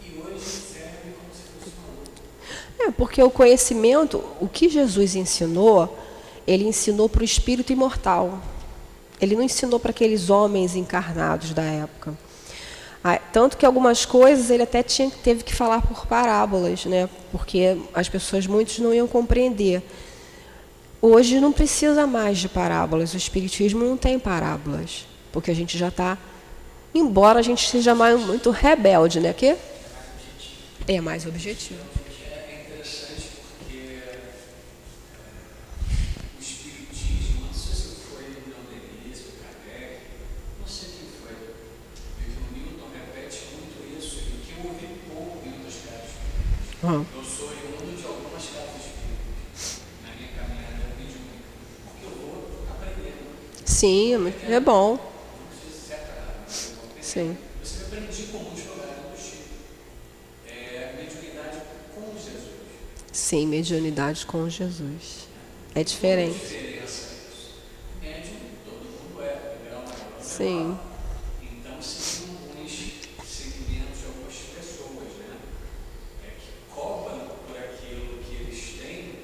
E 0.00 0.16
hoje 0.16 0.44
serve 0.46 1.10
como 1.18 1.34
se 1.34 1.42
fosse 1.58 1.74
uma 1.74 1.90
luta. 1.98 2.22
É, 2.86 2.90
porque 2.90 3.22
o 3.22 3.30
conhecimento, 3.30 4.22
o 4.40 4.48
que 4.48 4.68
Jesus 4.68 5.14
ensinou, 5.14 5.98
ele 6.46 6.64
ensinou 6.64 7.08
para 7.08 7.22
o 7.22 7.24
espírito 7.24 7.72
imortal. 7.72 8.40
Ele 9.20 9.34
não 9.34 9.42
ensinou 9.42 9.80
para 9.80 9.90
aqueles 9.90 10.30
homens 10.30 10.76
encarnados 10.76 11.52
da 11.52 11.62
época. 11.62 12.16
Ah, 13.02 13.18
Tanto 13.32 13.56
que 13.56 13.64
algumas 13.64 14.04
coisas 14.04 14.50
ele 14.50 14.62
até 14.62 14.82
tinha, 14.82 15.10
teve 15.22 15.42
que 15.42 15.54
falar 15.54 15.82
por 15.82 16.06
parábolas, 16.06 16.84
né? 16.84 17.08
porque 17.32 17.78
as 17.94 18.08
pessoas, 18.08 18.46
muitos, 18.46 18.78
não 18.78 18.92
iam 18.92 19.06
compreender. 19.06 19.82
Hoje 21.00 21.40
não 21.40 21.52
precisa 21.52 22.06
mais 22.06 22.38
de 22.38 22.48
parábolas, 22.48 23.12
o 23.12 23.16
Espiritismo 23.16 23.84
não 23.84 23.96
tem 23.96 24.18
parábolas, 24.18 25.06
porque 25.30 25.50
a 25.50 25.54
gente 25.54 25.76
já 25.76 25.88
está, 25.88 26.16
embora 26.94 27.38
a 27.38 27.42
gente 27.42 27.68
seja 27.68 27.94
mais, 27.94 28.20
muito 28.20 28.50
rebelde, 28.50 29.20
né? 29.20 29.32
Que 29.32 29.56
é 30.88 31.00
mais 31.00 31.26
objetivo. 31.26 31.78
É 31.78 32.62
interessante 32.64 33.28
porque 33.58 34.00
o 36.38 36.40
Espiritismo, 36.40 37.46
não 37.46 37.52
sei 37.54 37.74
se 37.74 37.96
foi 38.08 38.22
o 38.24 38.40
Leon 38.48 38.64
Denis, 38.70 39.18
o 39.20 39.32
Kardec, 39.42 40.00
não 40.58 40.66
sei 40.66 40.88
quem 40.88 41.08
foi, 41.20 41.36
e 42.20 42.24
que 42.24 42.38
o 42.40 42.46
Newton 42.56 42.88
repete 42.94 43.38
muito 43.52 43.98
isso, 43.98 44.16
e 44.16 44.46
que 44.46 44.52
eu 44.58 44.70
ouvi 44.70 44.88
pouco 45.12 45.46
em 45.46 45.52
outras 45.52 45.74
casas 45.84 46.08
espíritas. 46.08 46.75
Uhum. 46.86 47.04
Eu 47.16 47.24
sou 47.24 47.48
oriundo 47.48 47.96
de 48.00 48.06
algumas 48.06 48.42
casas 48.44 48.76
espíritas 48.76 49.80
na 50.04 50.14
minha 50.14 50.28
caminhada 50.38 50.94
mediúnica, 50.96 51.44
porque 51.84 52.04
eu 52.06 52.10
vou 52.10 52.64
aprendendo. 52.70 53.26
Sim, 53.64 54.14
é 54.14 54.18
muito- 54.18 54.52
é 54.52 54.60
bom. 54.60 54.92
Eu. 54.92 55.16
Sim. 57.02 57.36
Você 57.62 57.82
aprendi 57.84 58.22
com 58.24 58.38
muitos 58.38 58.64
lugares 58.66 58.94
do 58.94 59.18
Chico. 59.18 59.48
É 60.48 60.94
mediunidade 60.96 61.58
com 61.94 62.12
Jesus. 62.14 62.50
Sim, 63.12 63.46
mediunidade 63.48 64.26
com 64.26 64.48
Jesus. 64.48 65.26
É 65.74 65.82
diferente. 65.82 66.38
diferença 66.38 66.86
isso. 66.86 67.54
Médium, 68.00 68.36
todo 68.64 68.84
mundo 68.84 69.22
é, 69.22 69.56
maior 69.64 69.84
ou 70.18 70.24
Sim. 70.24 70.44
menor. 70.58 70.78
Então, 71.42 71.82
seriam 71.82 72.36
alguns 72.36 72.70
segmentos 73.26 73.98
de 73.98 74.06
algumas 74.06 74.34
pessoas, 74.34 75.08
né? 75.18 75.36
É, 76.24 76.28
que 76.40 76.74
cobram 76.74 77.28
por 77.46 77.56
aquilo 77.56 78.18
que 78.24 78.34
eles 78.36 78.78
têm, 78.80 79.14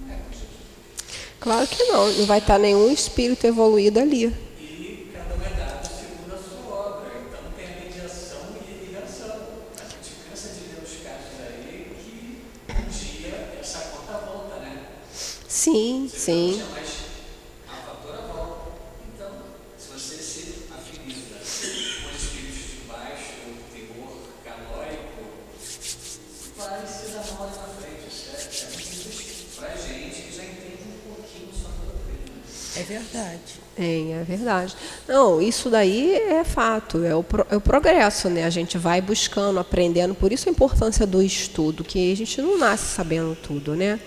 não 0.00 0.12
é 0.12 0.16
com 0.18 0.32
Jesus. 0.32 0.48
Claro 1.40 1.66
que 1.66 1.82
não, 1.84 2.12
não 2.12 2.26
vai 2.26 2.38
estar 2.38 2.58
nenhum 2.58 2.92
espírito 2.92 3.46
evoluído 3.46 3.98
ali. 3.98 4.26
E 4.58 5.10
cada 5.12 5.34
um 5.34 5.42
é 5.42 5.48
dado 5.58 5.88
segundo 5.88 6.34
a 6.34 6.38
sua 6.38 6.76
obra. 6.76 7.10
Então, 7.26 7.40
tem 7.56 7.66
a 7.66 7.80
mediação 7.80 8.40
e 8.68 8.74
a 8.74 8.76
ligação. 8.86 9.36
A 9.78 9.84
gente 9.88 10.16
cansa 10.28 10.48
de 10.48 10.60
ver 10.68 10.82
os 10.84 10.90
casos 11.02 11.40
aí 11.40 11.96
que 12.04 12.42
um 12.70 12.88
dia 12.90 13.56
essa 13.58 13.78
conta 13.78 14.18
volta, 14.18 14.56
né? 14.56 14.84
Sim, 15.48 16.10
sim. 16.14 16.62
Mas 16.74 16.88
a 17.68 17.74
fatura 17.86 18.18
volta. 18.32 18.72
Então, 19.14 19.32
se 19.78 19.88
você 19.92 20.16
se 20.22 20.64
afiniza 20.70 21.36
com 21.36 22.16
espíritos 22.16 22.68
de 22.68 22.76
baixo 22.86 23.32
teor 23.72 24.28
calórico, 24.44 25.24
vai 26.58 26.86
se 26.86 27.12
dar 27.12 27.24
mal 27.32 27.48
ali 27.48 27.56
na 27.56 27.68
frente. 27.80 28.08
Isso 28.12 28.28
é, 28.28 28.66
é 28.66 28.70
muito 28.74 28.90
difícil 28.90 29.46
pra 29.56 29.70
gente 29.74 30.22
que 30.22 30.36
já 30.36 30.44
entende 30.44 30.84
um 30.88 31.14
pouquinho 31.14 31.52
sobre 31.52 31.80
a 31.82 31.92
doutrina. 31.92 32.40
É 32.76 32.79
verdade. 32.98 33.60
É, 33.78 34.10
é 34.20 34.24
verdade. 34.26 34.76
Não, 35.08 35.40
isso 35.40 35.70
daí 35.70 36.12
é 36.14 36.44
fato, 36.44 37.04
é 37.04 37.14
o, 37.14 37.22
pro- 37.22 37.46
é 37.50 37.56
o 37.56 37.60
progresso, 37.60 38.28
né? 38.28 38.44
A 38.44 38.50
gente 38.50 38.76
vai 38.76 39.00
buscando, 39.00 39.58
aprendendo, 39.58 40.14
por 40.14 40.32
isso 40.32 40.48
a 40.48 40.52
importância 40.52 41.06
do 41.06 41.22
estudo, 41.22 41.84
que 41.84 42.12
a 42.12 42.16
gente 42.16 42.42
não 42.42 42.58
nasce 42.58 42.86
sabendo 42.86 43.36
tudo, 43.36 43.74
né? 43.74 43.98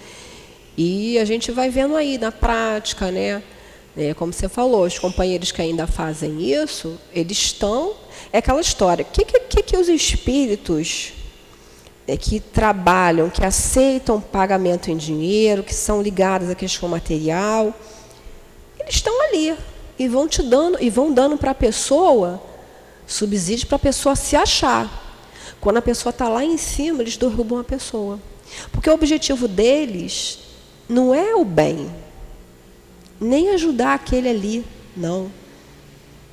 E 0.78 1.18
a 1.20 1.26
gente 1.26 1.52
vai 1.52 1.70
vendo 1.70 1.96
aí 1.96 2.18
na 2.18 2.32
prática, 2.32 3.12
né? 3.12 3.42
É, 3.96 4.14
como 4.14 4.34
você 4.34 4.50
falou, 4.50 4.86
os 4.86 4.98
companheiros 4.98 5.52
que 5.52 5.62
ainda 5.62 5.86
fazem 5.86 6.42
isso, 6.42 7.00
eles 7.14 7.38
estão. 7.38 7.94
É 8.32 8.40
aquela 8.40 8.60
história. 8.60 9.06
O 9.08 9.14
que, 9.14 9.24
que, 9.24 9.62
que, 9.62 9.78
os 9.78 9.88
espíritos 9.88 11.14
é, 12.08 12.18
que 12.18 12.40
trabalham, 12.40 13.30
que 13.30 13.46
aceitam 13.46 14.20
pagamento 14.20 14.90
em 14.90 14.98
dinheiro, 14.98 15.64
que 15.64 15.74
são 15.76 16.02
ligados 16.02 16.50
à 16.50 16.56
questão 16.56 16.90
material, 16.90 17.72
estão 18.96 19.22
ali 19.28 19.56
e 19.98 20.08
vão 20.08 20.28
te 20.28 20.41
dando 20.41 20.78
e 20.82 20.89
vão 20.89 21.14
dando 21.14 21.38
para 21.38 21.52
a 21.52 21.56
pessoa 21.56 22.41
subsídio 23.06 23.68
para 23.68 23.76
a 23.76 23.80
pessoa 23.80 24.16
se 24.16 24.36
achar. 24.36 25.02
Quando 25.60 25.78
a 25.78 25.82
pessoa 25.82 26.12
está 26.12 26.28
lá 26.28 26.44
em 26.44 26.58
cima, 26.58 27.02
eles 27.02 27.18
derrubam 27.18 27.60
a 27.60 27.64
pessoa. 27.64 28.20
Porque 28.72 28.89
o 28.89 28.94
objetivo 28.94 29.48
deles 29.48 30.39
não 30.88 31.14
é 31.14 31.34
o 31.34 31.46
bem, 31.46 31.89
nem 33.20 33.50
ajudar 33.50 33.94
aquele 33.94 34.30
ali, 34.30 34.66
não. 34.96 35.32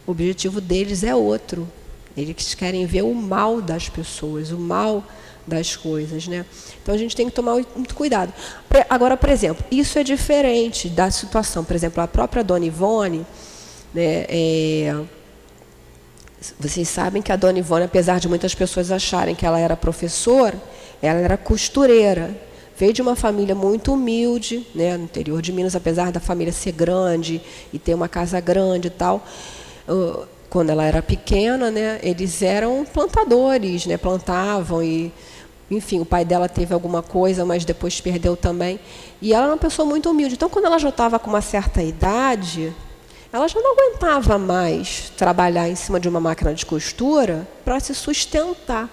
O 0.06 0.10
objetivo 0.10 0.60
deles 0.60 1.04
é 1.04 1.14
outro. 1.14 1.68
Eles 2.16 2.54
querem 2.54 2.84
ver 2.86 3.02
o 3.02 3.14
mal 3.14 3.62
das 3.62 3.88
pessoas, 3.88 4.50
o 4.50 4.58
mal 4.58 5.04
das 5.50 5.76
coisas, 5.76 6.26
né? 6.26 6.46
Então 6.82 6.94
a 6.94 6.98
gente 6.98 7.14
tem 7.14 7.26
que 7.26 7.32
tomar 7.32 7.54
muito 7.76 7.94
cuidado. 7.94 8.32
Agora, 8.88 9.16
por 9.16 9.28
exemplo, 9.28 9.64
isso 9.70 9.98
é 9.98 10.04
diferente 10.04 10.88
da 10.88 11.10
situação. 11.10 11.64
Por 11.64 11.76
exemplo, 11.76 12.02
a 12.02 12.08
própria 12.08 12.42
Dona 12.42 12.64
Ivone, 12.64 13.26
né, 13.92 14.24
é, 14.28 14.94
vocês 16.58 16.88
sabem 16.88 17.20
que 17.20 17.32
a 17.32 17.36
Dona 17.36 17.58
Ivone, 17.58 17.84
apesar 17.84 18.18
de 18.18 18.28
muitas 18.28 18.54
pessoas 18.54 18.90
acharem 18.90 19.34
que 19.34 19.44
ela 19.44 19.58
era 19.58 19.76
professora, 19.76 20.60
ela 21.02 21.20
era 21.20 21.36
costureira. 21.36 22.34
Veio 22.76 22.94
de 22.94 23.02
uma 23.02 23.14
família 23.14 23.54
muito 23.54 23.92
humilde, 23.92 24.66
né, 24.74 24.96
no 24.96 25.04
interior 25.04 25.42
de 25.42 25.52
Minas, 25.52 25.76
apesar 25.76 26.10
da 26.10 26.18
família 26.18 26.52
ser 26.52 26.72
grande 26.72 27.42
e 27.72 27.78
ter 27.78 27.92
uma 27.92 28.08
casa 28.08 28.40
grande 28.40 28.88
e 28.88 28.90
tal. 28.90 29.22
quando 30.48 30.70
ela 30.70 30.84
era 30.84 31.00
pequena, 31.00 31.70
né, 31.70 32.00
eles 32.02 32.42
eram 32.42 32.84
plantadores, 32.84 33.86
né, 33.86 33.96
plantavam 33.96 34.82
e, 34.82 35.12
enfim, 35.70 36.00
o 36.00 36.04
pai 36.04 36.24
dela 36.24 36.48
teve 36.48 36.74
alguma 36.74 37.02
coisa, 37.02 37.44
mas 37.44 37.64
depois 37.64 38.00
perdeu 38.00 38.36
também. 38.36 38.80
E 39.22 39.32
ela 39.32 39.44
era 39.44 39.52
uma 39.52 39.58
pessoa 39.58 39.86
muito 39.86 40.10
humilde. 40.10 40.34
Então, 40.34 40.48
quando 40.48 40.64
ela 40.64 40.78
já 40.78 40.88
estava 40.88 41.18
com 41.18 41.30
uma 41.30 41.40
certa 41.40 41.80
idade, 41.80 42.74
ela 43.32 43.46
já 43.46 43.60
não 43.60 43.74
aguentava 43.74 44.36
mais 44.36 45.12
trabalhar 45.16 45.68
em 45.68 45.76
cima 45.76 46.00
de 46.00 46.08
uma 46.08 46.20
máquina 46.20 46.52
de 46.52 46.66
costura 46.66 47.46
para 47.64 47.78
se 47.78 47.94
sustentar. 47.94 48.90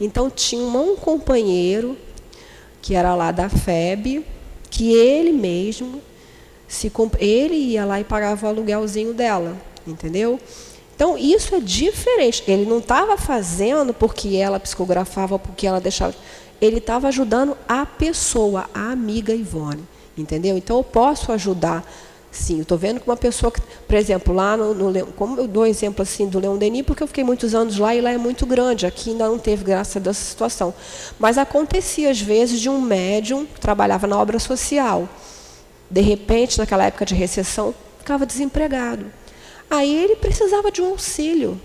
Então, 0.00 0.30
tinha 0.30 0.62
um 0.62 0.94
companheiro, 0.94 1.98
que 2.80 2.94
era 2.94 3.14
lá 3.16 3.32
da 3.32 3.48
FEB, 3.48 4.24
que 4.70 4.92
ele 4.92 5.32
mesmo, 5.32 6.00
se 6.68 6.92
ele 7.18 7.56
ia 7.56 7.84
lá 7.84 7.98
e 8.00 8.04
pagava 8.04 8.46
o 8.46 8.48
aluguelzinho 8.48 9.12
dela, 9.12 9.56
entendeu? 9.84 10.38
Então, 11.00 11.16
isso 11.16 11.54
é 11.54 11.60
diferente. 11.60 12.44
Ele 12.46 12.66
não 12.66 12.76
estava 12.76 13.16
fazendo 13.16 13.94
porque 13.94 14.36
ela 14.36 14.60
psicografava, 14.60 15.38
porque 15.38 15.66
ela 15.66 15.80
deixava. 15.80 16.14
Ele 16.60 16.76
estava 16.76 17.08
ajudando 17.08 17.56
a 17.66 17.86
pessoa, 17.86 18.68
a 18.74 18.90
amiga 18.90 19.32
Ivone. 19.32 19.82
Entendeu? 20.14 20.58
Então, 20.58 20.76
eu 20.76 20.84
posso 20.84 21.32
ajudar. 21.32 21.90
Sim, 22.30 22.56
eu 22.56 22.62
estou 22.64 22.76
vendo 22.76 23.00
que 23.00 23.08
uma 23.08 23.16
pessoa, 23.16 23.50
que, 23.50 23.62
por 23.62 23.96
exemplo, 23.96 24.34
lá 24.34 24.58
no, 24.58 24.74
no 24.74 25.06
como 25.12 25.40
eu 25.40 25.48
dou 25.48 25.64
exemplo 25.64 26.02
assim 26.02 26.28
do 26.28 26.38
Leão 26.38 26.58
Denis, 26.58 26.84
porque 26.84 27.02
eu 27.02 27.06
fiquei 27.06 27.24
muitos 27.24 27.54
anos 27.54 27.78
lá 27.78 27.94
e 27.94 28.02
lá 28.02 28.10
é 28.10 28.18
muito 28.18 28.44
grande, 28.44 28.84
aqui 28.84 29.08
ainda 29.08 29.26
não 29.26 29.38
teve 29.38 29.64
graça 29.64 29.98
dessa 29.98 30.22
situação. 30.22 30.74
Mas 31.18 31.38
acontecia 31.38 32.10
às 32.10 32.20
vezes 32.20 32.60
de 32.60 32.68
um 32.68 32.78
médium 32.78 33.46
que 33.46 33.58
trabalhava 33.58 34.06
na 34.06 34.18
obra 34.18 34.38
social. 34.38 35.08
De 35.90 36.02
repente, 36.02 36.58
naquela 36.58 36.84
época 36.84 37.06
de 37.06 37.14
recessão, 37.14 37.74
ficava 37.98 38.26
desempregado. 38.26 39.06
Aí 39.70 39.94
ele 39.94 40.16
precisava 40.16 40.70
de 40.70 40.82
um 40.82 40.90
auxílio. 40.90 41.58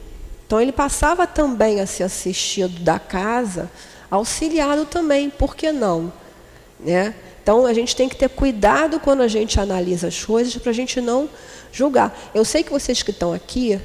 Então 0.45 0.62
ele 0.62 0.72
passava 0.72 1.26
também 1.26 1.82
a 1.82 1.88
ser 1.88 2.03
assistido 2.03 2.80
da 2.82 2.99
casa, 2.99 3.70
auxiliado 4.12 4.86
também, 4.86 5.30
por 5.30 5.56
que 5.56 5.72
não? 5.72 6.14
Né? 6.80 7.16
Então 7.41 7.66
a 7.66 7.74
gente 7.74 7.95
tem 7.95 8.08
que 8.08 8.16
ter 8.16 8.30
cuidado 8.30 8.99
quando 8.99 9.22
a 9.22 9.28
gente 9.28 9.60
analisa 9.60 10.08
as 10.08 10.24
coisas 10.24 10.56
para 10.56 10.70
a 10.70 10.74
gente 10.74 11.01
não 11.01 11.28
julgar. 11.72 12.16
Eu 12.34 12.45
sei 12.45 12.64
que 12.64 12.72
vocês 12.72 13.01
que 13.01 13.12
estão 13.12 13.34
aqui 13.34 13.80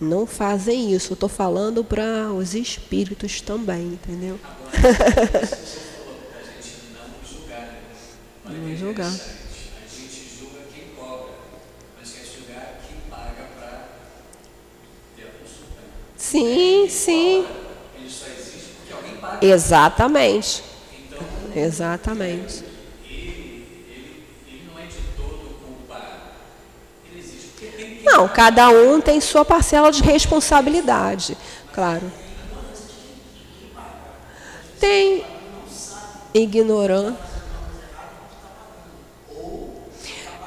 não 0.00 0.26
fazem 0.26 0.92
isso. 0.92 1.12
Eu 1.12 1.14
estou 1.14 1.28
falando 1.28 1.84
para 1.84 2.32
os 2.32 2.54
espíritos 2.54 3.40
também, 3.40 3.82
entendeu? 3.82 4.38
Agora, 4.42 4.70
você 5.46 5.80
falou 5.80 6.16
para 6.30 6.40
a 6.40 6.62
gente 6.62 6.74
não 6.92 7.06
julgar. 7.28 7.82
Olha 8.46 8.58
Não 8.58 8.76
julgar. 8.76 9.08
interessante. 9.08 9.44
A 9.84 9.88
gente 9.88 10.38
julga 10.38 10.58
quem 10.74 10.84
cobra, 10.96 11.32
mas 11.98 12.10
quer 12.10 12.24
julgar 12.24 12.80
quem 12.86 12.96
paga 13.10 13.44
para 13.56 13.88
ter 15.16 15.22
a 15.22 15.30
consulta. 15.40 15.82
Sim, 16.30 16.88
sim. 16.88 17.44
Exatamente. 19.42 20.62
Exatamente. 21.54 22.64
não 28.04 28.28
cada 28.28 28.68
um 28.70 29.00
tem 29.00 29.20
sua 29.20 29.44
parcela 29.44 29.90
de 29.90 30.02
responsabilidade, 30.02 31.36
claro. 31.72 32.10
Tem 34.78 35.24
ignorância. 36.32 37.16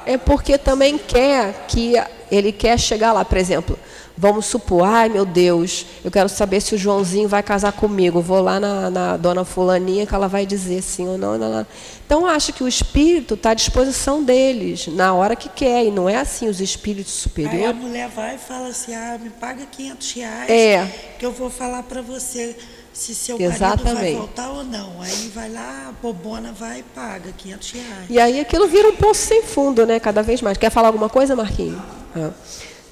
É 0.06 0.16
porque 0.16 0.56
também 0.56 0.96
quer 0.96 1.66
que 1.68 1.94
ele 2.30 2.50
quer 2.50 2.78
chegar 2.78 3.12
lá, 3.12 3.24
por 3.24 3.36
exemplo. 3.36 3.78
Vamos 4.20 4.46
supor, 4.46 4.82
ai 4.84 5.08
meu 5.08 5.24
Deus, 5.24 5.86
eu 6.04 6.10
quero 6.10 6.28
saber 6.28 6.60
se 6.60 6.74
o 6.74 6.78
Joãozinho 6.78 7.28
vai 7.28 7.40
casar 7.40 7.70
comigo. 7.70 8.20
Vou 8.20 8.42
lá 8.42 8.58
na, 8.58 8.90
na 8.90 9.16
dona 9.16 9.44
Fulaninha 9.44 10.04
que 10.06 10.12
ela 10.12 10.26
vai 10.26 10.44
dizer 10.44 10.82
sim 10.82 11.06
ou 11.06 11.16
não. 11.16 11.38
não, 11.38 11.52
não. 11.52 11.66
Então 12.04 12.26
acho 12.26 12.52
que 12.52 12.64
o 12.64 12.66
espírito 12.68 13.34
está 13.34 13.50
à 13.50 13.54
disposição 13.54 14.24
deles, 14.24 14.88
na 14.88 15.14
hora 15.14 15.36
que 15.36 15.48
quer. 15.48 15.84
E 15.84 15.92
não 15.92 16.08
é 16.08 16.16
assim 16.16 16.48
os 16.48 16.60
espíritos 16.60 17.12
Aí 17.14 17.18
a 17.20 17.22
superiores. 17.22 17.76
mulher 17.80 18.08
vai 18.08 18.34
e 18.34 18.38
fala 18.38 18.68
assim, 18.68 18.92
ah, 18.92 19.16
me 19.22 19.30
paga 19.30 19.64
500 19.70 20.12
reais, 20.12 20.50
É. 20.50 20.86
que 21.16 21.24
eu 21.24 21.30
vou 21.30 21.48
falar 21.48 21.84
para 21.84 22.02
você 22.02 22.56
se 22.92 23.14
seu 23.14 23.38
marido 23.38 23.56
vai 23.56 23.68
Exatamente. 23.70 24.16
voltar 24.16 24.50
ou 24.50 24.64
não. 24.64 25.00
Aí 25.00 25.30
vai 25.32 25.48
lá, 25.48 25.86
a 25.90 25.92
bobona 26.02 26.50
vai 26.52 26.80
e 26.80 26.82
paga 26.82 27.30
500 27.38 27.70
reais. 27.70 28.06
E 28.10 28.18
aí 28.18 28.40
aquilo 28.40 28.66
vira 28.66 28.88
um 28.88 28.96
poço 28.96 29.20
sem 29.26 29.44
fundo, 29.44 29.86
né? 29.86 30.00
Cada 30.00 30.24
vez 30.24 30.42
mais. 30.42 30.58
Quer 30.58 30.70
falar 30.70 30.88
alguma 30.88 31.08
coisa, 31.08 31.36
Marquinhos? 31.36 31.78
Ah. 32.16 32.30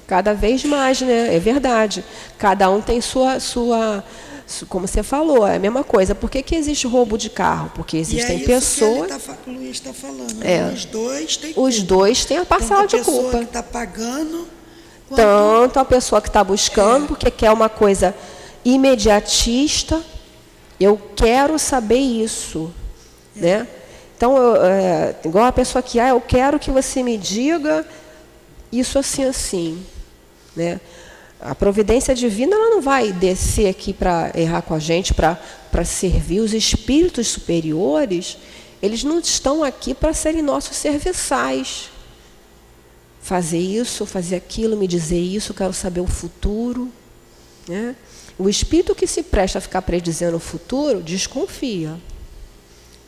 Cada 0.07 0.33
vez 0.33 0.63
mais, 0.63 1.01
né? 1.01 1.35
É 1.35 1.39
verdade. 1.39 2.03
Cada 2.37 2.69
um 2.69 2.79
tem 2.81 3.01
sua, 3.01 3.39
sua, 3.41 4.01
su- 4.47 4.65
como 4.65 4.87
você 4.87 5.03
falou, 5.03 5.45
é 5.45 5.57
a 5.57 5.59
mesma 5.59 5.83
coisa. 5.83 6.15
Por 6.15 6.29
que, 6.31 6.41
que 6.41 6.55
existe 6.55 6.87
roubo 6.87 7.17
de 7.17 7.29
carro? 7.29 7.69
Porque 7.75 7.97
e 7.97 7.99
existem 7.99 8.41
é 8.41 8.45
pessoas. 8.45 9.11
que 9.11 9.19
tá, 9.19 9.35
o 9.45 9.51
Luiz 9.51 9.71
está 9.71 9.91
falando. 9.93 10.41
É. 10.41 10.71
Os 10.73 10.85
dois 10.85 11.35
têm 11.35 11.49
Os 11.57 11.75
culpa. 11.75 11.87
dois 11.87 12.23
têm 12.25 12.37
a 12.37 12.45
parcela 12.45 12.81
Tanto 12.83 12.95
a 12.95 12.99
de 12.99 13.05
pessoa 13.05 13.21
culpa. 13.23 13.37
que 13.39 13.43
está 13.43 13.61
pagando, 13.63 14.47
quanto 15.09 15.17
Tanto 15.21 15.79
a 15.79 15.85
pessoa 15.85 16.21
que 16.21 16.29
está 16.29 16.41
buscando, 16.43 17.07
porque 17.07 17.29
quer 17.29 17.51
uma 17.51 17.67
coisa 17.67 18.15
imediatista, 18.63 20.01
eu 20.79 20.97
quero 21.15 21.59
saber 21.59 21.97
isso. 21.99 22.71
Né? 23.35 23.67
Então, 24.15 24.37
eu, 24.37 24.65
é, 24.65 25.15
igual 25.25 25.45
a 25.45 25.51
pessoa 25.51 25.81
que, 25.81 25.99
ah, 25.99 26.09
eu 26.09 26.21
quero 26.21 26.57
que 26.57 26.71
você 26.71 27.03
me 27.03 27.17
diga 27.17 27.85
isso 28.71 28.97
assim, 28.97 29.25
assim. 29.25 29.85
Né? 30.57 30.81
A 31.39 31.55
providência 31.55 32.13
divina 32.13 32.55
ela 32.55 32.71
não 32.71 32.81
vai 32.81 33.13
descer 33.13 33.69
aqui 33.69 33.93
para 33.93 34.31
errar 34.35 34.63
com 34.63 34.73
a 34.73 34.79
gente, 34.79 35.13
para 35.13 35.85
servir 35.85 36.41
os 36.41 36.53
espíritos 36.53 37.27
superiores. 37.27 38.37
Eles 38.81 39.03
não 39.03 39.19
estão 39.19 39.63
aqui 39.63 39.93
para 39.93 40.13
serem 40.13 40.41
nossos 40.41 40.75
serviçais 40.75 41.91
fazer 43.27 43.59
isso, 43.59 44.05
fazer 44.05 44.37
aquilo, 44.37 44.77
me 44.77 44.87
dizer 44.87 45.19
isso, 45.19 45.53
quero 45.53 45.73
saber 45.73 45.99
o 45.99 46.07
futuro. 46.07 46.89
Né? 47.67 47.93
O 48.39 48.47
espírito 48.47 48.95
que 48.95 49.05
se 49.05 49.21
presta 49.21 49.57
a 49.57 49.61
ficar 49.61 49.81
predizendo 49.81 50.37
o 50.37 50.39
futuro, 50.39 51.03
desconfia. 51.03 51.97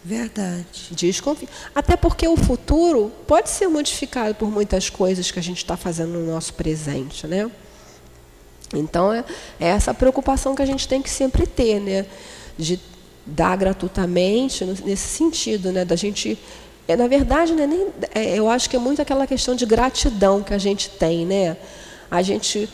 Verdade. 0.03 0.87
Desconfia. 0.91 1.47
Até 1.75 1.97
porque 1.97 2.27
o 2.27 2.37
futuro 2.37 3.11
pode 3.27 3.49
ser 3.49 3.67
modificado 3.67 4.33
por 4.35 4.49
muitas 4.49 4.89
coisas 4.89 5.29
que 5.29 5.39
a 5.39 5.43
gente 5.43 5.57
está 5.57 5.75
fazendo 5.75 6.13
no 6.13 6.25
nosso 6.25 6.53
presente. 6.53 7.27
Né? 7.27 7.49
Então, 8.73 9.11
é, 9.11 9.23
é 9.59 9.67
essa 9.67 9.93
preocupação 9.93 10.55
que 10.55 10.61
a 10.61 10.65
gente 10.65 10.87
tem 10.87 11.01
que 11.01 11.09
sempre 11.09 11.45
ter, 11.45 11.79
né? 11.79 12.05
de 12.57 12.79
dar 13.25 13.55
gratuitamente, 13.57 14.65
nesse 14.65 15.07
sentido, 15.07 15.71
né? 15.71 15.85
da 15.85 15.95
gente 15.95 16.37
é, 16.89 16.95
na 16.95 17.05
verdade, 17.07 17.53
né, 17.53 17.67
nem, 17.67 17.87
é, 18.15 18.39
eu 18.39 18.49
acho 18.49 18.67
que 18.67 18.75
é 18.75 18.79
muito 18.79 18.99
aquela 18.99 19.27
questão 19.27 19.53
de 19.53 19.63
gratidão 19.63 20.41
que 20.41 20.55
a 20.55 20.57
gente 20.57 20.89
tem, 20.89 21.23
né? 21.23 21.55
A 22.09 22.23
gente 22.23 22.67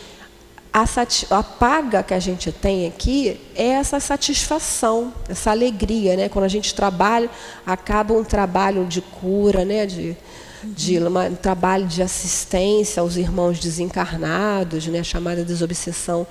a, 0.78 1.38
a 1.38 1.42
paga 1.44 2.04
que 2.04 2.14
a 2.14 2.20
gente 2.20 2.52
tem 2.52 2.86
aqui 2.86 3.40
é 3.56 3.68
essa 3.68 3.98
satisfação, 4.00 5.14
essa 5.30 5.52
alegria, 5.52 6.18
né? 6.18 6.28
Quando 6.28 6.44
a 6.44 6.50
gente 6.50 6.76
trabalha, 6.76 7.30
acaba 7.66 8.14
um 8.14 8.26
trabalho 8.26 8.84
de 8.86 9.00
cura, 9.02 9.64
né? 9.64 9.86
De, 9.86 10.18
de 10.64 10.98
uma- 11.00 11.28
um 11.28 11.36
trabalho 11.36 11.86
de 11.88 12.02
assistência 12.02 13.00
aos 13.00 13.16
irmãos 13.16 13.58
desencarnados, 13.58 14.86
né? 14.88 15.02
Chamada 15.02 15.46
desobsessão. 15.46 16.28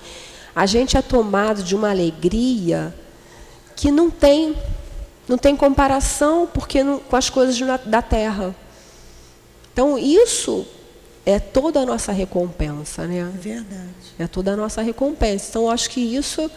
A 0.55 0.67
gente 0.67 0.95
é 0.97 1.01
tomado 1.01 1.63
de 1.63 1.75
uma 1.75 1.89
alegria 1.91 2.95
que 3.75 3.91
não 3.91 4.11
tem 4.11 4.55
não 5.27 5.39
tem 5.39 5.57
comparação 5.57 6.47
porque 6.53 6.85
não- 6.85 6.99
com 6.99 7.17
as 7.17 7.31
coisas 7.31 7.59
da 7.87 8.03
terra. 8.03 8.55
Então 9.73 9.99
isso 9.99 10.67
é 11.27 11.39
toda 11.39 11.81
a 11.81 11.87
nossa 11.87 12.12
recompensa, 12.12 13.07
né? 13.07 13.31
Verdade. 13.35 13.89
É 14.18 14.27
toda 14.27 14.53
a 14.53 14.57
nossa 14.57 14.83
recompensa. 14.83 15.47
Então 15.49 15.70
acho 15.70 15.91
que 15.91 16.01
isso 16.01 16.51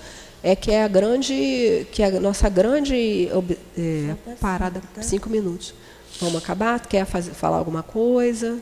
é 0.44 0.56
que 0.56 0.72
é 0.72 0.84
a 0.84 0.88
grande, 0.88 1.88
que 1.92 2.04
é 2.04 2.08
a 2.08 2.20
nossa 2.20 2.50
grande 2.50 3.30
é, 3.78 4.16
parada. 4.40 4.82
cinco, 5.02 5.30
minutos. 5.30 5.74
Vamos 6.20 6.38
acabar? 6.38 6.80
Quer 6.86 7.06
fazer, 7.06 7.32
falar 7.32 7.58
alguma 7.58 7.84
coisa? 7.84 8.62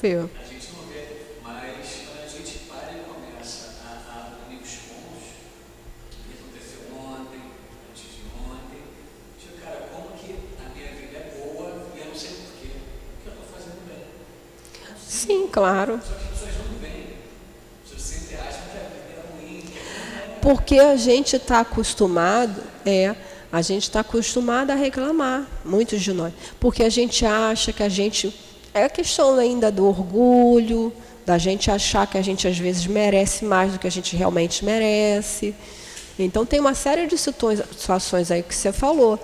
A 0.00 0.46
gente 0.46 0.72
não 0.76 0.84
vê, 0.84 1.08
mas 1.42 1.56
a 1.56 2.28
gente 2.28 2.58
para 2.68 2.92
e 2.92 3.02
começa 3.02 3.74
a, 3.84 4.30
o 4.30 4.58
que 6.22 6.38
aconteceu 6.38 6.82
ontem, 6.96 7.40
antes 7.90 8.04
de 8.04 8.22
ontem, 8.48 8.80
tipo, 9.40 9.60
cara, 9.60 9.88
como 9.92 10.16
que 10.16 10.36
a 10.64 10.68
minha 10.72 10.92
vida 10.92 11.18
é 11.18 11.34
boa 11.36 11.82
e 11.96 11.98
eu 11.98 12.06
não 12.06 12.14
sei 12.14 12.30
porquê, 12.30 12.68
porque 13.16 13.28
eu 13.28 13.32
estou 13.32 13.44
fazendo 13.52 13.88
bem. 13.88 14.04
Sim, 15.04 15.48
claro. 15.48 16.00
Só 16.00 16.14
que 16.14 16.24
não 16.28 16.78
que 18.28 18.76
a 18.76 18.82
vida 18.82 19.14
é 19.16 19.42
ruim. 19.42 19.64
É 19.76 20.40
porque 20.40 20.78
a 20.78 20.94
gente 20.94 21.34
está 21.34 21.58
acostumado, 21.58 22.62
é. 22.86 23.16
A 23.50 23.62
gente 23.62 23.82
está 23.84 24.00
acostumado 24.00 24.70
a 24.70 24.74
reclamar, 24.76 25.44
muitos 25.64 26.00
de 26.00 26.12
nós, 26.12 26.32
porque 26.60 26.84
a 26.84 26.88
gente 26.88 27.26
acha 27.26 27.72
que 27.72 27.82
a 27.82 27.88
gente 27.88 28.32
é 28.74 28.84
a 28.84 28.88
questão 28.88 29.36
ainda 29.36 29.70
do 29.70 29.86
orgulho, 29.86 30.92
da 31.24 31.38
gente 31.38 31.70
achar 31.70 32.06
que 32.06 32.16
a 32.16 32.22
gente 32.22 32.46
às 32.46 32.58
vezes 32.58 32.86
merece 32.86 33.44
mais 33.44 33.72
do 33.72 33.78
que 33.78 33.86
a 33.86 33.90
gente 33.90 34.16
realmente 34.16 34.64
merece. 34.64 35.54
Então 36.18 36.44
tem 36.44 36.58
uma 36.58 36.74
série 36.74 37.06
de 37.06 37.16
situações 37.16 38.30
aí 38.30 38.42
que 38.42 38.54
você 38.54 38.72
falou. 38.72 39.18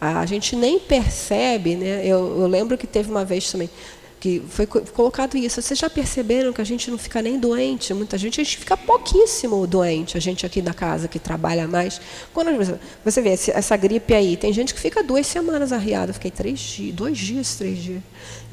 A 0.00 0.24
gente 0.24 0.56
nem 0.56 0.78
percebe, 0.78 1.76
né? 1.76 2.02
Eu, 2.04 2.40
eu 2.40 2.46
lembro 2.46 2.78
que 2.78 2.86
teve 2.86 3.10
uma 3.10 3.24
vez 3.24 3.50
também 3.50 3.68
que 4.20 4.42
foi 4.50 4.66
colocado 4.66 5.36
isso. 5.38 5.62
Vocês 5.62 5.78
já 5.78 5.88
perceberam 5.88 6.52
que 6.52 6.60
a 6.60 6.64
gente 6.64 6.90
não 6.90 6.98
fica 6.98 7.22
nem 7.22 7.40
doente? 7.40 7.94
Muita 7.94 8.18
gente, 8.18 8.38
a 8.38 8.44
gente 8.44 8.58
fica 8.58 8.76
pouquíssimo 8.76 9.66
doente, 9.66 10.18
a 10.18 10.20
gente 10.20 10.44
aqui 10.44 10.60
da 10.60 10.74
casa 10.74 11.08
que 11.08 11.18
trabalha 11.18 11.66
mais. 11.66 11.98
Quando 12.34 12.50
você 13.02 13.22
vê 13.22 13.30
essa 13.30 13.76
gripe 13.78 14.12
aí, 14.12 14.36
tem 14.36 14.52
gente 14.52 14.74
que 14.74 14.80
fica 14.80 15.02
duas 15.02 15.26
semanas 15.26 15.72
arriada. 15.72 16.12
Fiquei 16.12 16.30
três 16.30 16.60
dias, 16.60 16.94
dois 16.94 17.16
dias, 17.16 17.54
três 17.54 17.78
dias, 17.78 18.02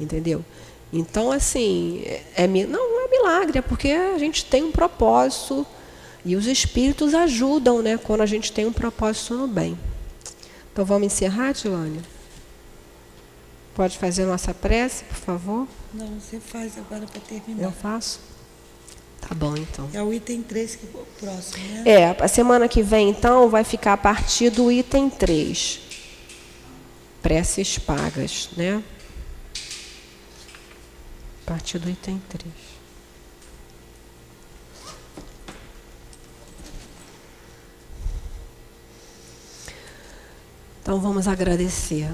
entendeu? 0.00 0.42
Então, 0.90 1.30
assim, 1.30 2.02
é, 2.34 2.46
não, 2.46 2.90
não 2.90 3.04
é 3.04 3.10
milagre, 3.10 3.58
é 3.58 3.62
porque 3.62 3.90
a 3.90 4.16
gente 4.16 4.46
tem 4.46 4.64
um 4.64 4.72
propósito 4.72 5.66
e 6.24 6.34
os 6.34 6.46
espíritos 6.46 7.12
ajudam, 7.12 7.82
né, 7.82 7.98
quando 7.98 8.22
a 8.22 8.26
gente 8.26 8.50
tem 8.50 8.64
um 8.64 8.72
propósito 8.72 9.34
no 9.34 9.46
bem. 9.46 9.78
Então, 10.72 10.86
vamos 10.86 11.06
encerrar, 11.06 11.52
Tilane? 11.52 12.00
Pode 13.78 13.96
fazer 13.96 14.24
nossa 14.24 14.52
prece, 14.52 15.04
por 15.04 15.14
favor? 15.14 15.68
Não, 15.94 16.18
você 16.18 16.40
faz 16.40 16.76
agora 16.76 17.06
para 17.06 17.20
terminar. 17.20 17.62
Eu 17.62 17.70
faço? 17.70 18.18
Tá 19.20 19.32
bom, 19.32 19.56
então. 19.56 19.88
É 19.94 20.02
o 20.02 20.12
item 20.12 20.42
3 20.42 20.74
que 20.74 20.84
é 20.84 21.00
o 21.00 21.06
próximo, 21.20 21.64
né? 21.64 21.82
É, 21.86 22.16
a 22.20 22.26
semana 22.26 22.66
que 22.66 22.82
vem, 22.82 23.08
então, 23.08 23.48
vai 23.48 23.62
ficar 23.62 23.92
a 23.92 23.96
partir 23.96 24.50
do 24.50 24.72
item 24.72 25.08
3. 25.08 25.78
Preces 27.22 27.78
pagas, 27.78 28.48
né? 28.56 28.82
A 31.46 31.50
partir 31.52 31.78
do 31.78 31.88
item 31.88 32.20
3. 32.28 32.52
Então 40.82 40.98
vamos 40.98 41.28
agradecer. 41.28 42.10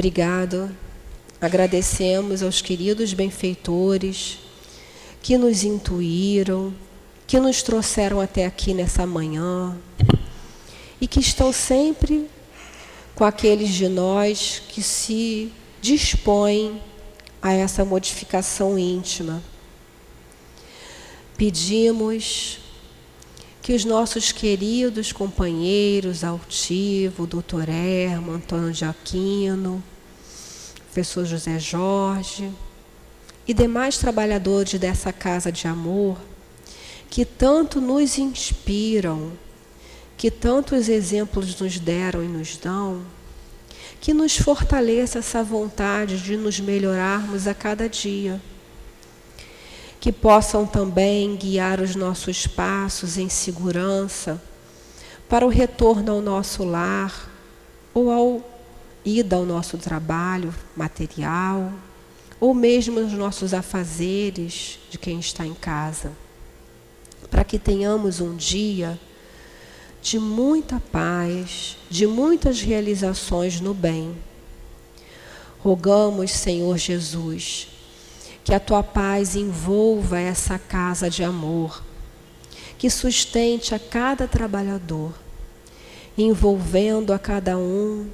Obrigado. 0.00 0.74
Agradecemos 1.38 2.42
aos 2.42 2.62
queridos 2.62 3.12
benfeitores 3.12 4.38
que 5.20 5.36
nos 5.36 5.62
intuíram, 5.62 6.72
que 7.26 7.38
nos 7.38 7.62
trouxeram 7.62 8.18
até 8.18 8.46
aqui 8.46 8.72
nessa 8.72 9.06
manhã 9.06 9.76
e 10.98 11.06
que 11.06 11.20
estão 11.20 11.52
sempre 11.52 12.30
com 13.14 13.26
aqueles 13.26 13.68
de 13.68 13.90
nós 13.90 14.62
que 14.70 14.82
se 14.82 15.52
dispõem 15.82 16.80
a 17.42 17.52
essa 17.52 17.84
modificação 17.84 18.78
íntima. 18.78 19.42
Pedimos 21.36 22.58
que 23.60 23.74
os 23.74 23.84
nossos 23.84 24.32
queridos 24.32 25.12
companheiros 25.12 26.24
Altivo, 26.24 27.26
Doutor 27.26 27.68
Herman, 27.68 28.36
Antônio 28.36 28.72
de 28.72 28.86
Aquino, 28.86 29.84
professor 30.90 31.24
José 31.24 31.56
Jorge 31.60 32.50
e 33.46 33.54
demais 33.54 33.96
trabalhadores 33.96 34.78
dessa 34.80 35.12
casa 35.12 35.52
de 35.52 35.68
amor 35.68 36.18
que 37.08 37.24
tanto 37.24 37.80
nos 37.80 38.18
inspiram, 38.18 39.30
que 40.16 40.32
tantos 40.32 40.88
exemplos 40.88 41.58
nos 41.60 41.78
deram 41.78 42.24
e 42.24 42.26
nos 42.26 42.56
dão, 42.56 43.02
que 44.00 44.12
nos 44.12 44.36
fortaleça 44.36 45.20
essa 45.20 45.44
vontade 45.44 46.20
de 46.20 46.36
nos 46.36 46.58
melhorarmos 46.58 47.46
a 47.46 47.54
cada 47.54 47.88
dia 47.88 48.40
que 50.00 50.10
possam 50.10 50.66
também 50.66 51.36
guiar 51.36 51.78
os 51.80 51.94
nossos 51.94 52.48
passos 52.48 53.16
em 53.16 53.28
segurança 53.28 54.42
para 55.28 55.46
o 55.46 55.48
retorno 55.48 56.10
ao 56.10 56.20
nosso 56.20 56.64
lar 56.64 57.30
ou 57.92 58.10
ao 58.10 58.49
ida 59.04 59.36
ao 59.36 59.44
nosso 59.44 59.78
trabalho 59.78 60.54
material 60.76 61.72
ou 62.40 62.54
mesmo 62.54 63.00
nos 63.00 63.12
nossos 63.12 63.52
afazeres 63.52 64.78
de 64.88 64.98
quem 64.98 65.20
está 65.20 65.46
em 65.46 65.52
casa, 65.52 66.12
para 67.30 67.44
que 67.44 67.58
tenhamos 67.58 68.20
um 68.20 68.34
dia 68.34 68.98
de 70.00 70.18
muita 70.18 70.80
paz, 70.80 71.76
de 71.90 72.06
muitas 72.06 72.62
realizações 72.62 73.60
no 73.60 73.74
bem. 73.74 74.16
Rogamos, 75.58 76.30
Senhor 76.30 76.78
Jesus, 76.78 77.68
que 78.42 78.54
a 78.54 78.58
tua 78.58 78.82
paz 78.82 79.36
envolva 79.36 80.18
essa 80.18 80.58
casa 80.58 81.10
de 81.10 81.22
amor, 81.22 81.84
que 82.78 82.88
sustente 82.88 83.74
a 83.74 83.78
cada 83.78 84.26
trabalhador, 84.26 85.12
envolvendo 86.16 87.12
a 87.12 87.18
cada 87.18 87.58
um, 87.58 88.08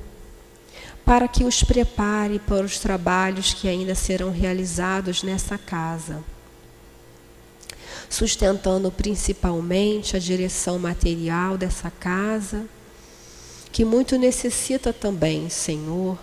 para 1.06 1.26
que 1.26 1.44
os 1.44 1.62
prepare 1.62 2.38
para 2.38 2.66
os 2.66 2.78
trabalhos 2.78 3.54
que 3.54 3.66
ainda 3.66 3.94
serão 3.94 4.30
realizados 4.30 5.22
nessa 5.22 5.56
casa, 5.56 6.22
sustentando 8.10 8.92
principalmente 8.92 10.14
a 10.16 10.18
direção 10.18 10.78
material 10.78 11.56
dessa 11.56 11.90
casa, 11.90 12.66
que 13.72 13.86
muito 13.86 14.18
necessita 14.18 14.92
também, 14.92 15.48
Senhor 15.48 16.18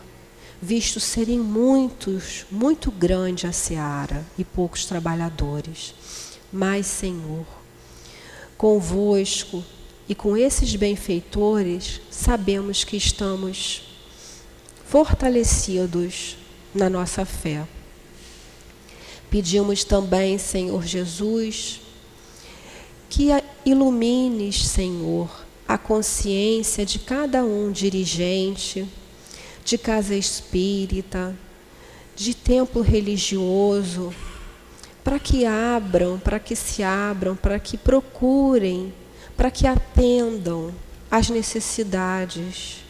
visto 0.64 0.98
serem 0.98 1.40
muitos, 1.40 2.46
muito 2.50 2.90
grande 2.90 3.46
a 3.46 3.52
seara 3.52 4.26
e 4.38 4.46
poucos 4.46 4.86
trabalhadores. 4.86 5.94
Mas, 6.54 6.86
Senhor, 6.86 7.46
convosco 8.58 9.62
e 10.08 10.16
com 10.16 10.38
esses 10.38 10.74
benfeitores, 10.78 12.00
sabemos 12.10 12.86
que 12.86 12.96
estamos 12.96 13.93
fortalecidos 14.94 16.38
na 16.72 16.88
nossa 16.88 17.26
fé. 17.26 17.66
Pedimos 19.28 19.84
também, 19.84 20.38
Senhor 20.38 20.86
Jesus, 20.86 21.82
que 23.10 23.30
ilumines, 23.66 24.64
Senhor, 24.64 25.46
a 25.68 25.80
consciência 25.80 26.86
de 26.86 27.00
cada 27.00 27.44
um 27.44 27.72
dirigente 27.72 28.88
de 29.66 29.80
casa 29.80 30.14
espírita, 30.14 31.36
de 32.16 32.36
templo 32.36 32.84
religioso, 32.84 34.14
para 35.04 35.18
que 35.18 35.44
abram, 35.44 36.20
para 36.20 36.38
que 36.38 36.56
se 36.56 36.84
abram, 36.84 37.36
para 37.36 37.58
que 37.58 37.78
procurem, 37.78 38.94
para 39.36 39.50
que 39.50 39.66
atendam 39.66 40.72
às 41.10 41.32
necessidades. 41.32 42.83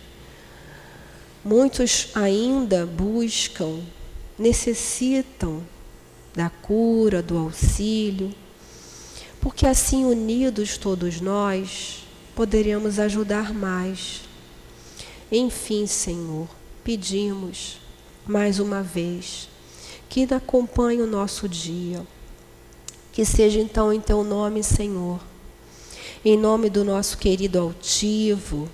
Muitos 1.45 2.09
ainda 2.15 2.85
buscam, 2.85 3.81
necessitam 4.39 5.61
da 6.33 6.49
cura, 6.49 7.21
do 7.21 7.37
auxílio, 7.37 8.33
porque 9.41 9.67
assim 9.67 10.05
unidos 10.05 10.77
todos 10.77 11.19
nós 11.19 12.05
poderemos 12.33 12.97
ajudar 12.97 13.53
mais. 13.53 14.21
Enfim, 15.31 15.85
Senhor, 15.85 16.47
pedimos 16.83 17.77
mais 18.25 18.59
uma 18.59 18.81
vez 18.81 19.49
que 20.07 20.33
acompanhe 20.33 21.01
o 21.01 21.07
nosso 21.07 21.49
dia. 21.49 22.05
Que 23.11 23.25
seja 23.25 23.59
então 23.59 23.91
em 23.91 23.99
teu 23.99 24.23
nome, 24.23 24.63
Senhor. 24.63 25.19
Em 26.23 26.37
nome 26.37 26.69
do 26.69 26.83
nosso 26.83 27.17
querido 27.17 27.59
altivo, 27.59 28.69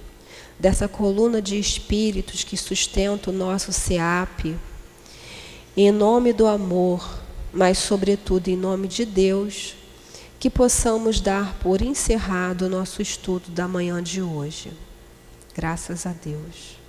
dessa 0.60 0.88
coluna 0.88 1.41
de 1.41 1.57
espíritos 1.57 2.43
que 2.43 2.57
sustenta 2.57 3.30
o 3.30 3.34
nosso 3.34 3.72
SEAP, 3.72 4.57
em 5.78 5.91
nome 5.91 6.34
do 6.34 6.45
amor, 6.45 7.22
mas 7.53 7.78
sobretudo 7.78 8.49
em 8.49 8.57
nome 8.57 8.88
de 8.88 9.05
Deus, 9.05 9.76
que 10.39 10.49
possamos 10.49 11.22
dar 11.22 11.55
por 11.60 11.82
encerrado 11.82 12.64
o 12.64 12.70
nosso 12.70 13.01
estudo 13.01 13.49
da 13.51 13.68
manhã 13.68 14.03
de 14.03 14.22
hoje. 14.22 14.72
Graças 15.55 16.05
a 16.05 16.14
Deus. 16.14 16.80